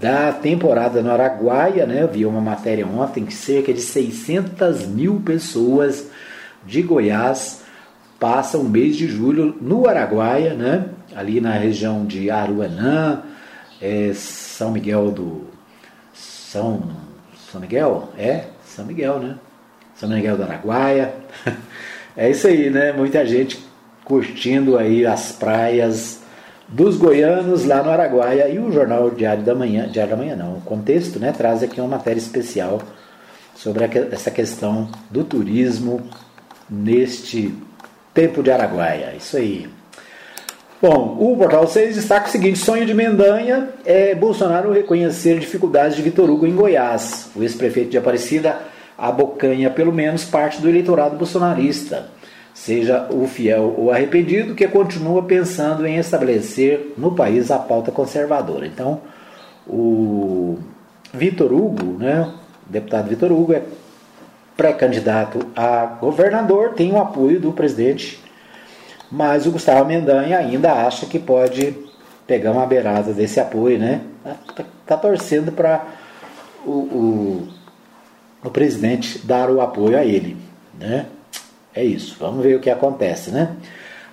da 0.00 0.32
temporada 0.32 1.00
no 1.00 1.12
Araguaia, 1.12 1.86
né? 1.86 2.02
Eu 2.02 2.08
vi 2.08 2.26
uma 2.26 2.40
matéria 2.40 2.84
ontem 2.84 3.24
que 3.24 3.32
cerca 3.32 3.72
de 3.72 3.80
600 3.80 4.84
mil 4.88 5.22
pessoas 5.24 6.06
de 6.66 6.82
Goiás 6.82 7.62
passam 8.18 8.62
o 8.62 8.68
mês 8.68 8.96
de 8.96 9.06
julho 9.06 9.56
no 9.60 9.88
Araguaia, 9.88 10.54
né? 10.54 10.86
Ali 11.14 11.40
na 11.40 11.52
região 11.52 12.04
de 12.04 12.32
Aruanã, 12.32 13.22
é, 13.80 14.10
São 14.12 14.72
Miguel 14.72 15.12
do 15.12 15.44
São 16.12 16.82
São 17.52 17.60
Miguel, 17.60 18.08
é 18.18 18.46
São 18.64 18.84
Miguel, 18.84 19.20
né? 19.20 19.36
São 19.98 20.08
Miguel 20.08 20.36
do 20.36 20.44
Araguaia. 20.44 21.12
É 22.20 22.28
isso 22.28 22.48
aí, 22.48 22.68
né? 22.68 22.90
Muita 22.90 23.24
gente 23.24 23.64
curtindo 24.04 24.76
aí 24.76 25.06
as 25.06 25.30
praias 25.30 26.18
dos 26.66 26.96
goianos 26.96 27.64
lá 27.64 27.80
no 27.80 27.90
Araguaia 27.90 28.48
e 28.48 28.58
o 28.58 28.72
jornal 28.72 29.08
Diário 29.10 29.44
da 29.44 29.54
Manhã, 29.54 29.88
Diário 29.88 30.10
da 30.10 30.16
Manhã 30.16 30.34
não, 30.34 30.54
o 30.54 30.60
contexto, 30.60 31.20
né, 31.20 31.32
traz 31.32 31.62
aqui 31.62 31.80
uma 31.80 31.96
matéria 31.96 32.18
especial 32.18 32.82
sobre 33.54 33.84
essa 34.12 34.32
questão 34.32 34.88
do 35.08 35.22
turismo 35.22 36.02
neste 36.68 37.54
tempo 38.12 38.42
de 38.42 38.50
Araguaia. 38.50 39.14
Isso 39.16 39.36
aí. 39.36 39.68
Bom, 40.82 41.16
o 41.20 41.36
Portal 41.36 41.66
6 41.66 41.96
destaca 41.96 42.28
o 42.28 42.30
seguinte: 42.30 42.58
sonho 42.58 42.86
de 42.86 42.94
Mendanha 42.94 43.68
é 43.84 44.14
Bolsonaro 44.14 44.72
reconhecer 44.72 45.38
dificuldades 45.38 45.96
de 45.96 46.02
Vitor 46.02 46.28
Hugo 46.28 46.46
em 46.46 46.54
Goiás. 46.54 47.30
O 47.34 47.42
ex-prefeito 47.42 47.90
de 47.90 47.98
Aparecida 47.98 48.58
abocanha 48.98 49.70
pelo 49.70 49.92
menos 49.92 50.24
parte 50.24 50.60
do 50.60 50.68
eleitorado 50.68 51.16
bolsonarista, 51.16 52.08
seja 52.52 53.06
o 53.10 53.28
fiel 53.28 53.72
ou 53.78 53.92
arrependido, 53.92 54.56
que 54.56 54.66
continua 54.66 55.22
pensando 55.22 55.86
em 55.86 55.96
estabelecer 55.96 56.94
no 56.98 57.14
país 57.14 57.52
a 57.52 57.58
pauta 57.58 57.92
conservadora. 57.92 58.66
Então, 58.66 59.00
o 59.64 60.58
Vitor 61.14 61.52
Hugo, 61.52 61.98
né, 61.98 62.28
o 62.68 62.72
deputado 62.72 63.08
Vitor 63.08 63.30
Hugo, 63.30 63.52
é 63.52 63.62
pré-candidato 64.56 65.46
a 65.54 65.86
governador, 65.86 66.70
tem 66.74 66.92
o 66.92 66.98
apoio 66.98 67.38
do 67.38 67.52
presidente, 67.52 68.20
mas 69.08 69.46
o 69.46 69.52
Gustavo 69.52 69.84
Mendanha 69.84 70.38
ainda 70.38 70.72
acha 70.72 71.06
que 71.06 71.20
pode 71.20 71.76
pegar 72.26 72.50
uma 72.50 72.66
beirada 72.66 73.12
desse 73.12 73.38
apoio, 73.38 73.78
né? 73.78 74.00
Tá, 74.56 74.64
tá 74.84 74.96
torcendo 74.96 75.52
para 75.52 75.86
o, 76.66 76.70
o 76.70 77.48
o 78.42 78.50
presidente 78.50 79.18
dar 79.18 79.50
o 79.50 79.60
apoio 79.60 79.98
a 79.98 80.04
ele. 80.04 80.36
Né? 80.78 81.06
É 81.74 81.84
isso, 81.84 82.16
vamos 82.18 82.42
ver 82.42 82.56
o 82.56 82.60
que 82.60 82.70
acontece. 82.70 83.30
Né? 83.30 83.50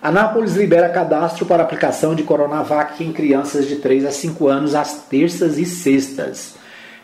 Anápolis 0.02 0.56
libera 0.56 0.90
cadastro 0.90 1.46
para 1.46 1.64
aplicação 1.64 2.16
de 2.16 2.24
Coronavac 2.24 3.04
em 3.04 3.12
crianças 3.12 3.68
de 3.68 3.78
3 3.78 4.06
a 4.06 4.12
5 4.12 4.48
anos 4.48 4.76
às 4.76 5.06
terças 5.10 5.58
e 5.58 5.66
sextas. 5.66 6.56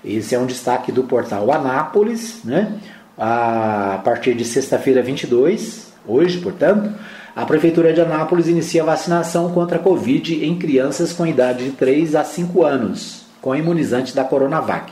Esse 0.04 0.36
é 0.36 0.40
um 0.40 0.46
destaque 0.46 0.92
do 0.92 1.04
portal 1.04 1.52
Anápolis, 1.52 2.44
né? 2.44 2.76
A 3.18 4.02
partir 4.04 4.34
de 4.34 4.44
sexta-feira 4.44 5.02
22, 5.04 5.94
hoje, 6.08 6.40
portanto, 6.40 6.92
a 7.36 7.46
Prefeitura 7.46 7.94
de 7.94 8.02
Anápolis 8.02 8.48
inicia 8.48 8.82
a 8.82 8.86
vacinação 8.86 9.52
contra 9.52 9.78
a 9.78 9.82
Covid 9.82 10.44
em 10.44 10.58
crianças 10.58 11.14
com 11.14 11.26
idade 11.26 11.66
de 11.66 11.72
3 11.72 12.16
a 12.16 12.24
5 12.24 12.64
anos, 12.64 13.26
com 13.40 13.56
imunizante 13.56 14.16
da 14.16 14.24
Coronavac 14.24 14.92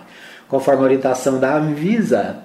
conforme 0.50 0.82
a 0.82 0.86
orientação 0.86 1.40
da 1.40 1.56
Anvisa 1.56 2.40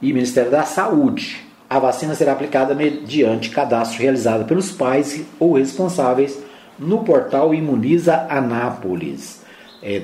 e 0.00 0.12
Ministério 0.12 0.50
da 0.50 0.62
Saúde. 0.62 1.44
A 1.68 1.78
vacina 1.78 2.14
será 2.14 2.32
aplicada 2.32 2.74
mediante 2.74 3.50
cadastro 3.50 4.00
realizado 4.00 4.44
pelos 4.44 4.70
pais 4.70 5.22
ou 5.38 5.52
responsáveis 5.54 6.38
no 6.78 7.04
portal 7.04 7.54
Imuniza 7.54 8.26
Anápolis. 8.28 9.40
É 9.82 10.02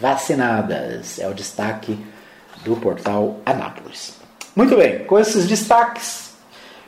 vacinadas. 0.00 1.18
É 1.18 1.28
o 1.28 1.34
destaque 1.34 1.98
do 2.64 2.76
portal 2.76 3.40
Anápolis. 3.44 4.14
Muito 4.54 4.76
bem, 4.76 5.04
com 5.04 5.18
esses 5.18 5.46
destaques, 5.46 6.34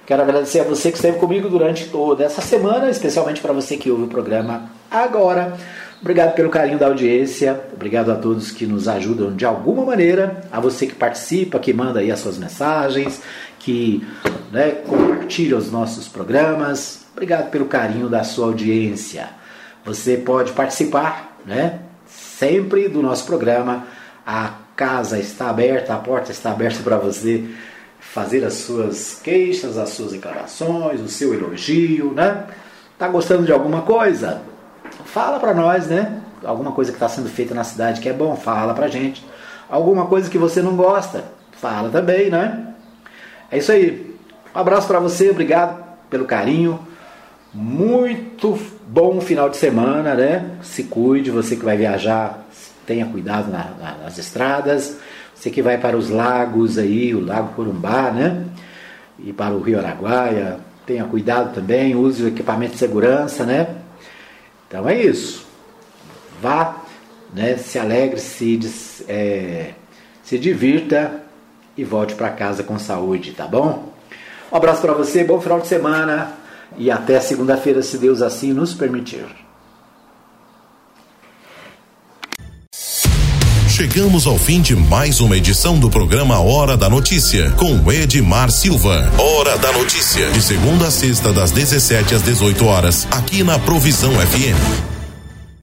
quero 0.06 0.22
agradecer 0.22 0.60
a 0.60 0.64
você 0.64 0.90
que 0.90 0.96
esteve 0.96 1.18
comigo 1.18 1.48
durante 1.48 1.86
toda 1.88 2.24
essa 2.24 2.40
semana, 2.40 2.88
especialmente 2.88 3.40
para 3.40 3.52
você 3.52 3.76
que 3.76 3.90
ouve 3.90 4.04
o 4.04 4.08
programa 4.08 4.70
agora. 4.90 5.56
Obrigado 6.00 6.34
pelo 6.34 6.48
carinho 6.48 6.78
da 6.78 6.86
audiência, 6.86 7.60
obrigado 7.72 8.10
a 8.10 8.14
todos 8.14 8.52
que 8.52 8.64
nos 8.64 8.86
ajudam 8.86 9.34
de 9.34 9.44
alguma 9.44 9.84
maneira, 9.84 10.44
a 10.50 10.60
você 10.60 10.86
que 10.86 10.94
participa, 10.94 11.58
que 11.58 11.72
manda 11.72 12.00
aí 12.00 12.10
as 12.10 12.20
suas 12.20 12.38
mensagens, 12.38 13.20
que 13.58 14.06
né, 14.52 14.70
compartilha 14.86 15.56
os 15.56 15.70
nossos 15.70 16.08
programas. 16.08 17.04
Obrigado 17.12 17.50
pelo 17.50 17.66
carinho 17.66 18.08
da 18.08 18.22
sua 18.22 18.46
audiência. 18.46 19.28
Você 19.84 20.16
pode 20.16 20.52
participar, 20.52 21.36
né? 21.44 21.80
Sempre 22.38 22.88
do 22.88 23.02
nosso 23.02 23.26
programa. 23.26 23.86
A 24.24 24.52
casa 24.76 25.18
está 25.18 25.50
aberta, 25.50 25.92
a 25.92 25.98
porta 25.98 26.30
está 26.30 26.52
aberta 26.52 26.82
para 26.84 26.96
você 26.96 27.48
fazer 27.98 28.44
as 28.44 28.54
suas 28.54 29.20
queixas, 29.20 29.76
as 29.76 29.90
suas 29.90 30.12
declarações, 30.12 31.00
o 31.00 31.08
seu 31.08 31.34
elogio, 31.34 32.12
né? 32.12 32.46
Tá 32.96 33.08
gostando 33.08 33.44
de 33.44 33.52
alguma 33.52 33.82
coisa? 33.82 34.40
Fala 35.04 35.40
para 35.40 35.52
nós, 35.52 35.88
né? 35.88 36.22
Alguma 36.44 36.70
coisa 36.70 36.92
que 36.92 36.96
está 36.96 37.08
sendo 37.08 37.28
feita 37.28 37.54
na 37.54 37.64
cidade 37.64 38.00
que 38.00 38.08
é 38.08 38.12
bom, 38.12 38.36
fala 38.36 38.72
pra 38.72 38.86
gente. 38.86 39.24
Alguma 39.68 40.06
coisa 40.06 40.30
que 40.30 40.38
você 40.38 40.62
não 40.62 40.76
gosta, 40.76 41.24
fala 41.52 41.90
também, 41.90 42.30
né? 42.30 42.74
É 43.50 43.58
isso 43.58 43.72
aí. 43.72 44.16
Um 44.54 44.58
abraço 44.60 44.86
para 44.86 45.00
você, 45.00 45.30
obrigado 45.30 45.84
pelo 46.08 46.24
carinho. 46.24 46.78
Muito 47.52 48.56
bom 48.88 49.20
final 49.20 49.50
de 49.50 49.58
semana, 49.58 50.14
né? 50.14 50.50
Se 50.62 50.84
cuide, 50.84 51.30
você 51.30 51.54
que 51.54 51.64
vai 51.64 51.76
viajar, 51.76 52.46
tenha 52.86 53.04
cuidado 53.04 53.50
na, 53.50 53.70
na, 53.78 53.98
nas 54.04 54.16
estradas. 54.16 54.96
Você 55.34 55.50
que 55.50 55.60
vai 55.60 55.78
para 55.78 55.96
os 55.96 56.08
lagos 56.08 56.78
aí, 56.78 57.14
o 57.14 57.24
Lago 57.24 57.54
Corumbá, 57.54 58.10
né? 58.10 58.44
E 59.18 59.32
para 59.32 59.54
o 59.54 59.60
Rio 59.60 59.78
Araguaia, 59.78 60.58
tenha 60.86 61.04
cuidado 61.04 61.54
também, 61.54 61.94
use 61.94 62.22
o 62.22 62.28
equipamento 62.28 62.72
de 62.72 62.78
segurança, 62.78 63.44
né? 63.44 63.68
Então 64.66 64.88
é 64.88 65.00
isso. 65.00 65.46
Vá, 66.40 66.82
né? 67.34 67.56
Se 67.58 67.78
alegre, 67.78 68.18
se, 68.18 68.58
é, 69.06 69.72
se 70.22 70.38
divirta 70.38 71.22
e 71.76 71.84
volte 71.84 72.14
para 72.14 72.30
casa 72.30 72.62
com 72.62 72.78
saúde, 72.78 73.32
tá 73.32 73.46
bom? 73.46 73.92
Um 74.50 74.56
abraço 74.56 74.80
para 74.80 74.94
você, 74.94 75.22
bom 75.24 75.40
final 75.40 75.60
de 75.60 75.66
semana 75.66 76.37
e 76.76 76.90
até 76.90 77.20
segunda-feira, 77.20 77.82
se 77.82 77.98
Deus 77.98 78.22
assim 78.22 78.52
nos 78.52 78.74
permitir. 78.74 79.26
Chegamos 83.78 84.26
ao 84.26 84.36
fim 84.36 84.60
de 84.60 84.74
mais 84.74 85.20
uma 85.20 85.36
edição 85.36 85.78
do 85.78 85.88
programa 85.88 86.40
Hora 86.40 86.76
da 86.76 86.90
Notícia, 86.90 87.52
com 87.52 87.92
Edmar 87.92 88.50
Silva. 88.50 89.08
Hora 89.16 89.56
da 89.56 89.72
Notícia, 89.72 90.28
de 90.32 90.42
segunda 90.42 90.88
a 90.88 90.90
sexta, 90.90 91.32
das 91.32 91.52
17 91.52 92.16
às 92.16 92.22
18 92.22 92.66
horas, 92.66 93.06
aqui 93.12 93.44
na 93.44 93.56
Provisão 93.56 94.10
FM. 94.14 94.97